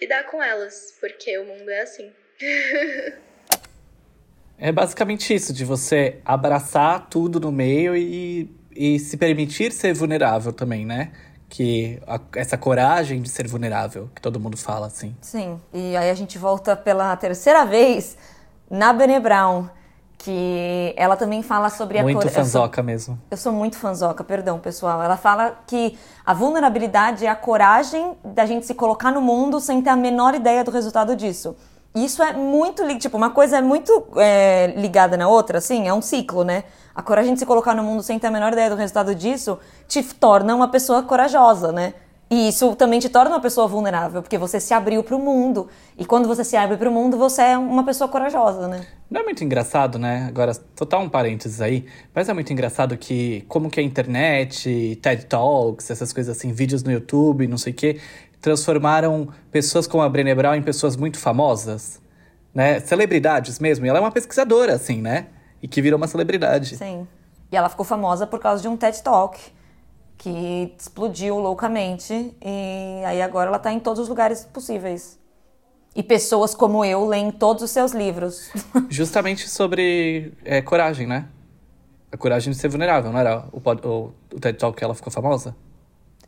lidar 0.00 0.24
com 0.24 0.42
elas, 0.42 0.96
porque 1.00 1.36
o 1.38 1.44
mundo 1.44 1.70
é 1.70 1.80
assim. 1.80 2.12
é 4.58 4.70
basicamente 4.70 5.34
isso, 5.34 5.52
de 5.52 5.64
você 5.64 6.20
abraçar 6.24 7.08
tudo 7.08 7.40
no 7.40 7.50
meio 7.50 7.96
e, 7.96 8.48
e 8.74 8.98
se 8.98 9.16
permitir 9.16 9.72
ser 9.72 9.92
vulnerável 9.92 10.52
também, 10.52 10.86
né? 10.86 11.12
que 11.52 12.00
a, 12.06 12.18
essa 12.36 12.56
coragem 12.56 13.20
de 13.20 13.28
ser 13.28 13.46
vulnerável, 13.46 14.08
que 14.14 14.22
todo 14.22 14.40
mundo 14.40 14.56
fala 14.56 14.86
assim. 14.86 15.14
Sim, 15.20 15.60
e 15.70 15.94
aí 15.94 16.08
a 16.08 16.14
gente 16.14 16.38
volta 16.38 16.74
pela 16.74 17.14
terceira 17.14 17.66
vez 17.66 18.16
na 18.70 18.92
Bene 18.92 19.20
Brown, 19.20 19.68
que 20.18 20.94
ela 20.96 21.16
também 21.16 21.42
fala 21.42 21.68
sobre 21.68 22.00
muito 22.02 22.18
a 22.18 22.20
Muito 22.20 22.32
fanzoca 22.32 22.80
eu 22.80 22.82
sou, 22.82 22.84
mesmo. 22.84 23.20
Eu 23.30 23.36
sou 23.36 23.52
muito 23.52 23.76
fanzoca, 23.76 24.22
perdão, 24.22 24.58
pessoal. 24.58 25.02
Ela 25.02 25.16
fala 25.16 25.58
que 25.66 25.98
a 26.24 26.32
vulnerabilidade 26.32 27.26
é 27.26 27.28
a 27.28 27.34
coragem 27.34 28.16
da 28.24 28.46
gente 28.46 28.64
se 28.64 28.74
colocar 28.74 29.10
no 29.10 29.20
mundo 29.20 29.60
sem 29.60 29.82
ter 29.82 29.90
a 29.90 29.96
menor 29.96 30.34
ideia 30.34 30.62
do 30.62 30.70
resultado 30.70 31.16
disso. 31.16 31.56
Isso 31.94 32.22
é 32.22 32.32
muito, 32.32 32.82
tipo, 32.98 33.16
uma 33.16 33.30
coisa 33.30 33.58
é 33.58 33.60
muito 33.60 34.06
é, 34.16 34.72
ligada 34.76 35.16
na 35.16 35.28
outra, 35.28 35.58
assim, 35.58 35.86
é 35.86 35.92
um 35.92 36.00
ciclo, 36.00 36.42
né? 36.42 36.64
A 36.94 37.02
coragem 37.02 37.34
de 37.34 37.40
se 37.40 37.44
colocar 37.44 37.74
no 37.74 37.82
mundo 37.82 38.02
sem 38.02 38.18
ter 38.18 38.28
a 38.28 38.30
menor 38.30 38.52
ideia 38.52 38.70
do 38.70 38.76
resultado 38.76 39.14
disso 39.14 39.58
te 39.88 40.02
torna 40.02 40.54
uma 40.54 40.68
pessoa 40.68 41.02
corajosa, 41.02 41.70
né? 41.72 41.94
E 42.32 42.48
isso 42.48 42.74
também 42.76 42.98
te 42.98 43.10
torna 43.10 43.32
uma 43.32 43.40
pessoa 43.40 43.68
vulnerável, 43.68 44.22
porque 44.22 44.38
você 44.38 44.58
se 44.58 44.72
abriu 44.72 45.04
para 45.04 45.14
o 45.14 45.18
mundo. 45.18 45.68
E 45.98 46.06
quando 46.06 46.26
você 46.26 46.42
se 46.42 46.56
abre 46.56 46.78
para 46.78 46.88
o 46.88 46.92
mundo, 46.92 47.18
você 47.18 47.42
é 47.42 47.58
uma 47.58 47.84
pessoa 47.84 48.08
corajosa, 48.08 48.66
né? 48.68 48.86
Não 49.10 49.20
é 49.20 49.24
muito 49.24 49.44
engraçado, 49.44 49.98
né? 49.98 50.28
Agora, 50.30 50.54
total 50.54 51.02
um 51.02 51.10
parênteses 51.10 51.60
aí, 51.60 51.84
mas 52.14 52.30
é 52.30 52.32
muito 52.32 52.50
engraçado 52.50 52.96
que 52.96 53.44
como 53.48 53.68
que 53.68 53.78
a 53.78 53.82
internet, 53.82 54.98
TED 55.02 55.26
Talks, 55.26 55.90
essas 55.90 56.10
coisas 56.10 56.34
assim, 56.34 56.52
vídeos 56.52 56.82
no 56.82 56.90
YouTube, 56.90 57.46
não 57.46 57.58
sei 57.58 57.74
o 57.74 57.76
quê, 57.76 58.00
transformaram 58.40 59.28
pessoas 59.50 59.86
como 59.86 60.02
a 60.02 60.08
Brené 60.08 60.34
Brown 60.34 60.54
em 60.54 60.62
pessoas 60.62 60.96
muito 60.96 61.18
famosas, 61.18 62.00
né? 62.54 62.80
Celebridades 62.80 63.58
mesmo. 63.58 63.84
E 63.84 63.90
ela 63.90 63.98
é 63.98 64.00
uma 64.00 64.10
pesquisadora, 64.10 64.72
assim, 64.72 65.02
né? 65.02 65.26
E 65.62 65.68
que 65.68 65.82
virou 65.82 65.98
uma 65.98 66.06
celebridade. 66.08 66.78
Sim. 66.78 67.06
E 67.52 67.56
ela 67.58 67.68
ficou 67.68 67.84
famosa 67.84 68.26
por 68.26 68.40
causa 68.40 68.62
de 68.62 68.68
um 68.68 68.76
TED 68.78 69.02
Talk 69.02 69.38
que 70.22 70.72
explodiu 70.78 71.36
loucamente 71.36 72.32
e 72.40 73.02
aí 73.04 73.20
agora 73.20 73.48
ela 73.48 73.56
está 73.56 73.72
em 73.72 73.80
todos 73.80 73.98
os 73.98 74.08
lugares 74.08 74.44
possíveis. 74.44 75.18
E 75.96 76.02
pessoas 76.02 76.54
como 76.54 76.84
eu 76.84 77.04
leem 77.06 77.32
todos 77.32 77.64
os 77.64 77.70
seus 77.72 77.90
livros. 77.90 78.48
Justamente 78.88 79.48
sobre 79.48 80.32
é, 80.44 80.62
coragem, 80.62 81.08
né? 81.08 81.26
A 82.12 82.16
coragem 82.16 82.52
de 82.52 82.58
ser 82.58 82.68
vulnerável, 82.68 83.10
não 83.10 83.18
era 83.18 83.46
o, 83.52 83.58
o, 83.58 84.12
o 84.32 84.40
TED 84.40 84.58
Talk 84.58 84.78
que 84.78 84.84
ela 84.84 84.94
ficou 84.94 85.12
famosa? 85.12 85.56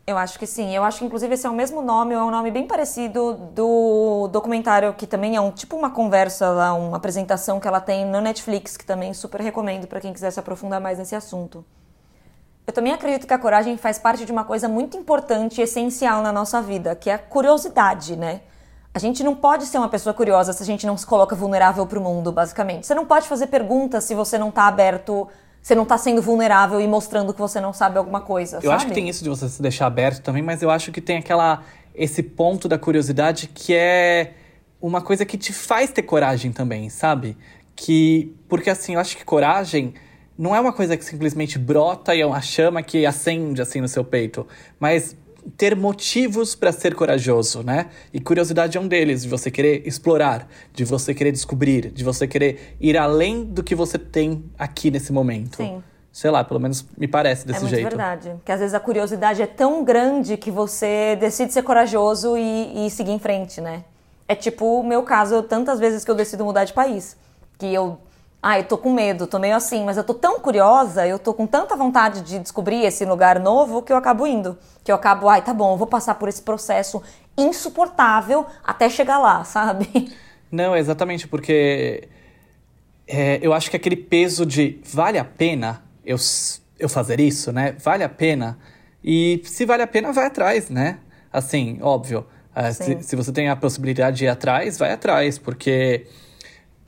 Eu 0.05 0.19
acho 0.19 0.41
que 0.41 0.47
sim. 0.47 0.75
Eu 0.75 0.83
acho 0.83 0.99
que 0.99 1.05
inclusive 1.05 1.33
esse 1.33 1.47
é 1.47 1.51
o 1.51 1.55
mesmo 1.55 1.81
nome, 1.81 2.15
é 2.15 2.21
um 2.21 2.33
nome 2.33 2.51
bem 2.51 2.67
parecido 2.67 3.35
do 3.55 4.29
documentário 4.29 4.93
que 4.95 5.07
também 5.07 5.37
é 5.37 5.41
um 5.41 5.53
tipo 5.53 5.77
uma 5.77 5.91
conversa 5.91 6.51
lá, 6.51 6.75
uma 6.75 6.97
apresentação 6.97 7.61
que 7.61 7.69
ela 7.69 7.81
tem 7.81 8.05
no 8.05 8.21
Netflix, 8.21 8.77
que 8.77 8.85
também 8.85 9.15
super 9.15 9.41
recomendo 9.41 9.87
para 9.87 10.01
quem 10.01 10.13
quiser 10.13 10.33
se 10.33 10.41
aprofundar 10.41 10.81
mais 10.81 10.99
nesse 10.99 11.15
assunto. 11.15 11.65
Eu 12.67 12.73
também 12.73 12.93
acredito 12.93 13.27
que 13.27 13.35
a 13.35 13.39
coragem 13.39 13.77
faz 13.77 13.99
parte 13.99 14.25
de 14.25 14.33
uma 14.33 14.45
coisa 14.45 14.69
muito 14.69 14.97
importante 14.97 15.61
e 15.61 15.65
essencial 15.65 16.23
na 16.23 16.33
nossa 16.33 16.63
vida, 16.63 16.95
que 16.95 17.11
é 17.11 17.15
a 17.15 17.19
curiosidade, 17.19 18.17
né? 18.17 18.41
A 18.95 18.99
gente 18.99 19.23
não 19.23 19.35
pode 19.35 19.67
ser 19.67 19.77
uma 19.77 19.89
pessoa 19.89 20.15
curiosa 20.15 20.53
se 20.53 20.63
a 20.63 20.67
gente 20.67 20.87
não 20.87 20.97
se 20.97 21.05
coloca 21.05 21.35
vulnerável 21.35 21.85
para 21.85 21.99
o 21.99 22.03
mundo, 22.03 22.31
basicamente. 22.31 22.87
Você 22.87 22.95
não 22.95 23.05
pode 23.05 23.27
fazer 23.27 23.49
perguntas 23.49 24.05
se 24.05 24.15
você 24.15 24.39
não 24.39 24.49
está 24.49 24.69
aberto, 24.69 25.29
você 25.61 25.75
não 25.75 25.83
está 25.83 25.99
sendo 25.99 26.23
vulnerável 26.23 26.81
e 26.81 26.87
mostrando 26.87 27.35
que 27.35 27.41
você 27.41 27.61
não 27.61 27.73
sabe 27.73 27.99
alguma 27.99 28.21
coisa. 28.21 28.59
Eu 28.59 28.63
sabe? 28.63 28.75
acho 28.75 28.87
que 28.87 28.93
tem 28.93 29.09
isso 29.09 29.25
de 29.25 29.29
você 29.29 29.49
se 29.49 29.61
deixar 29.61 29.87
aberto 29.87 30.23
também, 30.23 30.43
mas 30.43 30.63
eu 30.63 30.71
acho 30.71 30.93
que 30.93 31.01
tem 31.01 31.19
aquela 31.19 31.63
esse 31.95 32.23
ponto 32.23 32.69
da 32.69 32.79
curiosidade 32.79 33.49
que 33.49 33.75
é 33.75 34.33
uma 34.81 35.01
coisa 35.01 35.25
que 35.25 35.37
te 35.37 35.53
faz 35.53 35.91
ter 35.91 36.03
coragem 36.03 36.53
também, 36.53 36.89
sabe? 36.89 37.37
Que 37.75 38.35
porque 38.49 38.71
assim, 38.71 38.95
eu 38.95 39.01
acho 39.01 39.17
que 39.17 39.25
coragem 39.25 39.95
não 40.37 40.55
é 40.55 40.61
uma 40.61 40.73
coisa 40.73 40.97
que 40.97 41.05
simplesmente 41.05 41.59
brota 41.59 42.15
e 42.15 42.21
é 42.21 42.27
uma 42.27 42.41
chama 42.41 42.83
que 42.83 43.07
acende 43.07 43.63
assim 43.63 43.81
no 43.81 43.89
seu 43.89 44.05
peito, 44.05 44.47
mas 44.79 45.17
ter 45.57 45.77
motivos 45.77 46.55
para 46.55 46.73
ser 46.73 46.95
corajoso, 46.95 47.63
né? 47.63 47.87
E 48.13 48.21
curiosidade 48.21 48.79
é 48.79 48.81
um 48.81 48.89
deles, 48.89 49.23
de 49.23 49.29
você 49.29 49.51
querer 49.51 49.87
explorar, 49.87 50.49
de 50.73 50.85
você 50.85 51.15
querer 51.15 51.33
descobrir, 51.33 51.91
de 51.91 52.03
você 52.03 52.27
querer 52.27 52.77
ir 52.81 52.97
além 52.97 53.45
do 53.45 53.63
que 53.63 53.75
você 53.75 53.99
tem 53.99 54.45
aqui 54.59 54.91
nesse 54.91 55.13
momento. 55.13 55.57
Sim. 55.57 55.83
Sei 56.11 56.31
lá, 56.31 56.45
pelo 56.45 56.61
menos 56.61 56.87
me 56.97 57.09
parece 57.09 57.47
desse 57.47 57.59
é 57.59 57.61
muito 57.63 57.75
jeito. 57.75 57.89
verdade. 57.89 58.35
Que 58.45 58.53
às 58.53 58.61
vezes 58.61 58.75
a 58.75 58.81
curiosidade 58.81 59.43
é 59.43 59.47
tão 59.47 59.85
grande 59.85 60.37
que 60.37 60.51
você 60.51 61.17
decide 61.17 61.53
ser 61.53 61.63
corajoso 61.63 62.39
e, 62.39 62.87
e 62.87 62.91
seguir 62.91 63.11
em 63.11 63.19
frente, 63.19 63.61
né? 63.61 63.85
É 64.27 64.35
tipo 64.35 64.81
o 64.81 64.83
meu 64.83 65.03
caso, 65.03 65.43
tantas 65.43 65.79
vezes 65.79 66.05
que 66.05 66.11
eu 66.11 66.15
decido 66.15 66.45
mudar 66.45 66.65
de 66.65 66.73
país. 66.73 67.17
Que 67.59 67.67
eu 67.67 67.99
ah, 68.47 68.59
eu 68.59 68.65
tô 68.65 68.77
com 68.77 68.93
medo, 68.93 69.27
tô 69.27 69.39
meio 69.39 69.57
assim, 69.57 69.83
mas 69.87 69.97
eu 69.97 70.05
tô 70.05 70.13
tão 70.13 70.39
curiosa, 70.39 71.07
eu 71.07 71.19
tô 71.19 71.33
com 71.33 71.47
tanta 71.47 71.75
vontade 71.75 72.21
de 72.21 72.39
descobrir 72.39 72.85
esse 72.85 73.03
lugar 73.07 73.41
novo 73.41 73.81
que 73.81 73.91
eu 73.91 73.97
acabo 73.97 74.27
indo. 74.27 74.59
Que 74.85 74.93
eu 74.93 74.97
acabo, 74.97 75.31
ai, 75.31 75.41
tá 75.41 75.55
bom, 75.55 75.73
eu 75.73 75.79
vou 75.79 75.87
passar 75.87 76.17
por 76.17 76.29
esse 76.29 76.43
processo 76.43 77.03
insuportável 77.39 78.45
até 78.63 78.91
chegar 78.91 79.17
lá, 79.17 79.43
sabe? 79.49 80.13
Não, 80.53 80.77
exatamente, 80.77 81.27
porque 81.27 82.07
é, 83.09 83.39
eu 83.41 83.55
acho 83.55 83.71
que 83.71 83.77
aquele 83.77 83.97
peso 83.97 84.45
de 84.45 84.79
vale 84.85 85.17
a 85.17 85.25
pena 85.25 85.83
eu, 86.05 86.19
eu 86.79 86.89
fazer 86.91 87.21
isso, 87.21 87.51
né? 87.51 87.75
Vale 87.83 88.05
a 88.05 88.11
pena. 88.11 88.59
E 89.03 89.41
se 89.47 89.65
vale 89.65 89.83
a 89.83 89.87
pena, 89.87 90.13
vai 90.13 90.27
atrás, 90.27 90.69
né? 90.69 90.99
Assim, 91.33 91.79
óbvio. 91.81 92.27
Uh, 92.55 92.75
se, 92.75 93.03
se, 93.05 93.17
você 93.17 93.33
tem 93.33 93.49
a 93.49 93.57
possibilidade 93.57 94.19
de 94.19 94.27
ir 94.27 94.29
atrás, 94.29 94.77
vai 94.77 94.93
atrás, 94.93 95.39
porque 95.39 96.07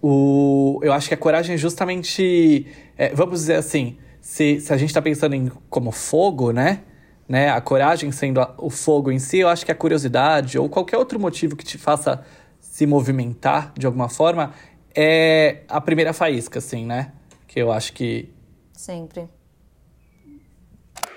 o, 0.08 0.80
eu 0.84 0.92
acho 0.92 1.08
que 1.08 1.14
a 1.14 1.16
coragem 1.16 1.54
é 1.54 1.58
justamente. 1.58 2.64
É, 2.96 3.08
vamos 3.12 3.40
dizer 3.40 3.56
assim, 3.56 3.98
se, 4.20 4.60
se 4.60 4.72
a 4.72 4.76
gente 4.76 4.90
está 4.90 5.02
pensando 5.02 5.34
em 5.34 5.50
como 5.68 5.90
fogo, 5.90 6.52
né? 6.52 6.82
né? 7.28 7.50
A 7.50 7.60
coragem 7.60 8.12
sendo 8.12 8.40
a, 8.40 8.54
o 8.56 8.70
fogo 8.70 9.10
em 9.10 9.18
si, 9.18 9.38
eu 9.38 9.48
acho 9.48 9.66
que 9.66 9.72
a 9.72 9.74
curiosidade 9.74 10.58
ou 10.60 10.68
qualquer 10.68 10.96
outro 10.96 11.18
motivo 11.18 11.56
que 11.56 11.64
te 11.64 11.76
faça 11.76 12.24
se 12.60 12.86
movimentar 12.86 13.72
de 13.76 13.84
alguma 13.84 14.08
forma 14.08 14.54
é 14.94 15.62
a 15.68 15.80
primeira 15.80 16.12
faísca, 16.12 16.60
assim, 16.60 16.86
né? 16.86 17.12
Que 17.48 17.60
eu 17.60 17.72
acho 17.72 17.92
que. 17.92 18.28
Sempre. 18.72 19.28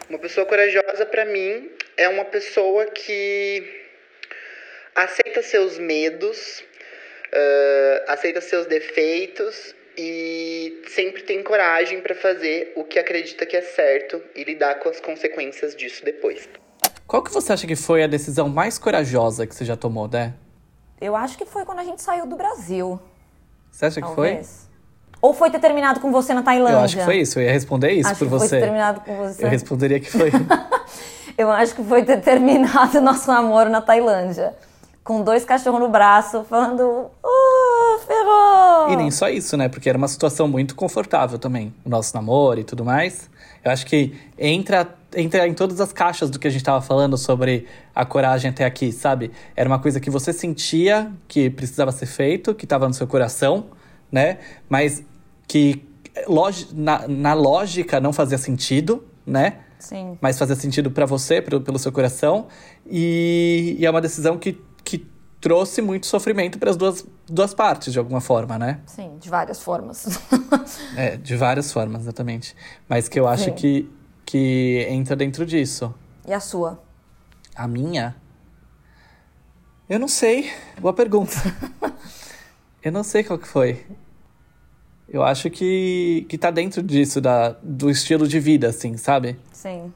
Uma 0.09 0.17
pessoa 0.17 0.47
corajosa, 0.47 1.05
para 1.05 1.25
mim, 1.25 1.69
é 1.95 2.09
uma 2.09 2.25
pessoa 2.25 2.87
que 2.87 3.63
aceita 4.95 5.43
seus 5.43 5.77
medos, 5.77 6.63
uh, 7.33 8.11
aceita 8.11 8.41
seus 8.41 8.65
defeitos 8.65 9.75
e 9.97 10.81
sempre 10.87 11.23
tem 11.23 11.43
coragem 11.43 12.01
para 12.01 12.15
fazer 12.15 12.73
o 12.75 12.83
que 12.83 12.97
acredita 12.97 13.45
que 13.45 13.57
é 13.57 13.61
certo 13.61 14.21
e 14.35 14.43
lidar 14.43 14.75
com 14.75 14.89
as 14.89 14.99
consequências 14.99 15.75
disso 15.75 16.05
depois. 16.05 16.47
Qual 17.05 17.23
que 17.23 17.31
você 17.31 17.51
acha 17.51 17.67
que 17.67 17.75
foi 17.75 18.03
a 18.03 18.07
decisão 18.07 18.47
mais 18.47 18.77
corajosa 18.77 19.45
que 19.45 19.55
você 19.55 19.65
já 19.65 19.75
tomou, 19.75 20.07
né? 20.07 20.33
Eu 21.01 21.15
acho 21.15 21.37
que 21.37 21.45
foi 21.45 21.65
quando 21.65 21.79
a 21.79 21.83
gente 21.83 22.01
saiu 22.01 22.25
do 22.27 22.35
Brasil. 22.35 22.99
Você 23.71 23.85
acha 23.85 23.99
Talvez. 23.99 24.37
que 24.37 24.45
foi? 24.45 24.69
Ou 25.21 25.33
foi 25.33 25.49
ter 25.49 25.59
terminado 25.59 25.99
com 25.99 26.11
você 26.11 26.33
na 26.33 26.43
Tailândia? 26.43 26.75
Eu 26.75 26.79
acho 26.79 26.97
que 26.97 27.03
foi 27.03 27.17
isso, 27.17 27.39
eu 27.39 27.43
ia 27.43 27.51
responder 27.51 27.91
isso 27.91 28.09
acho 28.09 28.19
por 28.19 28.25
que 28.25 28.31
você. 28.31 28.47
Foi 28.47 28.59
ter 28.59 28.65
terminado 28.65 29.01
com 29.01 29.15
você. 29.17 29.43
Eu 29.43 29.49
responderia 29.49 29.99
que 29.99 30.09
foi. 30.09 30.31
eu 31.37 31.51
acho 31.51 31.75
que 31.75 31.83
foi 31.83 32.03
ter 32.03 32.21
terminado 32.21 32.99
nosso 33.01 33.29
namoro 33.29 33.69
na 33.69 33.81
Tailândia. 33.81 34.53
Com 35.09 35.23
dois 35.23 35.43
cachorros 35.43 35.79
no 35.79 35.89
braço, 35.89 36.43
falando. 36.43 36.83
Uh, 36.83 37.99
ferrou! 38.05 38.91
E 38.91 38.95
nem 38.95 39.09
só 39.09 39.27
isso, 39.27 39.57
né? 39.57 39.67
Porque 39.67 39.89
era 39.89 39.97
uma 39.97 40.07
situação 40.07 40.47
muito 40.47 40.75
confortável 40.75 41.39
também. 41.39 41.73
O 41.83 41.89
nosso 41.89 42.13
namoro 42.13 42.59
e 42.59 42.63
tudo 42.63 42.85
mais. 42.85 43.27
Eu 43.65 43.71
acho 43.71 43.87
que 43.87 44.15
entra, 44.37 44.87
entra 45.15 45.47
em 45.47 45.55
todas 45.55 45.81
as 45.81 45.91
caixas 45.91 46.29
do 46.29 46.37
que 46.37 46.45
a 46.45 46.51
gente 46.51 46.61
estava 46.61 46.79
falando 46.79 47.17
sobre 47.17 47.65
a 47.95 48.05
coragem 48.05 48.51
até 48.51 48.65
aqui, 48.65 48.91
sabe? 48.91 49.31
Era 49.55 49.67
uma 49.67 49.79
coisa 49.79 49.99
que 49.99 50.11
você 50.11 50.31
sentia 50.31 51.11
que 51.27 51.49
precisava 51.49 51.91
ser 51.91 52.05
feito, 52.05 52.53
que 52.53 52.65
estava 52.65 52.87
no 52.87 52.93
seu 52.93 53.07
coração, 53.07 53.65
né? 54.11 54.37
Mas 54.69 55.03
que 55.47 55.83
na, 56.71 57.07
na 57.07 57.33
lógica 57.33 57.99
não 57.99 58.13
fazia 58.13 58.37
sentido, 58.37 59.03
né? 59.25 59.55
Sim. 59.79 60.17
Mas 60.21 60.37
fazia 60.37 60.55
sentido 60.55 60.91
para 60.91 61.05
você, 61.05 61.41
pro, 61.41 61.61
pelo 61.61 61.79
seu 61.79 61.91
coração. 61.91 62.47
E, 62.85 63.77
e, 63.79 63.85
é 63.85 63.89
uma 63.89 64.01
decisão 64.01 64.37
que, 64.37 64.53
que 64.53 64.61
trouxe 65.41 65.81
muito 65.81 66.05
sofrimento 66.05 66.59
para 66.59 66.69
as 66.69 66.77
duas, 66.77 67.05
duas 67.27 67.53
partes, 67.53 67.93
de 67.93 67.99
alguma 67.99 68.21
forma, 68.21 68.57
né? 68.57 68.81
Sim, 68.85 69.17
de 69.19 69.29
várias 69.29 69.61
formas. 69.61 70.19
é, 70.95 71.17
de 71.17 71.35
várias 71.35 71.71
formas, 71.71 72.01
exatamente. 72.01 72.55
Mas 72.87 73.07
que 73.07 73.19
eu 73.19 73.27
acho 73.27 73.51
que, 73.53 73.89
que 74.25 74.85
entra 74.89 75.15
dentro 75.15 75.45
disso. 75.45 75.93
E 76.27 76.33
a 76.33 76.39
sua? 76.39 76.81
A 77.55 77.67
minha? 77.67 78.15
Eu 79.89 79.99
não 79.99 80.07
sei. 80.07 80.51
Boa 80.79 80.93
pergunta. 80.93 81.33
eu 82.83 82.91
não 82.91 83.03
sei 83.03 83.23
qual 83.23 83.39
que 83.39 83.47
foi. 83.47 83.85
Eu 85.07 85.23
acho 85.23 85.49
que, 85.49 86.25
que 86.29 86.37
tá 86.37 86.51
dentro 86.51 86.83
disso, 86.83 87.19
da, 87.19 87.49
do 87.63 87.89
estilo 87.89 88.27
de 88.27 88.39
vida, 88.39 88.67
assim, 88.67 88.95
sabe? 88.95 89.39
Sim. 89.51 89.91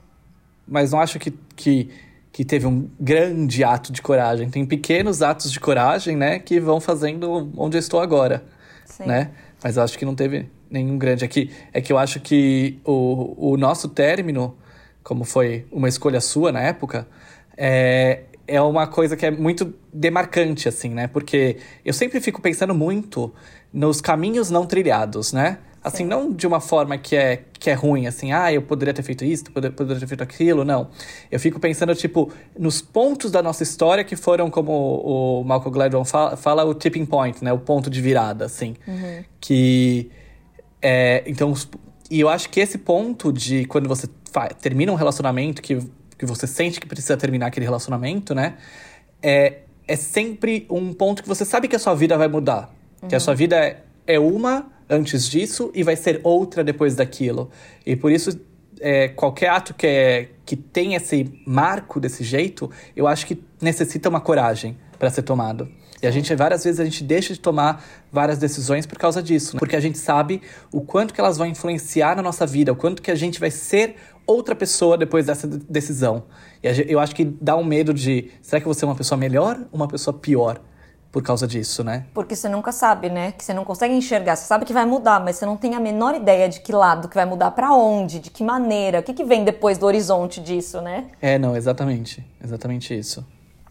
Mas 0.68 0.92
não 0.92 1.00
acho 1.00 1.20
que, 1.20 1.30
que, 1.56 1.92
que 2.34 2.44
teve 2.44 2.66
um 2.66 2.90
grande 3.00 3.64
ato 3.64 3.94
de 3.94 4.02
coragem. 4.02 4.50
Tem 4.50 4.66
pequenos 4.66 5.22
atos 5.22 5.52
de 5.52 5.60
coragem, 5.60 6.18
né? 6.18 6.40
Que 6.40 6.60
vão 6.60 6.82
fazendo 6.82 7.52
onde 7.56 7.78
eu 7.78 7.80
estou 7.80 8.02
agora, 8.02 8.44
Sim. 8.86 9.06
né? 9.06 9.30
Mas 9.64 9.78
acho 9.78 9.98
que 9.98 10.04
não 10.04 10.16
teve 10.16 10.50
nenhum 10.68 10.98
grande 10.98 11.24
aqui. 11.24 11.52
É 11.72 11.80
que 11.80 11.94
eu 11.94 11.98
acho 11.98 12.20
que 12.20 12.80
o, 12.84 13.52
o 13.52 13.56
nosso 13.56 13.88
término, 13.88 14.58
como 15.04 15.24
foi 15.24 15.68
uma 15.72 15.88
escolha 15.88 16.20
sua 16.20 16.52
na 16.52 16.60
época, 16.60 17.08
é, 17.56 18.24
é 18.48 18.60
uma 18.60 18.88
coisa 18.88 19.16
que 19.16 19.28
é 19.28 19.32
muito 19.32 19.72
demarcante, 19.94 20.68
assim, 20.68 20.90
né? 20.90 21.06
Porque 21.06 21.58
eu 21.86 21.94
sempre 21.94 22.20
fico 22.20 22.42
pensando 22.42 22.74
muito 22.74 23.32
nos 23.72 24.02
caminhos 24.02 24.50
não 24.50 24.66
trilhados, 24.66 25.34
né? 25.34 25.60
Assim, 25.84 26.04
Sim. 26.04 26.06
não 26.06 26.32
de 26.32 26.48
uma 26.48 26.62
forma 26.62 26.98
que 26.98 27.14
é, 27.14 27.44
que 27.60 27.70
é 27.70 27.74
ruim, 27.74 28.08
assim, 28.08 28.32
ah, 28.32 28.52
eu 28.54 28.62
poderia 28.62 28.94
ter 28.94 29.04
feito 29.04 29.26
isso, 29.26 29.44
poderia, 29.52 29.76
poderia 29.76 30.00
ter 30.00 30.08
feito 30.08 30.24
aquilo, 30.24 30.64
não. 30.64 30.90
Eu 31.30 31.40
fico 31.40 31.60
pensando, 31.60 31.94
tipo, 31.94 32.32
nos 32.58 32.82
pontos 32.82 33.32
da 33.32 33.44
nossa 33.44 33.64
história 33.64 34.02
que 34.04 34.16
foram, 34.16 34.50
como 34.50 34.72
o 34.72 35.44
Malcolm 35.44 35.74
Gladwell 35.74 36.06
fala, 36.06 36.38
fala 36.38 36.64
o 36.64 36.74
tipping 36.74 37.06
point, 37.06 37.44
né? 37.44 37.52
O 37.52 37.60
ponto 37.60 37.90
de 37.90 38.00
virada, 38.00 38.46
assim. 38.46 38.76
Uhum. 38.88 39.24
Que, 39.42 40.10
é, 40.82 41.22
então, 41.26 41.54
e 42.10 42.22
eu 42.22 42.30
acho 42.30 42.50
que 42.50 42.62
esse 42.62 42.78
ponto 42.78 43.34
de 43.34 43.66
quando 43.66 43.90
você 43.90 44.08
termina 44.62 44.90
um 44.90 44.96
relacionamento, 44.96 45.62
que, 45.62 45.80
que 46.18 46.26
você 46.26 46.48
sente 46.48 46.80
que 46.80 46.88
precisa 46.88 47.18
terminar 47.18 47.48
aquele 47.48 47.66
relacionamento, 47.66 48.34
né? 48.34 48.56
É, 49.22 49.60
é 49.86 49.96
sempre 49.98 50.66
um 50.70 50.94
ponto 50.94 51.22
que 51.22 51.28
você 51.28 51.44
sabe 51.44 51.68
que 51.68 51.76
a 51.76 51.80
sua 51.80 51.94
vida 51.94 52.18
vai 52.18 52.30
mudar. 52.30 52.74
Uhum. 53.02 53.10
Que 53.10 53.16
a 53.16 53.20
sua 53.20 53.36
vida 53.36 53.58
é, 53.58 53.84
é 54.08 54.20
uma 54.20 54.73
antes 54.90 55.28
disso 55.28 55.72
e 55.74 55.84
vai 55.84 55.96
ser 55.96 56.20
outra 56.24 56.64
depois 56.64 56.96
daquilo. 56.96 57.50
E 57.86 57.96
por 57.96 58.12
isso, 58.12 58.40
é, 58.80 59.08
qualquer 59.08 59.50
ato 59.50 59.74
que, 59.74 59.88
é, 59.88 60.30
que 60.46 60.56
tem 60.56 60.96
esse 60.96 61.32
marco 61.46 62.00
desse 62.00 62.24
jeito, 62.24 62.70
eu 62.96 63.08
acho 63.08 63.26
que 63.26 63.42
necessita 63.62 64.10
uma 64.10 64.22
coragem 64.22 64.78
para 65.00 65.10
ser 65.10 65.24
tomado. 65.24 65.70
E 66.02 66.08
a 66.08 66.12
gente, 66.12 66.36
várias 66.36 66.66
vezes, 66.66 66.82
a 66.82 66.84
gente 66.84 67.02
deixa 67.02 67.34
de 67.34 67.40
tomar 67.40 67.82
várias 68.12 68.38
decisões 68.38 68.86
por 68.86 68.98
causa 68.98 69.24
disso. 69.24 69.56
Né? 69.56 69.60
Porque 69.60 69.76
a 69.76 69.80
gente 69.80 69.98
sabe 69.98 70.42
o 70.70 70.82
quanto 70.82 71.14
que 71.14 71.22
elas 71.22 71.38
vão 71.38 71.48
influenciar 71.48 72.18
na 72.18 72.22
nossa 72.22 72.46
vida, 72.46 72.74
o 72.74 72.76
quanto 72.76 73.02
que 73.02 73.10
a 73.10 73.16
gente 73.16 73.40
vai 73.40 73.50
ser 73.50 73.96
outra 74.28 74.54
pessoa 74.54 74.98
depois 74.98 75.28
dessa 75.28 75.48
decisão. 75.48 76.26
E 76.62 76.92
eu 76.92 77.00
acho 77.00 77.16
que 77.16 77.24
dá 77.24 77.56
um 77.56 77.64
medo 77.64 77.94
de, 77.94 78.32
será 78.42 78.60
que 78.60 78.68
você 78.68 78.84
é 78.84 78.88
uma 78.88 78.96
pessoa 78.96 79.18
melhor 79.18 79.58
ou 79.72 79.80
uma 79.80 79.88
pessoa 79.88 80.14
pior? 80.14 80.60
Por 81.14 81.22
causa 81.22 81.46
disso, 81.46 81.84
né? 81.84 82.08
Porque 82.12 82.36
você 82.36 82.50
nunca 82.50 82.72
sabe, 82.72 83.08
né? 83.08 83.34
Que 83.34 83.46
você 83.46 83.54
não 83.54 83.64
consegue 83.64 83.94
enxergar. 83.94 84.36
Você 84.36 84.48
sabe 84.48 84.66
que 84.66 84.74
vai 84.74 84.84
mudar, 84.84 85.24
mas 85.24 85.36
você 85.36 85.46
não 85.46 85.56
tem 85.56 85.76
a 85.76 85.80
menor 85.80 86.16
ideia 86.16 86.50
de 86.50 86.60
que 86.60 86.72
lado 86.72 87.08
que 87.08 87.14
vai 87.14 87.24
mudar, 87.24 87.52
para 87.52 87.72
onde, 87.72 88.20
de 88.20 88.32
que 88.32 88.44
maneira, 88.44 89.00
o 89.00 89.04
que, 89.04 89.14
que 89.14 89.24
vem 89.24 89.44
depois 89.44 89.78
do 89.78 89.86
horizonte 89.86 90.42
disso, 90.42 90.82
né? 90.82 91.12
É, 91.22 91.38
não, 91.38 91.56
exatamente. 91.56 92.26
Exatamente 92.44 92.98
isso. 92.98 93.24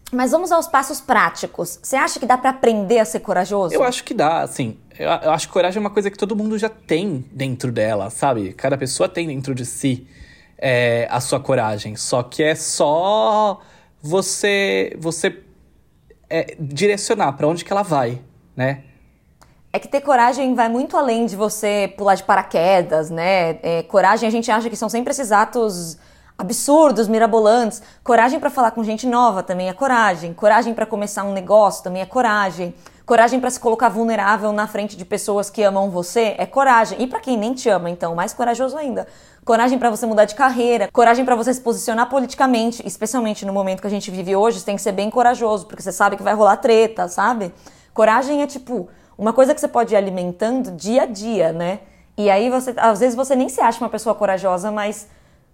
Mas 0.09 0.31
vamos 0.31 0.53
aos 0.53 0.67
passos 0.67 1.01
práticos. 1.01 1.79
Você 1.83 1.97
acha 1.97 2.17
que 2.17 2.25
dá 2.25 2.37
para 2.37 2.51
aprender 2.51 2.99
a 2.99 3.05
ser 3.05 3.19
corajoso? 3.19 3.75
Eu 3.75 3.83
acho 3.83 4.05
que 4.05 4.13
dá, 4.13 4.41
assim. 4.41 4.77
Eu, 4.97 5.09
eu 5.09 5.31
acho 5.31 5.47
que 5.47 5.53
coragem 5.53 5.79
é 5.79 5.81
uma 5.81 5.89
coisa 5.89 6.09
que 6.09 6.17
todo 6.17 6.37
mundo 6.37 6.57
já 6.57 6.69
tem 6.69 7.25
dentro 7.29 7.73
dela, 7.73 8.09
sabe? 8.09 8.53
Cada 8.53 8.77
pessoa 8.77 9.09
tem 9.09 9.27
dentro 9.27 9.53
de 9.53 9.65
si 9.65 10.07
é, 10.57 11.09
a 11.11 11.19
sua 11.19 11.41
coragem. 11.41 11.97
Só 11.97 12.23
que 12.23 12.41
é 12.41 12.55
só 12.55 13.59
você 14.01 14.95
você 14.97 15.42
é, 16.29 16.55
direcionar 16.59 17.33
para 17.33 17.47
onde 17.47 17.63
que 17.63 17.71
ela 17.71 17.83
vai, 17.83 18.21
né? 18.55 18.83
É 19.71 19.79
que 19.79 19.87
ter 19.87 20.01
coragem 20.01 20.53
vai 20.53 20.69
muito 20.69 20.95
além 20.95 21.25
de 21.25 21.35
você 21.35 21.91
pular 21.97 22.15
de 22.15 22.23
paraquedas, 22.23 23.09
né? 23.09 23.57
É, 23.63 23.83
coragem, 23.83 24.27
a 24.27 24.31
gente 24.31 24.51
acha 24.51 24.69
que 24.69 24.75
são 24.75 24.87
sempre 24.87 25.11
esses 25.11 25.31
atos 25.31 25.97
absurdos, 26.37 27.07
mirabolantes. 27.07 27.81
Coragem 28.03 28.39
para 28.39 28.49
falar 28.49 28.71
com 28.71 28.83
gente 28.83 29.07
nova 29.07 29.41
também 29.41 29.69
é 29.69 29.73
coragem. 29.73 30.33
Coragem 30.33 30.73
para 30.73 30.85
começar 30.85 31.23
um 31.23 31.33
negócio 31.33 31.83
também 31.83 32.01
é 32.01 32.05
coragem. 32.05 32.73
Coragem 33.05 33.39
para 33.39 33.49
se 33.49 33.59
colocar 33.59 33.89
vulnerável 33.89 34.51
na 34.53 34.67
frente 34.67 34.95
de 34.95 35.03
pessoas 35.03 35.49
que 35.49 35.61
amam 35.63 35.89
você 35.89 36.35
é 36.37 36.45
coragem. 36.45 37.01
E 37.01 37.07
para 37.07 37.19
quem 37.19 37.35
nem 37.35 37.53
te 37.53 37.67
ama, 37.67 37.89
então, 37.89 38.15
mais 38.15 38.33
corajoso 38.33 38.77
ainda 38.77 39.07
coragem 39.43 39.77
para 39.77 39.89
você 39.89 40.05
mudar 40.05 40.25
de 40.25 40.35
carreira, 40.35 40.89
coragem 40.91 41.25
para 41.25 41.35
você 41.35 41.53
se 41.53 41.61
posicionar 41.61 42.09
politicamente, 42.09 42.81
especialmente 42.85 43.45
no 43.45 43.53
momento 43.53 43.81
que 43.81 43.87
a 43.87 43.89
gente 43.89 44.09
vive 44.09 44.35
hoje, 44.35 44.59
você 44.59 44.65
tem 44.65 44.75
que 44.75 44.81
ser 44.81 44.91
bem 44.91 45.09
corajoso, 45.09 45.65
porque 45.65 45.81
você 45.81 45.91
sabe 45.91 46.17
que 46.17 46.23
vai 46.23 46.33
rolar 46.33 46.57
treta, 46.57 47.07
sabe? 47.07 47.53
Coragem 47.93 48.41
é 48.41 48.47
tipo 48.47 48.87
uma 49.17 49.33
coisa 49.33 49.53
que 49.53 49.61
você 49.61 49.67
pode 49.67 49.93
ir 49.93 49.97
alimentando 49.97 50.71
dia 50.71 51.03
a 51.03 51.05
dia, 51.05 51.51
né? 51.51 51.79
E 52.17 52.29
aí 52.29 52.49
você, 52.49 52.73
às 52.77 52.99
vezes 52.99 53.15
você 53.15 53.35
nem 53.35 53.49
se 53.49 53.59
acha 53.61 53.79
uma 53.79 53.89
pessoa 53.89 54.15
corajosa, 54.15 54.71
mas 54.71 55.07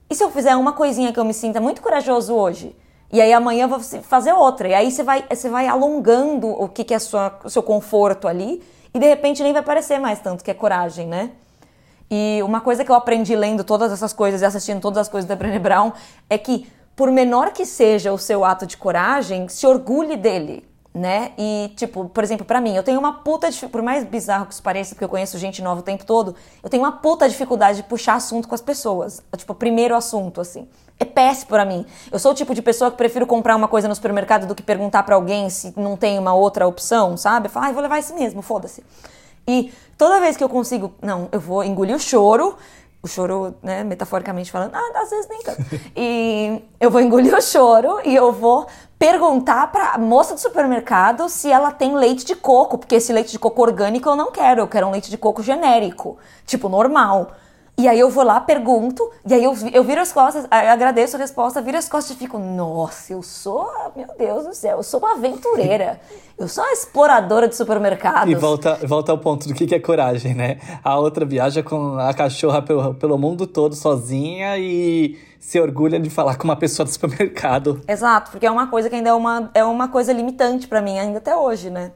e 0.09 0.15
se 0.15 0.23
eu 0.23 0.31
fizer 0.31 0.55
uma 0.55 0.73
coisinha 0.73 1.13
que 1.13 1.19
eu 1.19 1.25
me 1.25 1.33
sinta 1.33 1.61
muito 1.61 1.81
corajoso 1.81 2.33
hoje? 2.33 2.75
E 3.11 3.21
aí 3.21 3.33
amanhã 3.33 3.65
eu 3.65 3.69
vou 3.69 3.79
fazer 3.79 4.33
outra. 4.33 4.67
E 4.67 4.73
aí 4.73 4.91
você 4.91 5.03
vai, 5.03 5.23
você 5.29 5.49
vai 5.49 5.67
alongando 5.67 6.47
o 6.47 6.67
que, 6.67 6.83
que 6.83 6.93
é 6.93 6.99
sua, 6.99 7.39
o 7.43 7.49
seu 7.49 7.63
conforto 7.63 8.27
ali, 8.27 8.61
e 8.93 8.99
de 8.99 9.07
repente 9.07 9.43
nem 9.43 9.53
vai 9.53 9.61
parecer 9.61 9.99
mais 9.99 10.19
tanto 10.19 10.43
que 10.43 10.51
é 10.51 10.53
coragem, 10.53 11.07
né? 11.07 11.31
E 12.09 12.41
uma 12.43 12.59
coisa 12.59 12.83
que 12.83 12.91
eu 12.91 12.95
aprendi 12.95 13.35
lendo 13.35 13.63
todas 13.63 13.91
essas 13.91 14.13
coisas 14.13 14.41
e 14.41 14.45
assistindo 14.45 14.81
todas 14.81 14.97
as 14.97 15.09
coisas 15.09 15.27
da 15.27 15.35
Brené 15.35 15.59
Brown 15.59 15.91
é 16.29 16.37
que, 16.37 16.67
por 16.95 17.11
menor 17.11 17.51
que 17.51 17.65
seja 17.65 18.11
o 18.11 18.17
seu 18.17 18.43
ato 18.43 18.65
de 18.65 18.77
coragem, 18.77 19.47
se 19.47 19.67
orgulhe 19.67 20.17
dele, 20.17 20.67
né? 20.93 21.31
E, 21.37 21.71
tipo, 21.75 22.09
por 22.09 22.23
exemplo, 22.23 22.45
para 22.45 22.59
mim, 22.59 22.75
eu 22.75 22.81
tenho 22.81 22.99
uma 22.99 23.19
puta 23.19 23.47
dificuldade, 23.47 23.71
por 23.71 23.81
mais 23.83 24.03
bizarro 24.03 24.47
que 24.47 24.53
isso 24.53 24.63
pareça, 24.63 24.95
porque 24.95 25.05
eu 25.05 25.09
conheço 25.09 25.37
gente 25.37 25.61
nova 25.61 25.81
o 25.81 25.83
tempo 25.83 26.03
todo, 26.03 26.35
eu 26.63 26.69
tenho 26.69 26.81
uma 26.81 26.93
puta 26.93 27.29
dificuldade 27.29 27.77
de 27.77 27.83
puxar 27.83 28.15
assunto 28.15 28.47
com 28.47 28.55
as 28.55 28.61
pessoas. 28.61 29.21
Tipo, 29.37 29.53
primeiro 29.53 29.95
assunto, 29.95 30.41
assim. 30.41 30.67
É 30.99 31.05
péssimo 31.05 31.49
para 31.49 31.63
mim. 31.63 31.85
Eu 32.11 32.19
sou 32.19 32.31
o 32.31 32.35
tipo 32.35 32.53
de 32.53 32.61
pessoa 32.61 32.91
que 32.91 32.97
prefiro 32.97 33.25
comprar 33.25 33.55
uma 33.55 33.67
coisa 33.67 33.87
no 33.87 33.95
supermercado 33.95 34.45
do 34.45 34.53
que 34.53 34.61
perguntar 34.61 35.03
para 35.03 35.15
alguém 35.15 35.49
se 35.49 35.73
não 35.77 35.95
tem 35.95 36.19
uma 36.19 36.33
outra 36.33 36.67
opção, 36.67 37.15
sabe? 37.15 37.47
Falo, 37.47 37.67
ah, 37.67 37.71
vou 37.71 37.81
levar 37.81 37.99
esse 37.99 38.13
mesmo, 38.13 38.41
foda-se. 38.41 38.83
E 39.49 39.73
toda 39.97 40.19
vez 40.19 40.37
que 40.37 40.43
eu 40.43 40.47
consigo, 40.47 40.93
não, 41.01 41.27
eu 41.31 41.39
vou 41.39 41.63
engolir 41.63 41.95
o 41.95 41.99
choro, 41.99 42.55
o 43.01 43.07
choro, 43.07 43.55
né, 43.63 43.83
metaforicamente 43.83 44.51
falando, 44.51 44.75
ah, 44.75 45.01
às 45.01 45.09
vezes 45.09 45.27
nem 45.27 45.41
tanto. 45.41 45.63
E 45.97 46.61
eu 46.79 46.91
vou 46.91 47.01
engolir 47.01 47.35
o 47.35 47.41
choro 47.41 47.99
e 48.05 48.15
eu 48.15 48.31
vou 48.31 48.67
perguntar 48.99 49.71
pra 49.71 49.97
moça 49.97 50.35
do 50.35 50.39
supermercado 50.39 51.27
se 51.27 51.51
ela 51.51 51.71
tem 51.71 51.95
leite 51.95 52.23
de 52.23 52.35
coco, 52.35 52.77
porque 52.77 52.95
esse 52.95 53.11
leite 53.11 53.31
de 53.31 53.39
coco 53.39 53.59
orgânico 53.59 54.07
eu 54.07 54.15
não 54.15 54.31
quero, 54.31 54.61
eu 54.61 54.67
quero 54.67 54.85
um 54.85 54.91
leite 54.91 55.09
de 55.09 55.17
coco 55.17 55.41
genérico, 55.41 56.19
tipo 56.45 56.69
normal. 56.69 57.31
E 57.79 57.87
aí 57.87 57.97
eu 57.97 58.09
vou 58.09 58.25
lá, 58.25 58.41
pergunto, 58.41 59.09
e 59.25 59.33
aí 59.33 59.41
eu, 59.41 59.55
eu 59.71 59.85
viro 59.85 60.01
as 60.01 60.11
costas, 60.11 60.45
agradeço 60.51 61.15
a 61.15 61.19
resposta, 61.19 61.61
viro 61.61 61.77
as 61.77 61.87
costas 61.87 62.13
e 62.13 62.19
fico, 62.19 62.37
nossa, 62.37 63.13
eu 63.13 63.23
sou, 63.23 63.71
meu 63.95 64.05
Deus 64.17 64.45
do 64.45 64.53
céu, 64.53 64.75
eu 64.77 64.83
sou 64.83 64.99
uma 64.99 65.13
aventureira. 65.13 65.97
Eu 66.37 66.49
sou 66.49 66.61
uma 66.61 66.73
exploradora 66.73 67.47
de 67.47 67.55
supermercados. 67.55 68.29
E 68.29 68.35
volta, 68.35 68.77
volta 68.85 69.13
ao 69.13 69.17
ponto 69.17 69.47
do 69.47 69.53
que 69.53 69.73
é 69.73 69.79
coragem, 69.79 70.33
né? 70.33 70.59
A 70.83 70.99
outra 70.99 71.25
viaja 71.25 71.63
com 71.63 71.97
a 71.97 72.13
cachorra 72.13 72.61
pelo, 72.61 72.95
pelo 72.95 73.17
mundo 73.17 73.47
todo 73.47 73.73
sozinha 73.73 74.57
e 74.57 75.17
se 75.39 75.57
orgulha 75.57 75.97
de 76.01 76.09
falar 76.09 76.35
com 76.35 76.43
uma 76.43 76.57
pessoa 76.57 76.85
do 76.85 76.91
supermercado. 76.91 77.79
Exato, 77.87 78.31
porque 78.31 78.45
é 78.45 78.51
uma 78.51 78.67
coisa 78.67 78.89
que 78.89 78.95
ainda 78.95 79.11
é 79.11 79.13
uma, 79.13 79.51
é 79.53 79.63
uma 79.63 79.87
coisa 79.87 80.11
limitante 80.11 80.67
para 80.67 80.81
mim, 80.81 80.99
ainda 80.99 81.19
até 81.19 81.33
hoje, 81.33 81.69
né? 81.69 81.93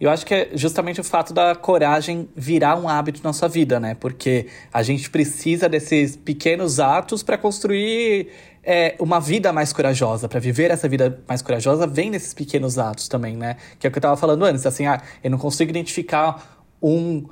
Eu 0.00 0.10
acho 0.10 0.24
que 0.24 0.32
é 0.32 0.50
justamente 0.54 1.00
o 1.00 1.04
fato 1.04 1.34
da 1.34 1.56
coragem 1.56 2.28
virar 2.36 2.76
um 2.76 2.88
hábito 2.88 3.20
na 3.24 3.32
sua 3.32 3.48
vida, 3.48 3.80
né? 3.80 3.96
Porque 3.98 4.46
a 4.72 4.82
gente 4.82 5.10
precisa 5.10 5.68
desses 5.68 6.14
pequenos 6.14 6.78
atos 6.78 7.22
para 7.22 7.36
construir 7.36 8.28
é, 8.62 8.94
uma 9.00 9.18
vida 9.18 9.52
mais 9.52 9.72
corajosa, 9.72 10.28
para 10.28 10.38
viver 10.38 10.70
essa 10.70 10.88
vida 10.88 11.18
mais 11.26 11.42
corajosa, 11.42 11.86
vem 11.86 12.10
nesses 12.10 12.32
pequenos 12.32 12.78
atos 12.78 13.08
também, 13.08 13.36
né? 13.36 13.56
Que 13.78 13.86
é 13.86 13.88
o 13.88 13.90
que 13.90 13.98
eu 13.98 14.02
tava 14.02 14.16
falando 14.16 14.44
antes, 14.44 14.64
assim, 14.66 14.86
ah, 14.86 15.02
eu 15.24 15.30
não 15.30 15.38
consigo 15.38 15.70
identificar 15.70 16.64
um 16.80 17.26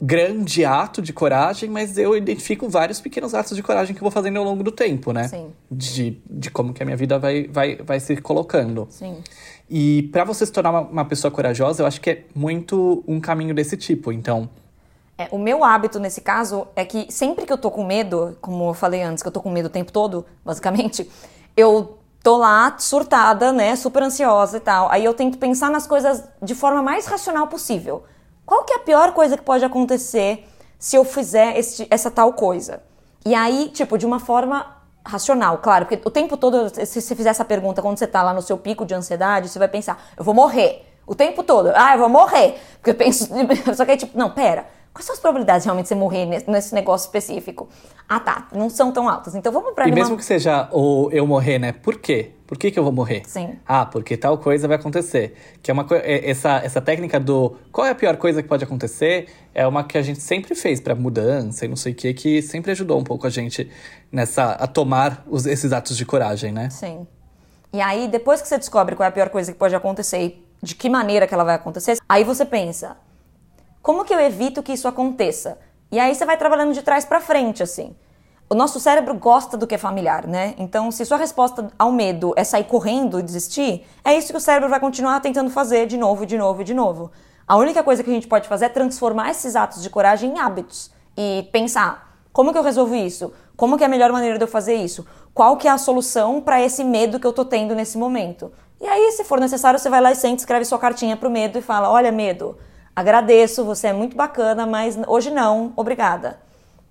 grande 0.00 0.64
ato 0.64 1.00
de 1.00 1.12
coragem, 1.12 1.70
mas 1.70 1.96
eu 1.96 2.16
identifico 2.16 2.68
vários 2.68 3.00
pequenos 3.00 3.34
atos 3.34 3.56
de 3.56 3.62
coragem 3.62 3.94
que 3.94 4.00
eu 4.00 4.04
vou 4.04 4.10
fazendo 4.10 4.36
ao 4.36 4.44
longo 4.44 4.62
do 4.64 4.72
tempo, 4.72 5.12
né? 5.12 5.28
Sim. 5.28 5.52
De, 5.70 6.20
de 6.28 6.50
como 6.50 6.74
que 6.74 6.82
a 6.82 6.84
minha 6.86 6.96
vida 6.96 7.20
vai, 7.20 7.44
vai, 7.44 7.76
vai 7.76 8.00
se 8.00 8.16
colocando. 8.16 8.88
Sim. 8.90 9.16
E 9.68 10.04
para 10.12 10.24
você 10.24 10.44
se 10.44 10.52
tornar 10.52 10.70
uma, 10.70 11.04
pessoa 11.04 11.30
corajosa, 11.30 11.82
eu 11.82 11.86
acho 11.86 12.00
que 12.00 12.10
é 12.10 12.24
muito 12.34 13.02
um 13.06 13.20
caminho 13.20 13.54
desse 13.54 13.76
tipo. 13.76 14.12
Então. 14.12 14.48
É, 15.16 15.28
o 15.30 15.38
meu 15.38 15.64
hábito 15.64 15.98
nesse 15.98 16.20
caso 16.20 16.66
é 16.74 16.84
que 16.84 17.10
sempre 17.12 17.46
que 17.46 17.52
eu 17.52 17.58
tô 17.58 17.70
com 17.70 17.84
medo, 17.84 18.36
como 18.40 18.70
eu 18.70 18.74
falei 18.74 19.02
antes, 19.02 19.22
que 19.22 19.28
eu 19.28 19.32
tô 19.32 19.40
com 19.40 19.50
medo 19.50 19.66
o 19.66 19.70
tempo 19.70 19.92
todo, 19.92 20.24
basicamente, 20.44 21.08
eu 21.56 21.98
tô 22.22 22.36
lá 22.36 22.76
surtada, 22.78 23.52
né, 23.52 23.74
super 23.76 24.02
ansiosa 24.02 24.56
e 24.56 24.60
tal. 24.60 24.90
Aí 24.90 25.04
eu 25.04 25.14
tento 25.14 25.38
pensar 25.38 25.70
nas 25.70 25.86
coisas 25.86 26.24
de 26.40 26.54
forma 26.54 26.82
mais 26.82 27.06
racional 27.06 27.48
possível. 27.48 28.04
Qual 28.46 28.64
que 28.64 28.72
é 28.72 28.76
a 28.76 28.80
pior 28.80 29.12
coisa 29.12 29.36
que 29.36 29.42
pode 29.42 29.64
acontecer 29.64 30.46
se 30.78 30.96
eu 30.96 31.04
fizer 31.04 31.58
este, 31.58 31.86
essa 31.90 32.10
tal 32.10 32.32
coisa? 32.32 32.82
E 33.24 33.34
aí, 33.34 33.68
tipo, 33.72 33.96
de 33.96 34.04
uma 34.04 34.18
forma 34.18 34.81
racional, 35.04 35.58
claro, 35.58 35.86
porque 35.86 36.00
o 36.06 36.10
tempo 36.10 36.36
todo, 36.36 36.70
se 36.86 37.00
você 37.00 37.14
fizer 37.14 37.30
essa 37.30 37.44
pergunta 37.44 37.82
quando 37.82 37.98
você 37.98 38.06
tá 38.06 38.22
lá 38.22 38.32
no 38.32 38.42
seu 38.42 38.56
pico 38.56 38.84
de 38.86 38.94
ansiedade, 38.94 39.48
você 39.48 39.58
vai 39.58 39.68
pensar, 39.68 40.02
eu 40.16 40.24
vou 40.24 40.34
morrer. 40.34 40.86
O 41.04 41.14
tempo 41.14 41.42
todo, 41.42 41.72
ah, 41.74 41.94
eu 41.94 41.98
vou 41.98 42.08
morrer. 42.08 42.60
Porque 42.74 42.90
eu 42.90 42.94
penso, 42.94 43.28
só 43.74 43.84
que 43.84 43.90
é 43.90 43.96
tipo, 43.96 44.16
não, 44.16 44.30
pera, 44.30 44.66
Quais 44.92 45.06
são 45.06 45.14
as 45.14 45.20
probabilidades 45.20 45.62
de 45.62 45.68
realmente 45.68 45.88
você 45.88 45.94
morrer 45.94 46.26
nesse 46.46 46.74
negócio 46.74 47.06
específico? 47.06 47.68
Ah, 48.06 48.20
tá, 48.20 48.48
não 48.52 48.68
são 48.68 48.92
tão 48.92 49.08
altas. 49.08 49.34
Então 49.34 49.50
vamos 49.50 49.72
para 49.72 49.88
E 49.88 49.92
mesmo 49.92 50.18
que 50.18 50.24
seja 50.24 50.68
o 50.70 51.08
eu 51.10 51.26
morrer, 51.26 51.58
né? 51.58 51.72
Por 51.72 51.98
quê? 51.98 52.32
Por 52.46 52.58
que, 52.58 52.70
que 52.70 52.78
eu 52.78 52.84
vou 52.84 52.92
morrer? 52.92 53.22
Sim. 53.26 53.56
Ah, 53.66 53.86
porque 53.86 54.18
tal 54.18 54.36
coisa 54.36 54.68
vai 54.68 54.76
acontecer. 54.76 55.34
Que 55.62 55.70
é 55.70 55.74
uma 55.74 55.84
coisa. 55.84 56.04
Essa, 56.06 56.56
essa 56.62 56.82
técnica 56.82 57.18
do 57.18 57.56
qual 57.72 57.86
é 57.86 57.90
a 57.90 57.94
pior 57.94 58.18
coisa 58.18 58.42
que 58.42 58.48
pode 58.48 58.62
acontecer 58.62 59.28
é 59.54 59.66
uma 59.66 59.82
que 59.82 59.96
a 59.96 60.02
gente 60.02 60.20
sempre 60.20 60.54
fez 60.54 60.78
para 60.78 60.94
mudança 60.94 61.64
e 61.64 61.68
não 61.68 61.76
sei 61.76 61.92
o 61.92 61.94
que, 61.94 62.12
que 62.12 62.42
sempre 62.42 62.70
ajudou 62.72 63.00
um 63.00 63.04
pouco 63.04 63.26
a 63.26 63.30
gente 63.30 63.70
nessa. 64.10 64.52
a 64.52 64.66
tomar 64.66 65.24
os, 65.26 65.46
esses 65.46 65.72
atos 65.72 65.96
de 65.96 66.04
coragem, 66.04 66.52
né? 66.52 66.68
Sim. 66.68 67.06
E 67.72 67.80
aí, 67.80 68.06
depois 68.08 68.42
que 68.42 68.48
você 68.48 68.58
descobre 68.58 68.94
qual 68.94 69.06
é 69.06 69.08
a 69.08 69.12
pior 69.12 69.30
coisa 69.30 69.50
que 69.50 69.58
pode 69.58 69.74
acontecer 69.74 70.18
e 70.18 70.46
de 70.62 70.74
que 70.74 70.90
maneira 70.90 71.26
que 71.26 71.32
ela 71.32 71.44
vai 71.44 71.54
acontecer, 71.54 71.96
aí 72.06 72.22
você 72.22 72.44
pensa, 72.44 72.98
como 73.82 74.04
que 74.04 74.14
eu 74.14 74.20
evito 74.20 74.62
que 74.62 74.72
isso 74.72 74.86
aconteça? 74.86 75.58
E 75.90 75.98
aí 75.98 76.14
você 76.14 76.24
vai 76.24 76.36
trabalhando 76.36 76.72
de 76.72 76.82
trás 76.82 77.04
para 77.04 77.20
frente, 77.20 77.62
assim. 77.62 77.94
O 78.48 78.54
nosso 78.54 78.78
cérebro 78.78 79.14
gosta 79.14 79.56
do 79.56 79.66
que 79.66 79.74
é 79.74 79.78
familiar, 79.78 80.26
né? 80.26 80.54
Então, 80.56 80.90
se 80.90 81.04
sua 81.04 81.16
resposta 81.16 81.70
ao 81.78 81.90
medo 81.90 82.32
é 82.36 82.44
sair 82.44 82.64
correndo 82.64 83.18
e 83.18 83.22
desistir, 83.22 83.84
é 84.04 84.16
isso 84.16 84.30
que 84.30 84.36
o 84.36 84.40
cérebro 84.40 84.68
vai 84.68 84.78
continuar 84.78 85.18
tentando 85.20 85.50
fazer 85.50 85.86
de 85.86 85.96
novo, 85.96 86.24
de 86.24 86.38
novo, 86.38 86.62
de 86.62 86.74
novo. 86.74 87.10
A 87.48 87.56
única 87.56 87.82
coisa 87.82 88.04
que 88.04 88.10
a 88.10 88.12
gente 88.14 88.28
pode 88.28 88.48
fazer 88.48 88.66
é 88.66 88.68
transformar 88.68 89.30
esses 89.30 89.56
atos 89.56 89.82
de 89.82 89.90
coragem 89.90 90.30
em 90.30 90.38
hábitos 90.38 90.90
e 91.16 91.48
pensar: 91.50 92.18
como 92.32 92.52
que 92.52 92.58
eu 92.58 92.62
resolvo 92.62 92.94
isso? 92.94 93.32
Como 93.56 93.76
que 93.76 93.82
é 93.82 93.86
a 93.86 93.90
melhor 93.90 94.12
maneira 94.12 94.38
de 94.38 94.44
eu 94.44 94.48
fazer 94.48 94.74
isso? 94.74 95.04
Qual 95.34 95.56
que 95.56 95.66
é 95.66 95.70
a 95.70 95.78
solução 95.78 96.40
para 96.40 96.62
esse 96.62 96.84
medo 96.84 97.18
que 97.18 97.26
eu 97.26 97.32
tô 97.32 97.44
tendo 97.44 97.74
nesse 97.74 97.98
momento? 97.98 98.52
E 98.80 98.86
aí, 98.86 99.12
se 99.12 99.24
for 99.24 99.40
necessário, 99.40 99.78
você 99.78 99.90
vai 99.90 100.00
lá 100.00 100.12
e 100.12 100.14
sente, 100.14 100.40
escreve 100.40 100.64
sua 100.64 100.78
cartinha 100.78 101.16
pro 101.16 101.30
medo 101.30 101.58
e 101.58 101.62
fala: 101.62 101.90
"Olha, 101.90 102.12
medo, 102.12 102.56
agradeço, 102.94 103.64
você 103.64 103.88
é 103.88 103.92
muito 103.92 104.16
bacana, 104.16 104.66
mas 104.66 104.98
hoje 105.06 105.30
não, 105.30 105.72
obrigada. 105.76 106.38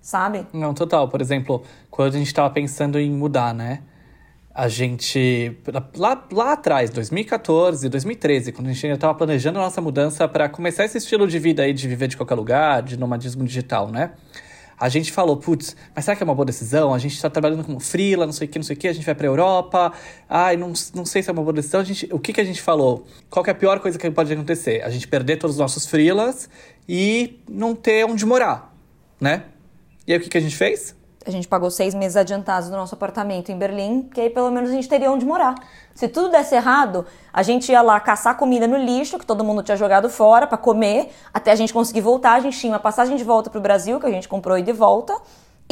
Sabe? 0.00 0.46
Não, 0.52 0.74
total. 0.74 1.08
Por 1.08 1.20
exemplo, 1.20 1.62
quando 1.88 2.14
a 2.14 2.18
gente 2.18 2.26
estava 2.26 2.50
pensando 2.50 2.98
em 2.98 3.10
mudar, 3.10 3.54
né? 3.54 3.82
A 4.52 4.68
gente. 4.68 5.56
Lá, 5.96 6.26
lá 6.30 6.52
atrás, 6.52 6.90
2014, 6.90 7.88
2013, 7.88 8.52
quando 8.52 8.66
a 8.66 8.72
gente 8.72 8.84
ainda 8.84 8.96
estava 8.96 9.14
planejando 9.14 9.58
a 9.60 9.62
nossa 9.62 9.80
mudança 9.80 10.26
para 10.26 10.48
começar 10.48 10.84
esse 10.84 10.98
estilo 10.98 11.26
de 11.28 11.38
vida 11.38 11.62
aí 11.62 11.72
de 11.72 11.86
viver 11.86 12.08
de 12.08 12.16
qualquer 12.16 12.34
lugar, 12.34 12.82
de 12.82 12.98
nomadismo 12.98 13.44
digital, 13.44 13.88
né? 13.88 14.10
A 14.78 14.88
gente 14.88 15.12
falou, 15.12 15.36
putz, 15.36 15.76
mas 15.94 16.04
será 16.04 16.16
que 16.16 16.22
é 16.22 16.24
uma 16.24 16.34
boa 16.34 16.46
decisão? 16.46 16.92
A 16.92 16.98
gente 16.98 17.14
está 17.14 17.30
trabalhando 17.30 17.64
como 17.64 17.78
freela, 17.80 18.26
não 18.26 18.32
sei 18.32 18.46
o 18.46 18.50
que, 18.50 18.58
não 18.58 18.64
sei 18.64 18.76
o 18.76 18.78
que, 18.78 18.88
a 18.88 18.92
gente 18.92 19.04
vai 19.04 19.14
para 19.14 19.26
Europa, 19.26 19.92
ai, 20.28 20.56
não, 20.56 20.72
não 20.94 21.04
sei 21.04 21.22
se 21.22 21.30
é 21.30 21.32
uma 21.32 21.42
boa 21.42 21.52
decisão. 21.52 21.80
A 21.80 21.84
gente, 21.84 22.08
o 22.12 22.18
que, 22.18 22.32
que 22.32 22.40
a 22.40 22.44
gente 22.44 22.60
falou? 22.60 23.06
Qual 23.30 23.44
é 23.46 23.50
a 23.50 23.54
pior 23.54 23.80
coisa 23.80 23.98
que 23.98 24.10
pode 24.10 24.32
acontecer? 24.32 24.82
A 24.82 24.90
gente 24.90 25.06
perder 25.08 25.36
todos 25.36 25.56
os 25.56 25.60
nossos 25.60 25.86
freelas 25.86 26.48
e 26.88 27.40
não 27.48 27.74
ter 27.74 28.04
onde 28.04 28.24
morar, 28.26 28.74
né? 29.20 29.44
E 30.06 30.12
aí 30.12 30.18
o 30.18 30.22
que, 30.22 30.28
que 30.28 30.38
a 30.38 30.40
gente 30.40 30.56
fez? 30.56 30.94
A 31.24 31.30
gente 31.30 31.46
pagou 31.46 31.70
seis 31.70 31.94
meses 31.94 32.16
adiantados 32.16 32.68
do 32.68 32.76
nosso 32.76 32.94
apartamento 32.94 33.52
em 33.52 33.56
Berlim, 33.56 34.02
que 34.02 34.20
aí 34.20 34.30
pelo 34.30 34.50
menos 34.50 34.70
a 34.70 34.72
gente 34.72 34.88
teria 34.88 35.10
onde 35.10 35.24
morar. 35.24 35.54
Se 35.94 36.08
tudo 36.08 36.30
desse 36.30 36.54
errado, 36.54 37.06
a 37.32 37.42
gente 37.42 37.70
ia 37.70 37.80
lá 37.80 38.00
caçar 38.00 38.36
comida 38.36 38.66
no 38.66 38.76
lixo, 38.76 39.18
que 39.18 39.26
todo 39.26 39.44
mundo 39.44 39.62
tinha 39.62 39.76
jogado 39.76 40.08
fora 40.10 40.46
para 40.46 40.58
comer, 40.58 41.12
até 41.32 41.52
a 41.52 41.54
gente 41.54 41.72
conseguir 41.72 42.00
voltar. 42.00 42.32
A 42.32 42.40
gente 42.40 42.58
tinha 42.58 42.72
uma 42.72 42.80
passagem 42.80 43.16
de 43.16 43.22
volta 43.22 43.50
pro 43.50 43.60
Brasil, 43.60 44.00
que 44.00 44.06
a 44.06 44.10
gente 44.10 44.28
comprou 44.28 44.58
e 44.58 44.62
de 44.62 44.72
volta, 44.72 45.16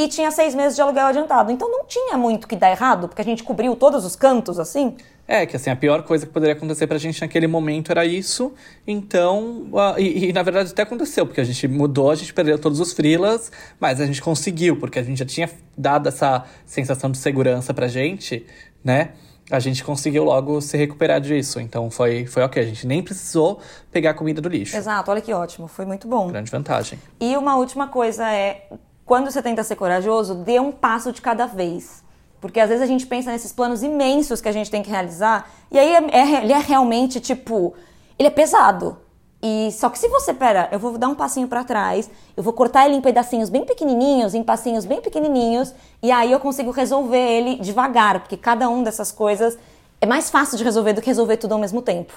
e 0.03 0.07
tinha 0.07 0.31
seis 0.31 0.55
meses 0.55 0.75
de 0.75 0.81
aluguel 0.81 1.07
adiantado. 1.07 1.51
Então 1.51 1.69
não 1.69 1.85
tinha 1.85 2.17
muito 2.17 2.47
que 2.47 2.55
dar 2.55 2.71
errado, 2.71 3.07
porque 3.07 3.21
a 3.21 3.25
gente 3.25 3.43
cobriu 3.43 3.75
todos 3.75 4.03
os 4.05 4.15
cantos 4.15 4.59
assim. 4.59 4.95
É, 5.27 5.45
que 5.45 5.55
assim, 5.55 5.69
a 5.69 5.75
pior 5.75 6.03
coisa 6.03 6.25
que 6.25 6.33
poderia 6.33 6.55
acontecer 6.55 6.87
pra 6.87 6.97
gente 6.97 7.21
naquele 7.21 7.47
momento 7.47 7.91
era 7.91 8.05
isso. 8.05 8.53
Então, 8.85 9.67
uh, 9.71 9.97
e, 9.97 10.29
e, 10.29 10.33
na 10.33 10.43
verdade 10.43 10.71
até 10.71 10.81
aconteceu, 10.81 11.25
porque 11.25 11.39
a 11.39 11.43
gente 11.43 11.67
mudou, 11.67 12.11
a 12.11 12.15
gente 12.15 12.33
perdeu 12.33 12.59
todos 12.59 12.79
os 12.79 12.91
frilas, 12.91 13.51
mas 13.79 14.01
a 14.01 14.05
gente 14.05 14.21
conseguiu, 14.21 14.77
porque 14.77 14.99
a 14.99 15.03
gente 15.03 15.19
já 15.19 15.25
tinha 15.25 15.49
dado 15.77 16.09
essa 16.09 16.43
sensação 16.65 17.09
de 17.09 17.17
segurança 17.17 17.73
pra 17.73 17.87
gente, 17.87 18.45
né? 18.83 19.11
A 19.49 19.59
gente 19.59 19.83
conseguiu 19.83 20.23
logo 20.23 20.61
se 20.61 20.77
recuperar 20.77 21.19
disso. 21.19 21.59
Então 21.59 21.91
foi, 21.91 22.25
foi 22.25 22.41
ok. 22.41 22.63
A 22.63 22.65
gente 22.65 22.87
nem 22.87 23.03
precisou 23.03 23.59
pegar 23.91 24.11
a 24.11 24.13
comida 24.13 24.41
do 24.41 24.47
lixo. 24.47 24.75
Exato, 24.75 25.11
olha 25.11 25.21
que 25.21 25.33
ótimo. 25.33 25.67
Foi 25.67 25.85
muito 25.85 26.07
bom. 26.07 26.27
Grande 26.29 26.49
vantagem. 26.49 26.97
E 27.19 27.35
uma 27.35 27.57
última 27.57 27.87
coisa 27.87 28.29
é: 28.31 28.65
quando 29.05 29.31
você 29.31 29.41
tenta 29.41 29.63
ser 29.63 29.75
corajoso, 29.75 30.35
dê 30.35 30.59
um 30.59 30.71
passo 30.71 31.11
de 31.11 31.21
cada 31.21 31.45
vez. 31.45 32.03
Porque 32.39 32.59
às 32.59 32.69
vezes 32.69 32.83
a 32.83 32.87
gente 32.87 33.05
pensa 33.05 33.31
nesses 33.31 33.51
planos 33.51 33.83
imensos 33.83 34.41
que 34.41 34.49
a 34.49 34.51
gente 34.51 34.71
tem 34.71 34.81
que 34.81 34.89
realizar, 34.89 35.49
e 35.71 35.77
aí 35.77 35.93
é, 35.93 36.17
é, 36.17 36.43
ele 36.43 36.53
é 36.53 36.57
realmente 36.57 37.19
tipo. 37.19 37.73
Ele 38.17 38.27
é 38.27 38.31
pesado. 38.31 38.97
E 39.43 39.71
só 39.71 39.89
que 39.89 39.97
se 39.97 40.07
você, 40.07 40.33
pera, 40.33 40.69
eu 40.71 40.77
vou 40.77 40.97
dar 40.97 41.07
um 41.07 41.15
passinho 41.15 41.47
para 41.47 41.63
trás, 41.63 42.09
eu 42.37 42.43
vou 42.43 42.53
cortar 42.53 42.85
ele 42.85 42.95
em 42.95 43.01
pedacinhos 43.01 43.49
bem 43.49 43.65
pequenininhos, 43.65 44.35
em 44.35 44.43
passinhos 44.43 44.85
bem 44.85 45.01
pequenininhos, 45.01 45.73
e 46.01 46.11
aí 46.11 46.31
eu 46.31 46.39
consigo 46.39 46.69
resolver 46.69 47.17
ele 47.17 47.55
devagar, 47.55 48.19
porque 48.19 48.37
cada 48.37 48.69
um 48.69 48.83
dessas 48.83 49.11
coisas 49.11 49.57
é 49.99 50.05
mais 50.05 50.29
fácil 50.29 50.57
de 50.57 50.63
resolver 50.63 50.93
do 50.93 51.01
que 51.01 51.07
resolver 51.07 51.37
tudo 51.37 51.53
ao 51.53 51.59
mesmo 51.59 51.81
tempo. 51.81 52.13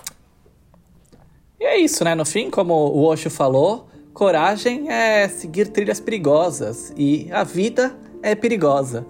E 1.59 1.65
é 1.65 1.79
isso, 1.79 2.05
né? 2.05 2.15
No 2.15 2.27
fim, 2.27 2.51
como 2.51 2.75
o 2.75 3.05
Osho 3.07 3.31
falou, 3.31 3.87
coragem 4.15 4.91
é 4.91 5.29
seguir 5.29 5.69
trilhas 5.69 6.01
perigosas 6.01 6.95
e 6.97 7.29
a 7.33 7.43
vida 7.45 7.95
é 8.23 8.35
perigosa, 8.35 9.05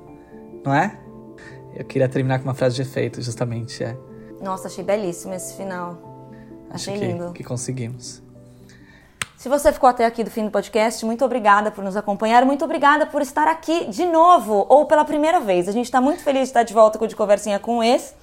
não 0.64 0.74
é? 0.74 0.98
Eu 1.76 1.84
queria 1.84 2.08
terminar 2.08 2.38
com 2.38 2.44
uma 2.44 2.54
frase 2.54 2.74
de 2.76 2.82
efeito, 2.82 3.20
justamente, 3.20 3.84
é. 3.84 3.96
Nossa, 4.40 4.68
achei 4.68 4.82
belíssimo 4.82 5.34
esse 5.34 5.56
final. 5.56 5.98
Achei 6.70 6.98
que, 6.98 7.04
lindo. 7.04 7.32
Que 7.32 7.44
conseguimos. 7.44 8.22
Se 9.36 9.48
você 9.48 9.72
ficou 9.72 9.88
até 9.88 10.06
aqui 10.06 10.24
do 10.24 10.30
fim 10.30 10.44
do 10.46 10.50
podcast, 10.50 11.04
muito 11.04 11.24
obrigada 11.24 11.70
por 11.70 11.84
nos 11.84 11.96
acompanhar, 11.96 12.44
muito 12.46 12.64
obrigada 12.64 13.04
por 13.04 13.20
estar 13.20 13.46
aqui 13.46 13.86
de 13.90 14.06
novo 14.06 14.64
ou 14.68 14.86
pela 14.86 15.04
primeira 15.04 15.38
vez. 15.38 15.68
A 15.68 15.72
gente 15.72 15.84
está 15.84 16.00
muito 16.00 16.22
feliz 16.22 16.42
de 16.42 16.48
estar 16.48 16.62
de 16.62 16.72
volta 16.72 16.98
com 16.98 17.04
o 17.04 17.08
De 17.08 17.14
Conversinha 17.14 17.58
com 17.58 17.82
esse. 17.82 18.14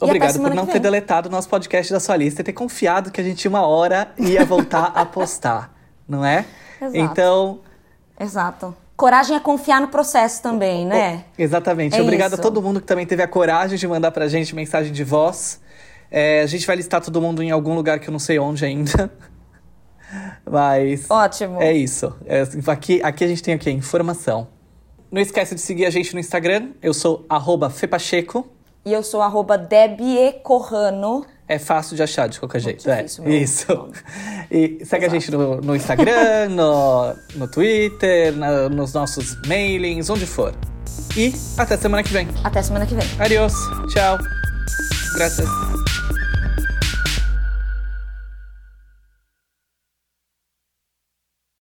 Obrigado 0.00 0.40
por 0.40 0.54
não 0.54 0.64
ter 0.64 0.78
deletado 0.78 1.28
o 1.28 1.32
nosso 1.32 1.48
podcast 1.48 1.92
da 1.92 2.00
sua 2.00 2.16
lista 2.16 2.40
e 2.40 2.44
ter 2.44 2.54
confiado 2.54 3.10
que 3.10 3.20
a 3.20 3.24
gente 3.24 3.46
uma 3.46 3.66
hora 3.66 4.10
ia 4.16 4.42
voltar 4.46 4.92
a 4.94 5.04
postar, 5.04 5.70
não 6.10 6.24
é? 6.24 6.44
Exato. 6.80 6.96
Então. 6.98 7.60
Exato. 8.18 8.76
Coragem 8.96 9.36
é 9.36 9.40
confiar 9.40 9.80
no 9.80 9.88
processo 9.88 10.42
também, 10.42 10.84
né? 10.84 11.24
Exatamente. 11.38 11.96
É 11.96 12.02
Obrigado 12.02 12.32
isso. 12.32 12.40
a 12.40 12.42
todo 12.42 12.60
mundo 12.60 12.80
que 12.80 12.86
também 12.86 13.06
teve 13.06 13.22
a 13.22 13.28
coragem 13.28 13.78
de 13.78 13.88
mandar 13.88 14.10
pra 14.10 14.28
gente 14.28 14.54
mensagem 14.54 14.92
de 14.92 15.04
voz. 15.04 15.60
É, 16.10 16.42
a 16.42 16.46
gente 16.46 16.66
vai 16.66 16.76
listar 16.76 17.00
todo 17.00 17.22
mundo 17.22 17.42
em 17.42 17.50
algum 17.50 17.74
lugar 17.74 17.98
que 17.98 18.08
eu 18.08 18.12
não 18.12 18.18
sei 18.18 18.38
onde 18.38 18.64
ainda. 18.64 19.10
Mas. 20.44 21.08
Ótimo. 21.08 21.62
É 21.62 21.72
isso. 21.72 22.14
É, 22.26 22.42
aqui, 22.66 23.00
aqui 23.02 23.24
a 23.24 23.28
gente 23.28 23.42
tem 23.42 23.54
o 23.54 23.58
quê? 23.58 23.70
Informação. 23.70 24.48
Não 25.10 25.22
esquece 25.22 25.54
de 25.54 25.60
seguir 25.60 25.86
a 25.86 25.90
gente 25.90 26.12
no 26.12 26.20
Instagram. 26.20 26.70
Eu 26.82 26.92
sou 26.92 27.24
Fepacheco. 27.70 28.46
E 28.84 28.92
eu 28.92 29.02
sou 29.02 29.22
arroba 29.22 29.56
Debiecorrano. 29.56 31.24
É 31.50 31.58
fácil 31.58 31.96
de 31.96 32.02
achar 32.04 32.28
de 32.28 32.38
qualquer 32.38 32.60
jeito. 32.60 32.88
É, 32.88 33.04
isso. 33.04 33.90
E 34.48 34.84
segue 34.84 35.04
Exato. 35.04 35.06
a 35.06 35.08
gente 35.08 35.30
no, 35.32 35.60
no 35.60 35.74
Instagram, 35.74 36.48
no, 36.54 37.12
no 37.34 37.48
Twitter, 37.48 38.32
na, 38.36 38.68
nos 38.68 38.92
nossos 38.92 39.36
mailings, 39.48 40.08
onde 40.08 40.26
for. 40.26 40.54
E 41.16 41.34
até 41.58 41.76
semana 41.76 42.04
que 42.04 42.12
vem. 42.12 42.28
Até 42.44 42.62
semana 42.62 42.86
que 42.86 42.94
vem. 42.94 43.04
Adiós. 43.18 43.52
Tchau. 43.92 44.16
Graças. 45.16 45.89